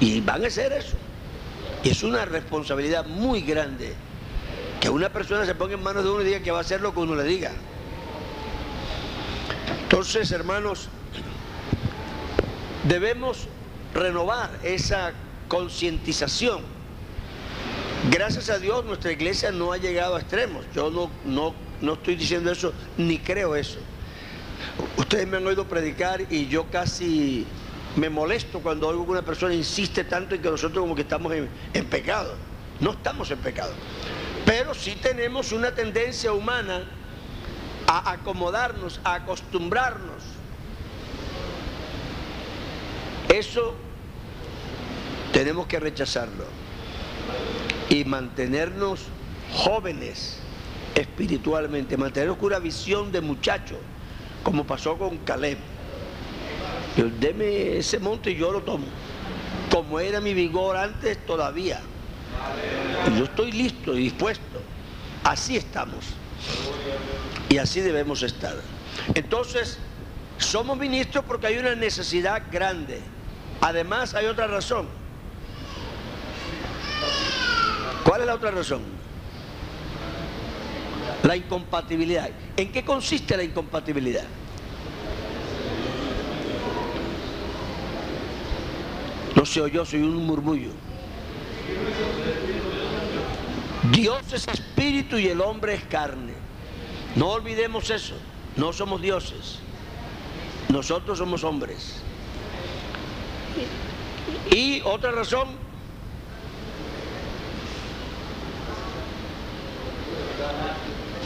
Y 0.01 0.19
van 0.21 0.43
a 0.43 0.47
hacer 0.47 0.73
eso. 0.73 0.97
Y 1.83 1.89
es 1.89 2.01
una 2.01 2.25
responsabilidad 2.25 3.05
muy 3.05 3.41
grande 3.41 3.93
que 4.83 4.89
una 4.89 5.07
persona 5.07 5.45
se 5.45 5.55
ponga 5.55 5.75
en 5.75 5.81
manos 5.81 6.03
de 6.03 6.09
uno 6.09 6.21
y 6.23 6.25
diga 6.25 6.41
que 6.41 6.51
va 6.51 6.57
a 6.57 6.61
hacer 6.61 6.81
lo 6.81 6.93
que 6.93 6.99
uno 6.99 7.15
le 7.15 7.23
diga. 7.23 7.51
Entonces, 9.83 10.29
hermanos, 10.33 10.89
debemos 12.83 13.47
renovar 13.93 14.51
esa 14.61 15.13
concientización. 15.47 16.63
Gracias 18.11 18.49
a 18.49 18.59
Dios 18.59 18.83
nuestra 18.83 19.13
iglesia 19.13 19.53
no 19.53 19.71
ha 19.71 19.77
llegado 19.77 20.17
a 20.17 20.19
extremos. 20.19 20.65
Yo 20.75 20.91
no, 20.91 21.09
no, 21.23 21.55
no 21.79 21.93
estoy 21.93 22.17
diciendo 22.17 22.51
eso, 22.51 22.73
ni 22.97 23.19
creo 23.19 23.55
eso. 23.55 23.79
Ustedes 24.97 25.25
me 25.25 25.37
han 25.37 25.47
oído 25.47 25.65
predicar 25.65 26.25
y 26.29 26.47
yo 26.47 26.65
casi 26.69 27.47
me 27.95 28.09
molesto 28.09 28.59
cuando 28.59 28.89
oigo 28.89 29.05
que 29.05 29.11
una 29.11 29.21
persona 29.21 29.53
insiste 29.53 30.03
tanto 30.03 30.35
en 30.35 30.41
que 30.41 30.49
nosotros 30.49 30.81
como 30.81 30.93
que 30.93 31.03
estamos 31.03 31.31
en, 31.31 31.47
en 31.73 31.85
pecado. 31.85 32.35
No 32.81 32.91
estamos 32.91 33.31
en 33.31 33.39
pecado. 33.39 33.71
Pero 34.45 34.73
sí 34.73 34.97
tenemos 35.01 35.51
una 35.51 35.73
tendencia 35.73 36.33
humana 36.33 36.83
a 37.87 38.11
acomodarnos, 38.11 38.99
a 39.03 39.15
acostumbrarnos. 39.15 40.23
Eso 43.29 43.75
tenemos 45.31 45.65
que 45.67 45.79
rechazarlo 45.79 46.45
y 47.89 48.03
mantenernos 48.05 49.05
jóvenes 49.53 50.39
espiritualmente, 50.95 51.97
mantenernos 51.97 52.37
con 52.37 52.47
una 52.47 52.59
visión 52.59 53.11
de 53.11 53.21
muchacho, 53.21 53.77
como 54.43 54.65
pasó 54.65 54.97
con 54.97 55.17
Caleb. 55.19 55.57
Deme 57.19 57.77
ese 57.77 57.97
monte 57.99 58.31
y 58.31 58.35
yo 58.35 58.51
lo 58.51 58.61
tomo. 58.61 58.85
Como 59.71 59.99
era 59.99 60.19
mi 60.19 60.33
vigor 60.33 60.77
antes, 60.77 61.25
todavía. 61.25 61.81
Yo 63.17 63.25
estoy 63.25 63.51
listo 63.51 63.95
y 63.97 64.03
dispuesto. 64.03 64.61
Así 65.23 65.57
estamos. 65.57 66.05
Y 67.49 67.57
así 67.57 67.81
debemos 67.81 68.23
estar. 68.23 68.55
Entonces, 69.13 69.77
somos 70.37 70.77
ministros 70.77 71.23
porque 71.25 71.47
hay 71.47 71.57
una 71.57 71.75
necesidad 71.75 72.43
grande. 72.51 72.99
Además, 73.61 74.13
hay 74.15 74.25
otra 74.25 74.47
razón. 74.47 74.87
¿Cuál 78.03 78.21
es 78.21 78.27
la 78.27 78.35
otra 78.35 78.51
razón? 78.51 78.81
La 81.23 81.35
incompatibilidad. 81.35 82.29
¿En 82.57 82.71
qué 82.71 82.83
consiste 82.83 83.37
la 83.37 83.43
incompatibilidad? 83.43 84.25
No 89.35 89.45
sé, 89.45 89.69
yo 89.71 89.85
soy 89.85 90.01
un 90.01 90.25
murmullo. 90.25 90.71
Dios 93.93 94.33
es 94.33 94.47
espíritu 94.47 95.17
y 95.17 95.27
el 95.27 95.39
hombre 95.39 95.75
es 95.75 95.83
carne. 95.83 96.33
No 97.15 97.29
olvidemos 97.29 97.89
eso. 97.89 98.15
No 98.55 98.73
somos 98.73 99.01
dioses. 99.01 99.59
Nosotros 100.69 101.17
somos 101.19 101.43
hombres. 101.43 102.01
Y 104.51 104.81
otra 104.81 105.11
razón, 105.11 105.47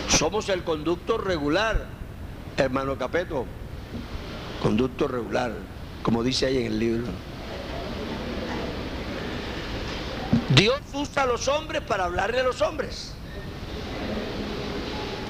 somos 0.10 0.50
el 0.50 0.64
conducto 0.64 1.18
regular, 1.18 1.88
hermano 2.58 2.98
Capeto. 2.98 3.46
Conducto 4.62 5.08
regular, 5.08 5.54
como 6.02 6.24
dice 6.24 6.48
ahí 6.48 6.58
en 6.58 6.66
el 6.66 6.80
libro. 6.80 7.08
Dios 10.50 10.82
usa 10.94 11.24
a 11.24 11.26
los 11.26 11.48
hombres 11.48 11.82
para 11.82 12.06
hablarle 12.06 12.40
a 12.40 12.44
los 12.44 12.62
hombres. 12.62 13.14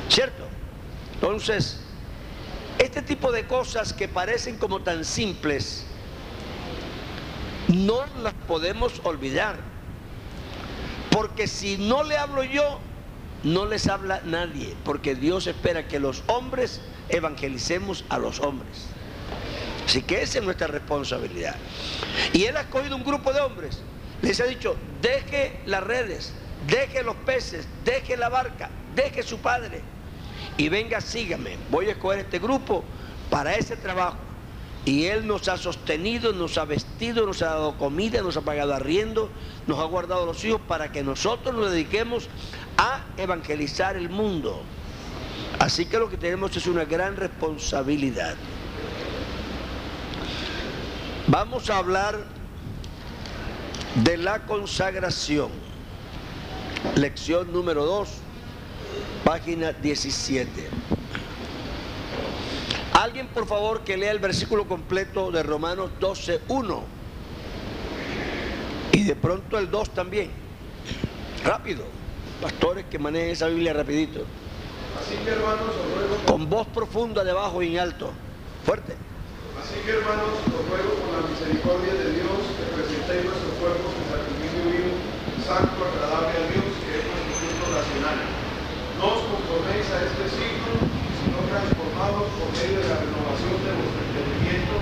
¿Cierto? 0.10 0.48
Entonces, 1.16 1.80
este 2.80 3.02
tipo 3.02 3.32
de 3.32 3.46
cosas 3.48 3.94
que 3.94 4.08
parecen 4.08 4.58
como 4.58 4.82
tan 4.82 5.04
simples, 5.04 5.86
no 7.68 8.06
las 8.22 8.34
podemos 8.48 9.02
olvidar. 9.04 9.58
Porque 11.12 11.48
si 11.48 11.78
no 11.78 12.04
le 12.04 12.18
hablo 12.18 12.44
yo, 12.44 12.80
no 13.44 13.66
les 13.66 13.88
habla 13.88 14.22
nadie. 14.24 14.76
Porque 14.84 15.16
Dios 15.16 15.48
espera 15.48 15.88
que 15.88 16.00
los 16.00 16.24
hombres 16.28 16.82
evangelicemos 17.10 18.06
a 18.10 18.20
los 18.20 18.40
hombres. 18.40 18.86
Así 19.86 20.04
que 20.04 20.22
esa 20.22 20.40
es 20.40 20.46
nuestra 20.46 20.68
responsabilidad. 20.68 21.56
Y 22.34 22.44
Él 22.46 22.58
ha 22.58 22.62
escogido 22.62 22.96
un 22.96 23.04
grupo 23.04 23.34
de 23.34 23.42
hombres 23.42 23.82
les 24.28 24.40
ha 24.42 24.46
dicho, 24.46 24.76
deje 25.02 25.62
las 25.66 25.84
redes, 25.84 26.34
deje 26.68 27.02
los 27.02 27.16
peces, 27.16 27.68
deje 27.86 28.18
la 28.18 28.30
barca, 28.30 28.70
deje 28.96 29.24
su 29.24 29.38
padre 29.40 29.82
y 30.58 30.70
venga, 30.70 31.00
sígame. 31.00 31.58
Voy 31.70 31.88
a 31.88 31.92
escoger 31.92 32.20
este 32.20 32.40
grupo 32.40 32.84
para 33.30 33.56
ese 33.56 33.78
trabajo. 33.78 34.18
Y 34.86 35.06
Él 35.06 35.28
nos 35.28 35.48
ha 35.50 35.58
sostenido, 35.58 36.32
nos 36.34 36.58
ha 36.58 36.66
vestido, 36.66 37.26
nos 37.26 37.42
ha 37.42 37.48
dado 37.48 37.78
comida, 37.78 38.22
nos 38.22 38.38
ha 38.38 38.42
pagado 38.42 38.74
arriendo, 38.74 39.30
nos 39.66 39.80
ha 39.80 39.84
guardado 39.84 40.26
los 40.26 40.44
hijos 40.46 40.62
para 40.68 40.92
que 40.92 41.04
nosotros 41.04 41.54
nos 41.56 41.72
dediquemos 41.72 42.30
a 42.78 43.02
evangelizar 43.18 43.98
el 43.98 44.10
mundo. 44.10 44.62
Así 45.60 45.86
que 45.86 46.00
lo 46.00 46.10
que 46.10 46.18
tenemos 46.18 46.56
es 46.56 46.68
una 46.68 46.86
gran 46.86 47.18
responsabilidad. 47.18 48.36
Vamos 51.28 51.70
a 51.70 51.78
hablar 51.78 52.37
de 53.96 54.18
la 54.18 54.46
consagración. 54.46 55.50
Lección 56.96 57.52
número 57.52 57.86
2, 57.86 58.10
página 59.24 59.74
17. 59.74 60.70
Alguien 62.94 63.28
por 63.28 63.46
favor 63.46 63.82
que 63.82 63.98
lea 63.98 64.12
el 64.12 64.20
versículo 64.20 64.68
completo 64.68 65.32
de 65.32 65.44
Romanos 65.44 65.92
12, 66.00 66.42
1. 66.48 66.84
Y 68.94 69.04
de 69.04 69.16
pronto 69.16 69.58
el 69.58 69.70
2 69.70 69.90
también. 69.92 70.32
Rápido. 71.44 71.84
Pastores 72.42 72.86
que 72.86 73.00
manejen 73.00 73.32
esa 73.32 73.48
Biblia 73.48 73.74
rapidito. 73.74 74.22
Así 75.00 75.16
que 75.24 75.30
hermanos, 75.30 75.70
os 75.70 75.96
ruego, 75.96 76.16
Con 76.26 76.50
voz 76.50 76.68
profunda 76.68 77.24
de 77.24 77.34
bajo 77.34 77.62
y 77.62 77.76
en 77.76 77.80
alto. 77.80 78.12
Fuerte. 78.66 78.94
así 79.62 79.80
que 79.86 79.92
hermanos, 79.92 80.30
os 80.46 80.70
ruego 80.70 80.94
por 80.96 81.22
la 81.22 81.28
misericordia 81.28 81.94
de 81.94 82.12
Dios 82.14 82.38
que 82.58 82.66
presentéis 82.76 83.32
cuerpos 83.68 83.92
en 84.00 84.08
sacrificio 84.08 84.64
vivo, 84.64 84.96
santo, 85.44 85.76
agradable 85.76 86.40
a 86.40 86.46
Dios, 86.56 86.72
que 86.88 86.92
es 86.96 87.04
nuestro 87.04 87.36
culto 87.36 87.66
racional. 87.76 88.20
No 88.96 89.06
os 89.12 89.22
conforméis 89.28 89.88
a 89.92 89.98
este 90.08 90.26
siglo, 90.40 90.72
sino 91.20 91.38
transformados 91.52 92.32
por 92.40 92.48
medio 92.56 92.80
de 92.80 92.88
la 92.88 92.98
renovación 93.04 93.60
de 93.60 93.72
vuestro 93.76 94.02
entendimiento, 94.08 94.76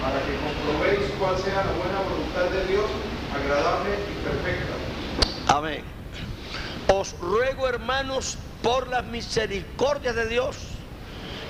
para 0.00 0.16
que 0.24 0.32
comprobéis 0.40 1.04
cuál 1.20 1.36
sea 1.44 1.60
la 1.60 1.76
buena 1.76 2.00
voluntad 2.08 2.48
de 2.56 2.62
Dios, 2.72 2.88
agradable 3.36 3.92
y 4.00 4.14
perfecta. 4.24 4.74
Amén. 5.52 5.84
Os 6.88 7.12
ruego, 7.20 7.68
hermanos, 7.68 8.38
por 8.62 8.88
las 8.88 9.04
misericordias 9.04 10.16
de 10.16 10.26
Dios, 10.28 10.56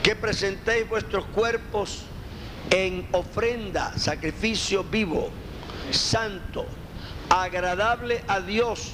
que 0.02 0.16
presentéis 0.16 0.88
vuestros 0.88 1.26
cuerpos 1.26 2.02
en 2.70 3.06
ofrenda, 3.12 3.96
sacrificio 3.96 4.82
vivo, 4.82 5.30
santo, 5.90 6.66
agradable 7.28 8.22
a 8.28 8.40
Dios, 8.40 8.92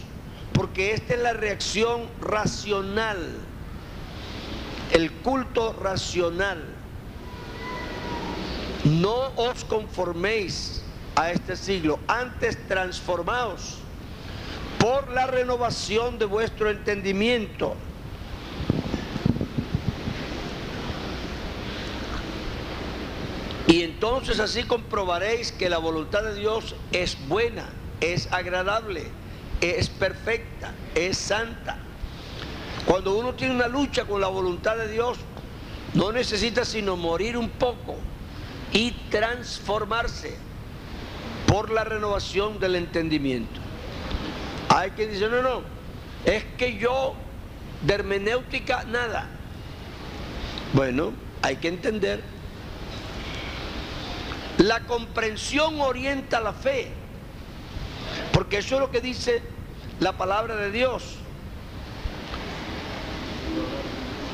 porque 0.53 0.93
esta 0.93 1.15
es 1.15 1.21
la 1.21 1.33
reacción 1.33 2.09
racional, 2.21 3.19
el 4.93 5.13
culto 5.13 5.73
racional. 5.73 6.63
No 8.85 9.33
os 9.37 9.65
conforméis 9.65 10.83
a 11.17 11.31
este 11.31 11.57
siglo, 11.57 11.99
antes 12.07 12.57
transformaos 12.69 13.79
por 14.79 15.11
la 15.11 15.27
renovación 15.27 16.19
de 16.19 16.25
vuestro 16.25 16.71
entendimiento. 16.71 17.75
Y 23.69 23.83
entonces 23.83 24.41
así 24.41 24.63
comprobaréis 24.65 25.53
que 25.53 25.69
la 25.69 25.77
voluntad 25.77 26.23
de 26.23 26.35
Dios 26.35 26.75
es 26.91 27.19
buena, 27.29 27.69
es 28.01 28.33
agradable, 28.33 29.05
es 29.61 29.91
perfecta, 29.91 30.73
es 30.95 31.19
santa. 31.19 31.77
Cuando 32.87 33.15
uno 33.15 33.35
tiene 33.35 33.55
una 33.55 33.69
lucha 33.69 34.07
con 34.07 34.23
la 34.23 34.29
voluntad 34.29 34.79
de 34.79 34.89
Dios, 34.89 35.19
no 35.93 36.13
necesita 36.13 36.65
sino 36.65 36.97
morir 36.97 37.37
un 37.37 37.51
poco 37.51 37.97
y 38.73 38.93
transformarse 39.11 40.35
por 41.47 41.71
la 41.71 41.85
renovación 41.85 42.59
del 42.59 42.75
entendimiento. 42.75 43.61
Hay 44.71 44.93
que 44.93 45.09
decir, 45.09 45.29
no, 45.29 45.43
no, 45.43 45.61
es 46.25 46.43
que 46.57 46.79
yo 46.79 47.15
de 47.83 47.93
hermenéutica 47.93 48.85
nada. 48.85 49.29
Bueno, 50.73 51.13
hay 51.43 51.57
que 51.57 51.69
entender. 51.69 52.38
La 54.59 54.81
comprensión 54.81 55.81
orienta 55.81 56.41
la 56.41 56.53
fe, 56.53 56.91
porque 58.33 58.59
eso 58.59 58.75
es 58.75 58.81
lo 58.81 58.91
que 58.91 59.01
dice 59.01 59.41
la 60.01 60.13
palabra 60.19 60.57
de 60.57 60.73
Dios. 60.73 61.15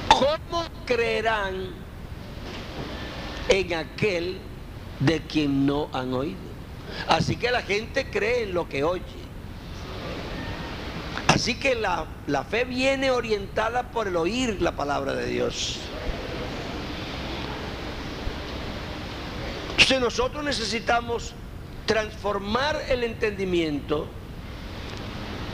¿Cómo 0.08 0.64
creerán 0.86 1.68
en 3.48 3.74
aquel 3.74 4.38
de 5.00 5.20
quien 5.22 5.66
no 5.66 5.90
han 5.92 6.14
oído? 6.14 6.38
Así 7.08 7.36
que 7.36 7.50
la 7.50 7.62
gente 7.62 8.08
cree 8.10 8.44
en 8.44 8.54
lo 8.54 8.66
que 8.68 8.82
oye. 8.82 9.24
Así 11.28 11.56
que 11.56 11.74
la, 11.74 12.06
la, 12.28 12.44
fe 12.44 12.64
viene 12.64 13.10
orientada 13.10 13.90
por 13.90 14.06
el 14.06 14.16
oír 14.16 14.62
la 14.62 14.72
palabra 14.76 15.14
de 15.14 15.26
Dios. 15.26 15.80
Entonces 19.78 20.00
nosotros 20.00 20.44
necesitamos 20.44 21.34
transformar 21.86 22.80
el 22.88 23.04
entendimiento 23.04 24.08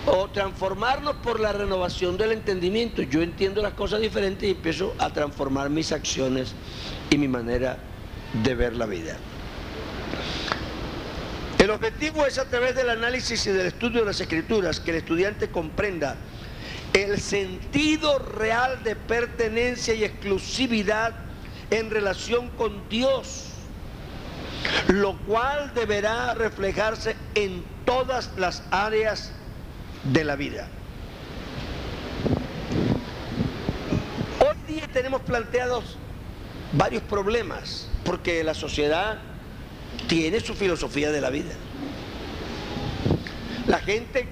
o 0.07 0.29
transformarnos 0.29 1.17
por 1.17 1.41
la 1.41 1.53
renovación 1.53 2.17
del 2.17 2.33
entendimiento. 2.33 3.03
Yo 3.03 3.23
entiendo 3.23 3.61
las 3.63 3.75
cosas 3.75 4.01
diferentes 4.01 4.49
y 4.49 4.53
empiezo 4.53 4.95
a 4.99 5.11
transformar 5.13 5.71
mis 5.71 5.93
acciones 5.93 6.55
y 7.11 7.19
mi 7.19 7.29
manera 7.29 7.79
de 8.45 8.55
ver 8.55 8.75
la 8.75 8.87
vida. 8.87 9.17
El 11.59 11.71
objetivo 11.71 12.25
es 12.25 12.39
a 12.39 12.47
través 12.47 12.75
del 12.75 12.89
análisis 12.89 13.47
y 13.47 13.51
del 13.51 13.67
estudio 13.67 14.01
de 14.01 14.07
las 14.07 14.21
escrituras 14.21 14.81
que 14.81 14.93
el 14.93 14.97
estudiante 14.99 15.51
comprenda 15.51 16.17
el 16.95 17.21
sentido 17.21 18.19
real 18.19 18.83
de 18.83 18.97
pertenencia 18.97 19.95
y 19.95 20.05
exclusividad 20.05 21.15
en 21.71 21.91
relación 21.91 22.49
con 22.51 22.89
Dios, 22.89 23.50
lo 24.89 25.17
cual 25.19 25.73
deberá 25.75 26.35
reflejarse 26.35 27.17
en 27.35 27.65
todas 27.85 28.31
las 28.37 28.63
áreas 28.71 29.33
de 30.05 30.25
la 30.25 30.37
vida. 30.37 30.69
Hoy 34.41 34.75
día 34.75 34.89
tenemos 34.93 35.23
planteados 35.23 35.97
varios 36.73 37.03
problemas, 37.03 37.89
porque 38.05 38.43
la 38.45 38.55
sociedad 38.55 39.19
tiene 40.09 40.41
su 40.41 40.55
filosofía 40.55 41.11
de 41.11 41.21
la 41.21 41.31
vida. 41.31 41.53
La 43.67 43.79
gente, 43.79 44.27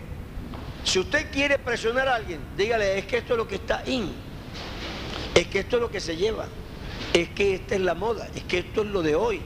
si 0.85 0.99
usted 0.99 1.31
quiere 1.31 1.59
presionar 1.59 2.09
a 2.09 2.17
alguien, 2.17 2.41
dígale, 2.57 2.99
es 2.99 3.07
que 3.07 3.19
esto 3.19 3.35
es 3.35 3.39
lo 3.39 3.47
que 3.47 3.57
está 3.57 3.83
in, 3.87 4.11
es 5.35 5.47
que 5.47 5.61
esto 5.61 5.77
es 5.77 5.83
lo 5.83 5.91
que 5.91 6.01
se 6.01 6.17
lleva, 6.17 6.47
es 7.13 7.29
que 7.31 7.55
esta 7.55 7.75
es 7.75 7.81
la 7.81 7.95
moda, 7.95 8.29
es 8.35 8.43
que 8.45 8.59
esto 8.59 8.83
es 8.83 8.89
lo 8.89 9.03
de 9.03 9.15
hoy, 9.15 9.41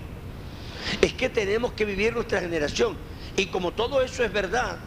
es 1.00 1.12
que 1.12 1.28
tenemos 1.28 1.72
que 1.72 1.84
vivir 1.84 2.14
nuestra 2.14 2.40
generación. 2.40 2.96
Y 3.36 3.46
como 3.46 3.72
todo 3.72 4.02
eso 4.02 4.24
es 4.24 4.32
verdad, 4.32 4.78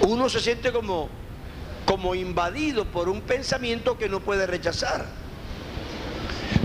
uno 0.00 0.28
se 0.28 0.40
siente 0.40 0.72
como, 0.72 1.08
como 1.84 2.14
invadido 2.14 2.84
por 2.86 3.08
un 3.08 3.20
pensamiento 3.20 3.98
que 3.98 4.08
no 4.08 4.20
puede 4.20 4.46
rechazar. 4.46 5.06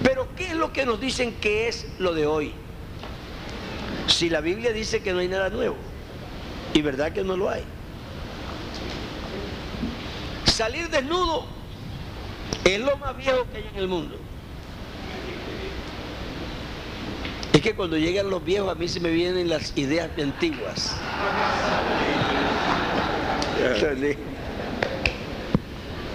Pero 0.03 0.29
¿qué 0.35 0.47
es 0.47 0.55
lo 0.55 0.71
que 0.71 0.85
nos 0.85 0.99
dicen 0.99 1.33
que 1.33 1.67
es 1.67 1.87
lo 1.99 2.13
de 2.13 2.25
hoy? 2.25 2.53
Si 4.07 4.29
la 4.29 4.41
Biblia 4.41 4.71
dice 4.71 5.01
que 5.01 5.13
no 5.13 5.19
hay 5.19 5.27
nada 5.27 5.49
nuevo, 5.49 5.75
y 6.73 6.81
verdad 6.81 7.11
que 7.11 7.23
no 7.23 7.37
lo 7.37 7.49
hay. 7.49 7.63
Salir 10.45 10.89
desnudo 10.89 11.45
es 12.63 12.79
lo 12.79 12.97
más 12.97 13.17
viejo 13.17 13.45
que 13.51 13.57
hay 13.57 13.67
en 13.73 13.77
el 13.77 13.87
mundo. 13.87 14.17
Es 17.55 17.61
que 17.61 17.73
cuando 17.73 17.97
llegan 17.97 18.29
los 18.29 18.43
viejos 18.43 18.69
a 18.69 18.75
mí 18.75 18.89
se 18.89 18.99
me 18.99 19.11
vienen 19.11 19.47
las 19.47 19.71
ideas 19.77 20.09
antiguas. 20.21 20.93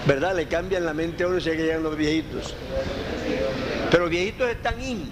¿Verdad? 0.05 0.35
Le 0.35 0.47
cambian 0.47 0.85
la 0.85 0.93
mente 0.93 1.23
a 1.23 1.27
uno 1.27 1.39
si 1.39 1.49
que 1.49 1.57
llegan 1.57 1.81
los 1.81 1.97
viejitos. 1.97 2.53
Pero 3.89 4.07
viejitos 4.07 4.51
están 4.51 4.79
in. 4.83 5.11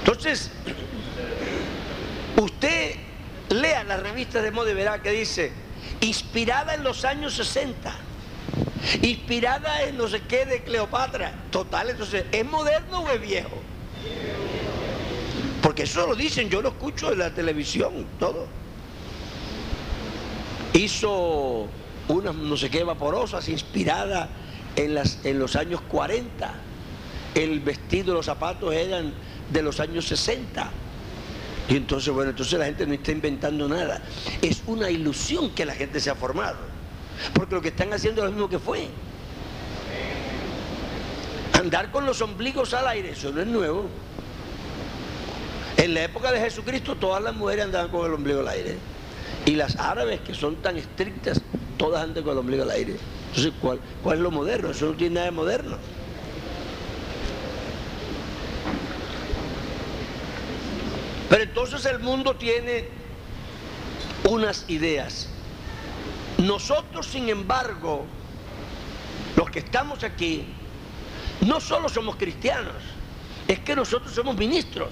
Entonces, 0.00 0.50
usted 2.36 2.96
lea 3.48 3.82
las 3.84 4.02
revistas 4.02 4.42
de 4.42 4.50
moda 4.50 4.72
y 4.72 4.74
verá 4.74 5.00
que 5.00 5.12
dice, 5.12 5.52
inspirada 6.02 6.74
en 6.74 6.84
los 6.84 7.06
años 7.06 7.34
60, 7.34 7.96
inspirada 9.00 9.84
en 9.84 9.96
no 9.96 10.06
sé 10.06 10.20
qué 10.28 10.44
de 10.44 10.62
Cleopatra. 10.64 11.32
Total, 11.50 11.88
entonces, 11.88 12.26
¿es 12.30 12.44
moderno 12.44 13.00
o 13.00 13.08
es 13.08 13.22
viejo? 13.22 13.62
Porque 15.66 15.82
eso 15.82 16.06
lo 16.06 16.14
dicen, 16.14 16.48
yo 16.48 16.62
lo 16.62 16.68
escucho 16.68 17.10
en 17.10 17.18
la 17.18 17.34
televisión, 17.34 18.06
todo 18.20 18.46
hizo 20.76 21.66
unas 22.06 22.34
no 22.36 22.56
sé 22.56 22.70
qué 22.70 22.84
vaporosas 22.84 23.48
inspiradas 23.48 24.28
en, 24.76 24.94
las, 24.94 25.24
en 25.24 25.40
los 25.40 25.56
años 25.56 25.80
40. 25.88 26.54
El 27.34 27.58
vestido, 27.58 28.14
los 28.14 28.26
zapatos 28.26 28.72
eran 28.72 29.12
de 29.50 29.62
los 29.62 29.80
años 29.80 30.06
60. 30.06 30.70
Y 31.68 31.76
entonces, 31.76 32.14
bueno, 32.14 32.30
entonces 32.30 32.56
la 32.58 32.66
gente 32.66 32.86
no 32.86 32.94
está 32.94 33.10
inventando 33.10 33.68
nada. 33.68 34.00
Es 34.40 34.62
una 34.68 34.88
ilusión 34.88 35.50
que 35.50 35.64
la 35.64 35.74
gente 35.74 35.98
se 35.98 36.10
ha 36.10 36.14
formado. 36.14 36.58
Porque 37.34 37.56
lo 37.56 37.60
que 37.62 37.68
están 37.70 37.92
haciendo 37.92 38.22
es 38.22 38.26
lo 38.26 38.32
mismo 38.32 38.48
que 38.48 38.60
fue. 38.60 38.86
Andar 41.54 41.90
con 41.90 42.06
los 42.06 42.22
ombligos 42.22 42.72
al 42.72 42.86
aire, 42.86 43.10
eso 43.10 43.32
no 43.32 43.40
es 43.40 43.46
nuevo. 43.48 43.88
En 45.76 45.94
la 45.94 46.04
época 46.04 46.32
de 46.32 46.40
Jesucristo 46.40 46.96
todas 46.96 47.22
las 47.22 47.34
mujeres 47.34 47.66
andaban 47.66 47.90
con 47.90 48.06
el 48.06 48.14
ombligo 48.14 48.40
al 48.40 48.48
aire. 48.48 48.76
Y 49.44 49.52
las 49.52 49.76
árabes 49.76 50.20
que 50.20 50.34
son 50.34 50.56
tan 50.56 50.76
estrictas, 50.76 51.40
todas 51.76 52.02
andan 52.02 52.24
con 52.24 52.32
el 52.32 52.38
ombligo 52.38 52.62
al 52.62 52.70
aire. 52.70 52.96
Entonces, 53.28 53.52
¿cuál, 53.60 53.80
¿cuál 54.02 54.16
es 54.16 54.22
lo 54.22 54.30
moderno? 54.30 54.70
Eso 54.70 54.86
no 54.86 54.94
tiene 54.94 55.16
nada 55.16 55.26
de 55.26 55.32
moderno. 55.32 55.76
Pero 61.28 61.42
entonces 61.42 61.84
el 61.84 61.98
mundo 61.98 62.34
tiene 62.36 62.88
unas 64.28 64.64
ideas. 64.68 65.28
Nosotros, 66.38 67.06
sin 67.06 67.28
embargo, 67.28 68.06
los 69.36 69.50
que 69.50 69.58
estamos 69.58 70.02
aquí, 70.04 70.46
no 71.42 71.60
solo 71.60 71.88
somos 71.88 72.16
cristianos, 72.16 72.74
es 73.48 73.58
que 73.60 73.76
nosotros 73.76 74.12
somos 74.14 74.36
ministros. 74.36 74.90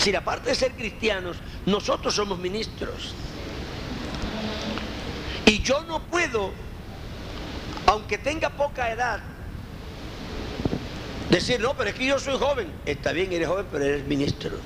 Si 0.00 0.14
aparte 0.14 0.48
de 0.48 0.54
ser 0.54 0.72
cristianos, 0.72 1.36
nosotros 1.66 2.14
somos 2.14 2.38
ministros. 2.38 3.14
Y 5.44 5.60
yo 5.62 5.82
no 5.82 6.00
puedo, 6.04 6.52
aunque 7.84 8.16
tenga 8.16 8.48
poca 8.48 8.90
edad, 8.90 9.20
decir, 11.28 11.60
no, 11.60 11.76
pero 11.76 11.90
es 11.90 11.96
que 11.96 12.06
yo 12.06 12.18
soy 12.18 12.38
joven. 12.38 12.72
Está 12.86 13.12
bien, 13.12 13.30
eres 13.30 13.46
joven, 13.46 13.66
pero 13.70 13.84
eres 13.84 14.06
ministro. 14.06 14.56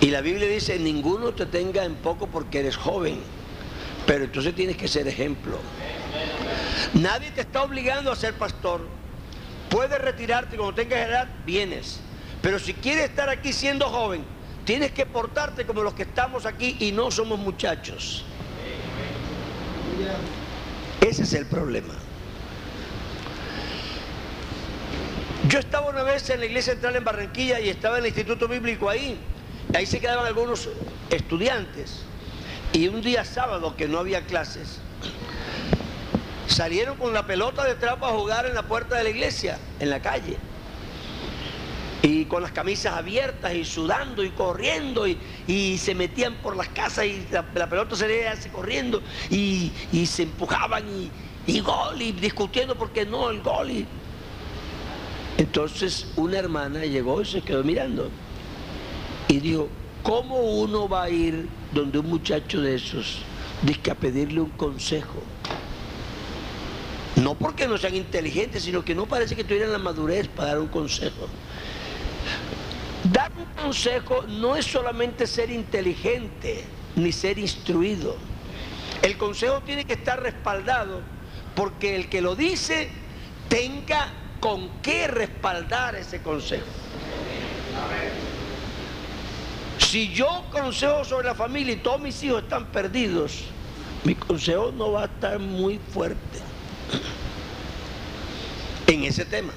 Y 0.00 0.06
la 0.06 0.22
Biblia 0.22 0.48
dice, 0.48 0.78
ninguno 0.78 1.34
te 1.34 1.44
tenga 1.44 1.84
en 1.84 1.96
poco 1.96 2.28
porque 2.28 2.60
eres 2.60 2.76
joven. 2.76 3.20
Pero 4.06 4.24
entonces 4.24 4.54
tienes 4.54 4.78
que 4.78 4.88
ser 4.88 5.06
ejemplo. 5.06 5.58
Nadie 6.94 7.30
te 7.30 7.42
está 7.42 7.62
obligando 7.62 8.10
a 8.10 8.16
ser 8.16 8.32
pastor. 8.32 8.80
Puedes 9.68 10.00
retirarte 10.00 10.56
cuando 10.56 10.74
tengas 10.74 11.06
edad, 11.06 11.28
vienes. 11.44 12.00
Pero 12.46 12.60
si 12.60 12.74
quieres 12.74 13.06
estar 13.06 13.28
aquí 13.28 13.52
siendo 13.52 13.88
joven, 13.88 14.24
tienes 14.64 14.92
que 14.92 15.04
portarte 15.04 15.66
como 15.66 15.82
los 15.82 15.94
que 15.94 16.04
estamos 16.04 16.46
aquí 16.46 16.76
y 16.78 16.92
no 16.92 17.10
somos 17.10 17.40
muchachos. 17.40 18.24
Ese 21.00 21.24
es 21.24 21.32
el 21.32 21.46
problema. 21.46 21.94
Yo 25.48 25.58
estaba 25.58 25.88
una 25.88 26.04
vez 26.04 26.30
en 26.30 26.38
la 26.38 26.46
iglesia 26.46 26.74
central 26.74 26.94
en 26.94 27.02
Barranquilla 27.02 27.58
y 27.58 27.68
estaba 27.68 27.98
en 27.98 28.04
el 28.04 28.10
Instituto 28.10 28.46
Bíblico 28.46 28.88
ahí. 28.88 29.18
Ahí 29.74 29.84
se 29.84 29.98
quedaban 29.98 30.24
algunos 30.24 30.68
estudiantes. 31.10 32.02
Y 32.72 32.86
un 32.86 33.02
día 33.02 33.24
sábado 33.24 33.74
que 33.74 33.88
no 33.88 33.98
había 33.98 34.24
clases, 34.24 34.78
salieron 36.46 36.96
con 36.96 37.12
la 37.12 37.26
pelota 37.26 37.64
de 37.64 37.74
trapo 37.74 38.06
a 38.06 38.10
jugar 38.10 38.46
en 38.46 38.54
la 38.54 38.62
puerta 38.62 38.94
de 38.94 39.02
la 39.02 39.10
iglesia, 39.10 39.58
en 39.80 39.90
la 39.90 40.00
calle. 40.00 40.36
Y 42.06 42.26
con 42.26 42.40
las 42.40 42.52
camisas 42.52 42.94
abiertas 42.94 43.52
y 43.52 43.64
sudando 43.64 44.22
y 44.22 44.30
corriendo 44.30 45.08
y, 45.08 45.76
se 45.76 45.92
metían 45.92 46.36
por 46.36 46.56
las 46.56 46.68
casas 46.68 47.04
y 47.04 47.26
la, 47.32 47.42
pelota 47.68 47.96
se 47.96 48.06
le 48.06 48.28
hace 48.28 48.48
corriendo 48.48 49.02
y, 49.28 49.72
se 50.06 50.22
empujaban 50.22 50.84
y, 50.88 51.10
y 51.48 51.58
gol 51.58 52.00
y 52.00 52.12
discutiendo 52.12 52.78
porque 52.78 53.04
no 53.04 53.28
el 53.28 53.42
gol. 53.42 53.72
Y... 53.72 53.86
Entonces 55.36 56.12
una 56.14 56.38
hermana 56.38 56.84
llegó 56.84 57.22
y 57.22 57.24
se 57.24 57.42
quedó 57.42 57.64
mirando 57.64 58.08
y 59.26 59.40
dijo, 59.40 59.68
¿cómo 60.04 60.36
uno 60.38 60.88
va 60.88 61.02
a 61.02 61.10
ir 61.10 61.48
donde 61.72 61.98
un 61.98 62.08
muchacho 62.08 62.60
de 62.60 62.76
esos 62.76 63.18
dice 63.62 63.90
a 63.90 63.96
pedirle 63.96 64.42
un 64.42 64.50
consejo? 64.50 65.24
No 67.16 67.34
porque 67.34 67.66
no 67.66 67.76
sean 67.78 67.96
inteligentes, 67.96 68.62
sino 68.62 68.84
que 68.84 68.94
no 68.94 69.06
parece 69.06 69.34
que 69.34 69.42
tuvieran 69.42 69.72
la 69.72 69.78
madurez 69.78 70.28
para 70.28 70.50
dar 70.50 70.60
un 70.60 70.68
consejo. 70.68 71.28
Dar 73.12 73.30
un 73.36 73.44
consejo 73.62 74.24
no 74.26 74.56
es 74.56 74.66
solamente 74.66 75.26
ser 75.26 75.50
inteligente 75.50 76.64
ni 76.96 77.12
ser 77.12 77.38
instruido. 77.38 78.16
El 79.02 79.16
consejo 79.16 79.60
tiene 79.60 79.84
que 79.84 79.92
estar 79.92 80.20
respaldado 80.20 81.02
porque 81.54 81.94
el 81.94 82.08
que 82.08 82.20
lo 82.20 82.34
dice 82.34 82.88
tenga 83.48 84.08
con 84.40 84.80
qué 84.82 85.06
respaldar 85.06 85.94
ese 85.94 86.20
consejo. 86.22 86.66
Si 89.78 90.12
yo 90.12 90.44
consejo 90.50 91.04
sobre 91.04 91.26
la 91.26 91.34
familia 91.34 91.74
y 91.74 91.76
todos 91.76 92.00
mis 92.00 92.22
hijos 92.24 92.42
están 92.42 92.66
perdidos, 92.66 93.44
mi 94.04 94.14
consejo 94.14 94.72
no 94.72 94.92
va 94.92 95.02
a 95.02 95.06
estar 95.06 95.38
muy 95.38 95.78
fuerte 95.78 96.40
en 98.86 99.04
ese 99.04 99.24
tema. 99.24 99.52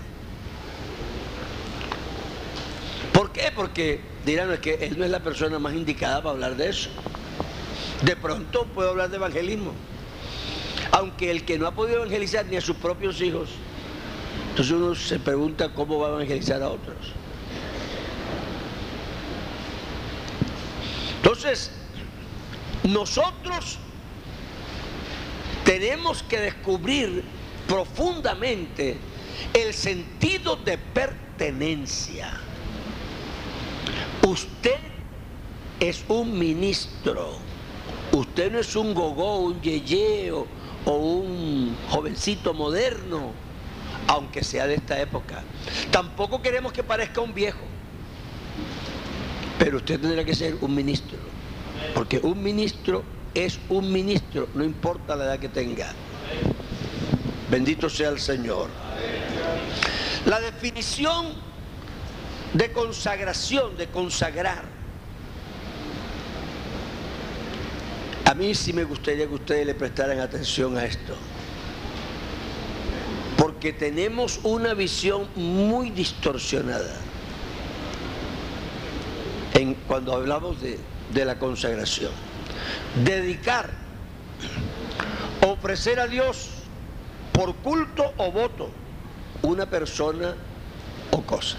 ¿Por 3.29 3.33
qué? 3.33 3.51
Porque 3.55 4.01
dirán 4.25 4.57
que 4.57 4.73
él 4.81 4.97
no 4.97 5.05
es 5.05 5.11
la 5.11 5.19
persona 5.19 5.59
más 5.59 5.75
indicada 5.75 6.17
para 6.17 6.31
hablar 6.31 6.55
de 6.55 6.69
eso. 6.69 6.89
De 8.01 8.15
pronto 8.15 8.65
puedo 8.65 8.89
hablar 8.89 9.11
de 9.11 9.17
evangelismo. 9.17 9.71
Aunque 10.91 11.29
el 11.29 11.45
que 11.45 11.59
no 11.59 11.67
ha 11.67 11.75
podido 11.75 11.97
evangelizar 11.97 12.47
ni 12.47 12.57
a 12.57 12.61
sus 12.61 12.75
propios 12.77 13.21
hijos, 13.21 13.49
entonces 14.49 14.73
uno 14.73 14.95
se 14.95 15.19
pregunta 15.19 15.71
cómo 15.75 15.99
va 15.99 16.07
a 16.07 16.11
evangelizar 16.13 16.63
a 16.63 16.69
otros. 16.69 16.97
Entonces, 21.17 21.69
nosotros 22.83 23.77
tenemos 25.65 26.23
que 26.23 26.39
descubrir 26.39 27.23
profundamente 27.67 28.97
el 29.53 29.71
sentido 29.75 30.55
de 30.55 30.79
pertenencia. 30.79 32.48
Usted 34.29 34.77
es 35.79 36.05
un 36.07 36.37
ministro. 36.37 37.31
Usted 38.11 38.51
no 38.51 38.59
es 38.59 38.75
un 38.75 38.93
gogó, 38.93 39.39
un 39.39 39.59
yeyeo 39.59 40.45
o 40.85 40.91
un 40.91 41.75
jovencito 41.89 42.53
moderno, 42.53 43.31
aunque 44.05 44.43
sea 44.43 44.67
de 44.67 44.75
esta 44.75 45.01
época. 45.01 45.41
Tampoco 45.89 46.43
queremos 46.43 46.71
que 46.73 46.83
parezca 46.83 47.21
un 47.21 47.33
viejo. 47.33 47.57
Pero 49.57 49.77
usted 49.77 49.99
tendrá 49.99 50.23
que 50.23 50.35
ser 50.35 50.57
un 50.61 50.75
ministro. 50.75 51.17
Porque 51.95 52.19
un 52.19 52.43
ministro 52.43 53.03
es 53.33 53.59
un 53.69 53.91
ministro, 53.91 54.47
no 54.53 54.63
importa 54.63 55.15
la 55.15 55.23
edad 55.23 55.39
que 55.39 55.49
tenga. 55.49 55.91
Bendito 57.49 57.89
sea 57.89 58.09
el 58.09 58.19
Señor. 58.19 58.69
La 60.27 60.39
definición 60.39 61.48
de 62.53 62.71
consagración, 62.71 63.77
de 63.77 63.87
consagrar. 63.87 64.63
A 68.25 68.33
mí 68.33 68.53
sí 68.53 68.73
me 68.73 68.83
gustaría 68.83 69.27
que 69.27 69.33
ustedes 69.33 69.65
le 69.65 69.75
prestaran 69.75 70.19
atención 70.19 70.77
a 70.77 70.85
esto. 70.85 71.15
Porque 73.37 73.73
tenemos 73.73 74.39
una 74.43 74.73
visión 74.73 75.27
muy 75.35 75.89
distorsionada 75.91 76.95
en, 79.53 79.73
cuando 79.73 80.13
hablamos 80.13 80.61
de, 80.61 80.79
de 81.13 81.25
la 81.25 81.39
consagración. 81.39 82.11
Dedicar, 83.03 83.69
ofrecer 85.47 85.99
a 85.99 86.07
Dios 86.07 86.49
por 87.31 87.55
culto 87.55 88.13
o 88.17 88.31
voto 88.31 88.69
una 89.41 89.65
persona 89.65 90.35
o 91.11 91.21
cosa. 91.21 91.57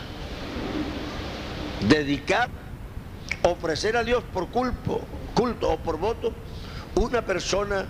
Dedicar, 1.88 2.48
ofrecer 3.42 3.96
a 3.96 4.04
Dios 4.04 4.22
por 4.32 4.48
culto, 4.48 5.00
culto 5.34 5.70
o 5.70 5.78
por 5.78 5.98
voto 5.98 6.32
una 6.94 7.22
persona 7.22 7.86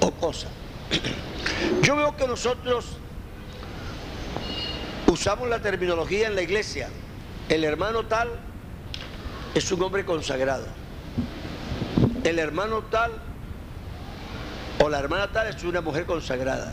o 0.00 0.10
cosa. 0.12 0.48
Yo 1.82 1.96
veo 1.96 2.16
que 2.16 2.26
nosotros 2.26 2.96
usamos 5.06 5.48
la 5.48 5.60
terminología 5.60 6.26
en 6.26 6.34
la 6.34 6.42
iglesia. 6.42 6.88
El 7.48 7.64
hermano 7.64 8.06
tal 8.06 8.28
es 9.54 9.70
un 9.72 9.82
hombre 9.82 10.04
consagrado. 10.04 10.66
El 12.24 12.38
hermano 12.38 12.82
tal 12.82 13.12
o 14.82 14.88
la 14.88 14.98
hermana 14.98 15.30
tal 15.32 15.48
es 15.48 15.62
una 15.64 15.80
mujer 15.80 16.04
consagrada. 16.04 16.72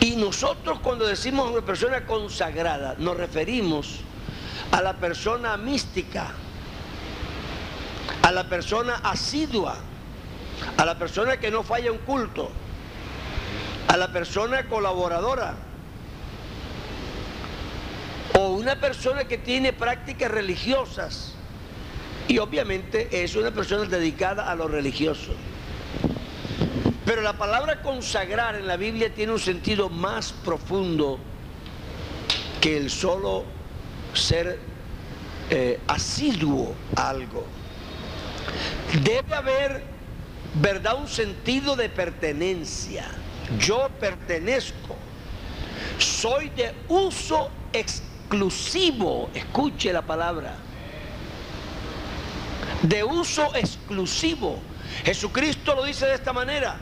Y 0.00 0.16
nosotros 0.16 0.78
cuando 0.80 1.06
decimos 1.06 1.50
una 1.50 1.62
persona 1.62 2.06
consagrada, 2.06 2.94
nos 2.98 3.16
referimos 3.16 4.00
a 4.70 4.80
la 4.80 4.94
persona 4.94 5.56
mística, 5.56 6.32
a 8.22 8.32
la 8.32 8.48
persona 8.48 9.00
asidua, 9.02 9.76
a 10.76 10.84
la 10.84 10.98
persona 10.98 11.38
que 11.38 11.50
no 11.50 11.62
falla 11.62 11.90
un 11.90 11.98
culto, 11.98 12.50
a 13.88 13.96
la 13.96 14.12
persona 14.12 14.68
colaboradora, 14.68 15.54
o 18.38 18.50
una 18.50 18.76
persona 18.76 19.24
que 19.24 19.38
tiene 19.38 19.72
prácticas 19.72 20.30
religiosas 20.30 21.34
y 22.28 22.38
obviamente 22.38 23.24
es 23.24 23.34
una 23.34 23.50
persona 23.50 23.84
dedicada 23.84 24.48
a 24.48 24.54
lo 24.54 24.68
religioso. 24.68 25.32
Pero 27.08 27.22
la 27.22 27.32
palabra 27.32 27.80
consagrar 27.80 28.54
en 28.56 28.66
la 28.66 28.76
Biblia 28.76 29.08
tiene 29.14 29.32
un 29.32 29.38
sentido 29.38 29.88
más 29.88 30.30
profundo 30.30 31.18
que 32.60 32.76
el 32.76 32.90
solo 32.90 33.44
ser 34.12 34.58
eh, 35.48 35.80
asiduo 35.86 36.74
a 36.96 37.08
algo. 37.08 37.46
Debe 39.02 39.34
haber, 39.34 39.84
¿verdad?, 40.60 40.96
un 41.00 41.08
sentido 41.08 41.76
de 41.76 41.88
pertenencia. 41.88 43.06
Yo 43.58 43.88
pertenezco. 43.98 44.94
Soy 45.96 46.50
de 46.50 46.74
uso 46.88 47.48
exclusivo. 47.72 49.30
Escuche 49.32 49.94
la 49.94 50.02
palabra. 50.02 50.56
De 52.82 53.02
uso 53.02 53.54
exclusivo. 53.54 54.60
Jesucristo 55.06 55.74
lo 55.74 55.84
dice 55.84 56.04
de 56.04 56.14
esta 56.14 56.34
manera. 56.34 56.76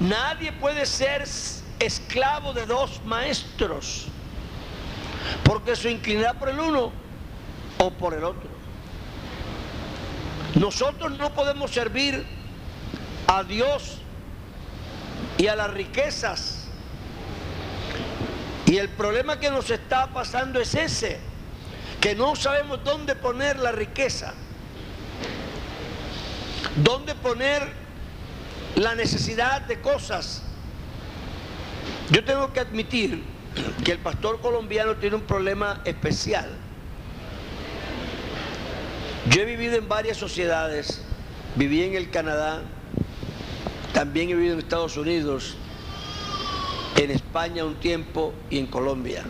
Nadie 0.00 0.52
puede 0.52 0.86
ser 0.86 1.24
esclavo 1.78 2.52
de 2.52 2.66
dos 2.66 3.00
maestros, 3.04 4.06
porque 5.44 5.76
se 5.76 5.90
inclinará 5.90 6.34
por 6.34 6.48
el 6.48 6.58
uno 6.58 6.92
o 7.78 7.90
por 7.90 8.14
el 8.14 8.24
otro. 8.24 8.50
Nosotros 10.54 11.18
no 11.18 11.32
podemos 11.32 11.70
servir 11.70 12.24
a 13.26 13.42
Dios 13.42 13.98
y 15.38 15.46
a 15.46 15.56
las 15.56 15.70
riquezas. 15.72 16.66
Y 18.66 18.76
el 18.76 18.88
problema 18.88 19.38
que 19.38 19.50
nos 19.50 19.70
está 19.70 20.08
pasando 20.08 20.60
es 20.60 20.74
ese, 20.74 21.20
que 22.00 22.14
no 22.14 22.36
sabemos 22.36 22.82
dónde 22.84 23.14
poner 23.14 23.58
la 23.58 23.72
riqueza, 23.72 24.34
dónde 26.76 27.14
poner 27.14 27.81
la 28.82 28.94
necesidad 28.96 29.62
de 29.62 29.80
cosas. 29.80 30.42
Yo 32.10 32.24
tengo 32.24 32.52
que 32.52 32.60
admitir 32.60 33.22
que 33.84 33.92
el 33.92 33.98
pastor 33.98 34.40
colombiano 34.40 34.96
tiene 34.96 35.16
un 35.16 35.22
problema 35.22 35.80
especial. 35.84 36.50
Yo 39.30 39.42
he 39.42 39.44
vivido 39.44 39.76
en 39.76 39.88
varias 39.88 40.16
sociedades, 40.16 41.00
viví 41.54 41.84
en 41.84 41.94
el 41.94 42.10
Canadá, 42.10 42.62
también 43.94 44.30
he 44.30 44.34
vivido 44.34 44.54
en 44.54 44.58
Estados 44.58 44.96
Unidos, 44.96 45.56
en 46.96 47.12
España 47.12 47.64
un 47.64 47.76
tiempo 47.76 48.34
y 48.50 48.58
en 48.58 48.66
Colombia. 48.66 49.22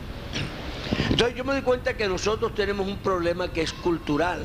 Entonces 1.10 1.36
yo 1.36 1.44
me 1.44 1.52
doy 1.52 1.62
cuenta 1.62 1.94
que 1.94 2.08
nosotros 2.08 2.54
tenemos 2.54 2.86
un 2.86 2.96
problema 2.98 3.52
que 3.52 3.60
es 3.60 3.72
cultural. 3.72 4.42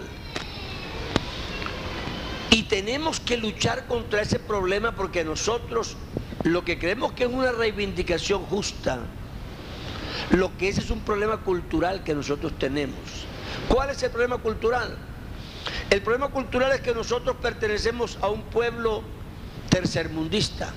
Y 2.58 2.64
tenemos 2.64 3.20
que 3.20 3.38
luchar 3.38 3.86
contra 3.86 4.24
ese 4.24 4.40
problema 4.40 4.94
porque 4.94 5.24
nosotros 5.24 5.96
lo 6.42 6.66
que 6.66 6.80
creemos 6.80 7.12
que 7.12 7.26
es 7.26 7.30
una 7.30 7.52
reivindicación 7.52 8.42
justa, 8.46 8.98
lo 10.32 10.58
que 10.58 10.70
ese 10.70 10.82
es 10.82 10.90
un 10.90 11.02
problema 11.02 11.38
cultural 11.44 12.04
que 12.04 12.16
nosotros 12.16 12.58
tenemos. 12.58 12.98
¿Cuál 13.68 13.92
es 13.92 14.02
el 14.02 14.10
problema 14.10 14.40
cultural? 14.40 14.98
El 15.92 16.02
problema 16.02 16.30
cultural 16.30 16.72
es 16.72 16.82
que 16.82 16.96
nosotros 16.96 17.36
pertenecemos 17.40 18.18
a 18.22 18.30
un 18.30 18.42
pueblo 18.42 19.04
tercermundista. 19.70 20.74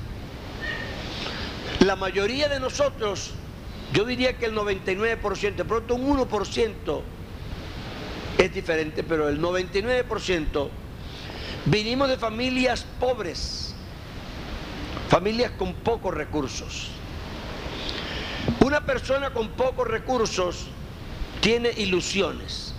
La 1.86 1.96
mayoría 1.96 2.50
de 2.50 2.60
nosotros, 2.60 3.30
yo 3.94 4.04
diría 4.04 4.36
que 4.36 4.44
el 4.44 4.54
99%, 4.54 5.54
de 5.54 5.64
pronto 5.64 5.94
un 5.94 6.18
1% 6.18 7.00
es 8.36 8.52
diferente, 8.52 9.02
pero 9.02 9.30
el 9.30 9.40
99% 9.40 10.68
vinimos 11.66 12.08
de 12.08 12.16
familias 12.16 12.84
pobres, 12.98 13.74
familias 15.08 15.52
con 15.52 15.74
pocos 15.74 16.14
recursos. 16.14 16.88
Una 18.60 18.84
persona 18.84 19.30
con 19.30 19.48
pocos 19.50 19.86
recursos 19.86 20.66
tiene 21.40 21.70
ilusiones. 21.76 22.74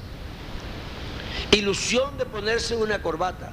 Ilusión 1.51 2.17
de 2.17 2.25
ponerse 2.25 2.75
una 2.75 3.01
corbata. 3.01 3.51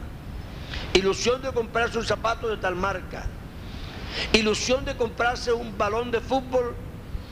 Ilusión 0.95 1.43
de 1.43 1.53
comprarse 1.53 1.99
un 1.99 2.05
zapato 2.05 2.49
de 2.49 2.57
tal 2.57 2.77
marca. 2.77 3.27
Ilusión 4.33 4.85
de 4.85 4.97
comprarse 4.97 5.53
un 5.53 5.77
balón 5.77 6.11
de 6.11 6.21
fútbol 6.21 6.75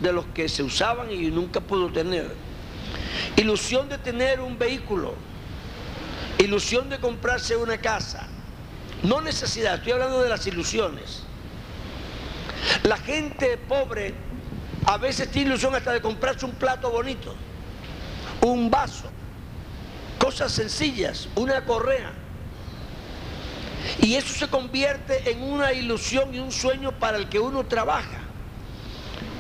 de 0.01 0.12
los 0.12 0.26
que 0.26 0.49
se 0.49 0.62
usaban 0.62 1.11
y 1.11 1.30
nunca 1.30 1.61
pudo 1.61 1.90
tener. 1.90 2.34
Ilusión 3.36 3.88
de 3.88 3.99
tener 3.99 4.40
un 4.40 4.59
vehículo. 4.59 5.14
Ilusión 6.39 6.89
de 6.89 6.99
comprarse 6.99 7.57
una 7.57 7.78
casa. 7.78 8.26
No 9.03 9.20
necesidad, 9.20 9.76
estoy 9.76 9.93
hablando 9.93 10.22
de 10.22 10.28
las 10.28 10.47
ilusiones. 10.47 11.22
La 12.82 12.97
gente 12.97 13.59
pobre 13.59 14.14
a 14.87 14.99
veces 14.99 15.30
tiene 15.30 15.49
ilusión 15.49 15.74
hasta 15.74 15.93
de 15.93 16.01
comprarse 16.01 16.47
un 16.47 16.53
plato 16.53 16.91
bonito, 16.91 17.34
un 18.41 18.70
vaso, 18.70 19.11
cosas 20.18 20.53
sencillas, 20.53 21.28
una 21.34 21.64
correa. 21.64 22.12
Y 24.01 24.14
eso 24.14 24.32
se 24.32 24.49
convierte 24.49 25.30
en 25.30 25.43
una 25.43 25.72
ilusión 25.72 26.34
y 26.34 26.39
un 26.39 26.53
sueño 26.53 26.93
para 26.93 27.18
el 27.18 27.28
que 27.28 27.39
uno 27.39 27.64
trabaja. 27.66 28.18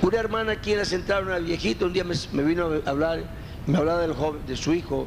Una 0.02 0.18
hermana 0.18 0.58
en 0.64 0.78
la 0.78 0.84
central, 0.84 1.26
una 1.26 1.38
viejita, 1.38 1.84
un 1.84 1.92
día 1.92 2.04
me, 2.04 2.42
vino 2.42 2.70
a 2.84 2.90
hablar, 2.90 3.24
me 3.66 3.78
hablaba 3.78 4.00
del 4.00 4.14
joven, 4.14 4.44
de 4.46 4.56
su 4.56 4.72
hijo, 4.74 5.06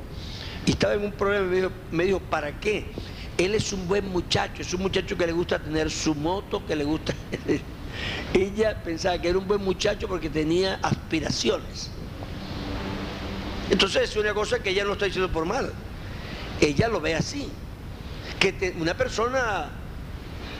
y 0.65 0.71
estaba 0.71 0.93
en 0.93 1.05
un 1.05 1.11
problema 1.11 1.51
dijo, 1.51 1.71
me 1.91 2.05
dijo, 2.05 2.19
¿para 2.19 2.59
qué? 2.59 2.85
Él 3.37 3.55
es 3.55 3.71
un 3.71 3.87
buen 3.87 4.07
muchacho, 4.09 4.61
es 4.61 4.73
un 4.73 4.81
muchacho 4.81 5.17
que 5.17 5.25
le 5.25 5.31
gusta 5.31 5.59
tener 5.59 5.89
su 5.89 6.13
moto, 6.13 6.65
que 6.65 6.75
le 6.75 6.83
gusta... 6.83 7.13
Ella 8.33 8.81
pensaba 8.83 9.19
que 9.19 9.29
era 9.29 9.37
un 9.37 9.47
buen 9.47 9.63
muchacho 9.63 10.07
porque 10.07 10.29
tenía 10.29 10.79
aspiraciones. 10.81 11.89
Entonces 13.69 14.09
es 14.09 14.15
una 14.15 14.33
cosa 14.33 14.59
que 14.59 14.69
ella 14.71 14.83
no 14.83 14.93
está 14.93 15.05
diciendo 15.05 15.31
por 15.31 15.45
mal. 15.45 15.71
Ella 16.61 16.87
lo 16.87 17.01
ve 17.01 17.15
así. 17.15 17.49
Que 18.39 18.73
una 18.79 18.95
persona 18.95 19.69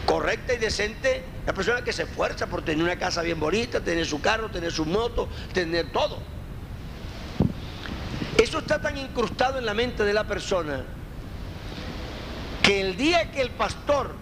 correcta 0.05 0.53
y 0.53 0.57
decente, 0.57 1.23
una 1.43 1.53
persona 1.53 1.83
que 1.83 1.93
se 1.93 2.03
esfuerza 2.03 2.47
por 2.47 2.63
tener 2.63 2.83
una 2.83 2.97
casa 2.97 3.21
bien 3.21 3.39
bonita, 3.39 3.79
tener 3.79 4.05
su 4.05 4.21
carro, 4.21 4.49
tener 4.49 4.71
su 4.71 4.85
moto, 4.85 5.27
tener 5.53 5.91
todo. 5.91 6.19
Eso 8.39 8.59
está 8.59 8.79
tan 8.81 8.97
incrustado 8.97 9.59
en 9.59 9.65
la 9.65 9.73
mente 9.73 10.05
de 10.05 10.13
la 10.13 10.23
persona 10.23 10.85
que 12.63 12.79
el 12.79 12.95
día 12.95 13.31
que 13.31 13.41
el 13.41 13.49
pastor 13.49 14.15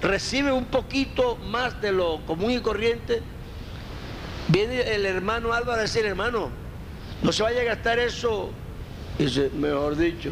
recibe 0.00 0.52
un 0.52 0.66
poquito 0.66 1.34
más 1.36 1.80
de 1.82 1.90
lo 1.90 2.24
común 2.26 2.52
y 2.52 2.60
corriente, 2.60 3.22
viene 4.48 4.94
el 4.94 5.04
hermano 5.04 5.52
Álvaro 5.52 5.80
a 5.80 5.82
decir, 5.82 6.06
hermano, 6.06 6.50
no 7.22 7.32
se 7.32 7.42
vaya 7.42 7.62
a 7.62 7.64
gastar 7.64 7.98
eso, 7.98 8.50
dice, 9.18 9.50
mejor 9.52 9.96
dicho, 9.96 10.30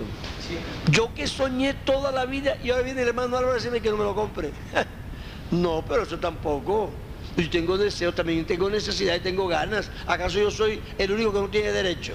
yo 0.93 1.13
que 1.13 1.27
soñé 1.27 1.75
toda 1.75 2.13
la 2.13 2.25
vida 2.25 2.57
y 2.63 2.71
ahora 2.71 2.85
viene 2.85 3.03
el 3.03 3.09
hermano 3.09 3.37
Álvaro 3.37 3.51
a 3.51 3.55
decirme 3.55 3.81
que 3.81 3.91
no 3.91 3.97
me 3.97 4.05
lo 4.05 4.15
compre. 4.15 4.53
no, 5.51 5.85
pero 5.89 6.05
eso 6.05 6.19
tampoco. 6.19 6.91
Yo 7.37 7.51
tengo 7.51 7.77
deseo, 7.77 8.15
también 8.15 8.47
tengo 8.47 8.71
necesidad 8.71 9.17
y 9.17 9.21
tengo 9.21 9.49
ganas. 9.49 9.91
¿Acaso 10.07 10.39
yo 10.39 10.51
soy 10.51 10.81
el 10.99 11.11
único 11.11 11.33
que 11.33 11.41
no 11.41 11.49
tiene 11.49 11.73
derecho? 11.73 12.15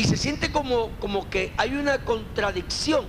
Y 0.00 0.04
se 0.04 0.16
siente 0.16 0.50
como, 0.50 0.92
como 0.98 1.28
que 1.28 1.52
hay 1.58 1.74
una 1.74 1.98
contradicción 1.98 3.04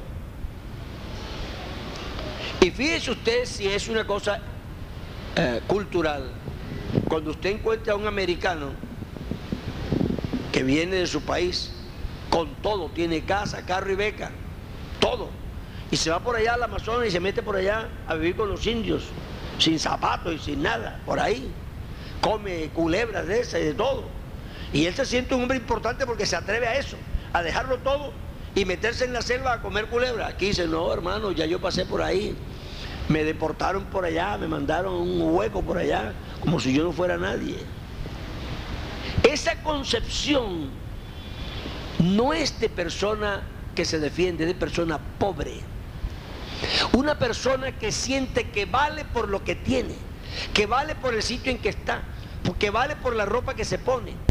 y 2.59 2.69
fíjese 2.69 3.11
usted 3.11 3.45
si 3.45 3.65
es 3.65 3.87
una 3.87 4.05
cosa 4.05 4.41
eh, 5.37 5.61
cultural. 5.67 6.33
Cuando 7.07 7.31
usted 7.31 7.51
encuentra 7.51 7.93
a 7.93 7.95
un 7.95 8.07
americano 8.07 8.71
que 10.51 10.63
viene 10.63 10.97
de 10.97 11.07
su 11.07 11.21
país 11.21 11.71
con 12.29 12.55
todo, 12.55 12.89
tiene 12.89 13.23
casa, 13.23 13.65
carro 13.65 13.93
y 13.93 13.95
beca, 13.95 14.29
todo, 14.99 15.29
y 15.91 15.95
se 15.95 16.09
va 16.09 16.19
por 16.19 16.35
allá 16.35 16.55
al 16.55 16.63
Amazonas 16.63 17.07
y 17.07 17.11
se 17.11 17.21
mete 17.21 17.41
por 17.41 17.55
allá 17.55 17.87
a 18.05 18.15
vivir 18.15 18.35
con 18.35 18.49
los 18.49 18.67
indios, 18.67 19.03
sin 19.59 19.79
zapatos 19.79 20.33
y 20.35 20.39
sin 20.39 20.61
nada, 20.61 20.99
por 21.05 21.21
ahí, 21.21 21.49
come 22.19 22.69
culebras 22.73 23.27
de 23.27 23.39
esas 23.39 23.61
y 23.61 23.63
de 23.63 23.75
todo. 23.75 24.20
Y 24.73 24.85
él 24.85 24.95
se 24.95 25.05
siente 25.05 25.35
un 25.35 25.43
hombre 25.43 25.57
importante 25.57 26.05
porque 26.05 26.25
se 26.25 26.35
atreve 26.35 26.67
a 26.67 26.77
eso, 26.77 26.97
a 27.33 27.41
dejarlo 27.41 27.77
todo 27.79 28.13
y 28.55 28.65
meterse 28.65 29.05
en 29.05 29.13
la 29.13 29.21
selva 29.21 29.53
a 29.53 29.61
comer 29.61 29.87
culebra. 29.87 30.27
Aquí 30.27 30.47
dice, 30.47 30.67
no, 30.67 30.91
hermano, 30.93 31.31
ya 31.31 31.45
yo 31.45 31.59
pasé 31.59 31.85
por 31.85 32.01
ahí. 32.01 32.35
Me 33.09 33.23
deportaron 33.23 33.85
por 33.85 34.05
allá, 34.05 34.37
me 34.37 34.47
mandaron 34.47 34.93
un 34.93 35.21
hueco 35.35 35.61
por 35.61 35.77
allá, 35.77 36.13
como 36.39 36.59
si 36.59 36.73
yo 36.73 36.83
no 36.83 36.91
fuera 36.91 37.17
nadie. 37.17 37.57
Esa 39.23 39.61
concepción 39.63 40.69
no 41.99 42.33
es 42.33 42.59
de 42.59 42.69
persona 42.69 43.41
que 43.75 43.85
se 43.85 43.99
defiende, 43.99 44.45
de 44.45 44.55
persona 44.55 44.99
pobre. 45.19 45.59
Una 46.93 47.17
persona 47.17 47.71
que 47.77 47.91
siente 47.91 48.49
que 48.49 48.65
vale 48.65 49.03
por 49.05 49.27
lo 49.27 49.43
que 49.43 49.55
tiene, 49.55 49.95
que 50.53 50.65
vale 50.65 50.95
por 50.95 51.13
el 51.13 51.23
sitio 51.23 51.51
en 51.51 51.57
que 51.57 51.69
está, 51.69 52.01
que 52.59 52.69
vale 52.69 52.95
por 52.95 53.15
la 53.15 53.25
ropa 53.25 53.55
que 53.55 53.65
se 53.65 53.77
pone. 53.77 54.30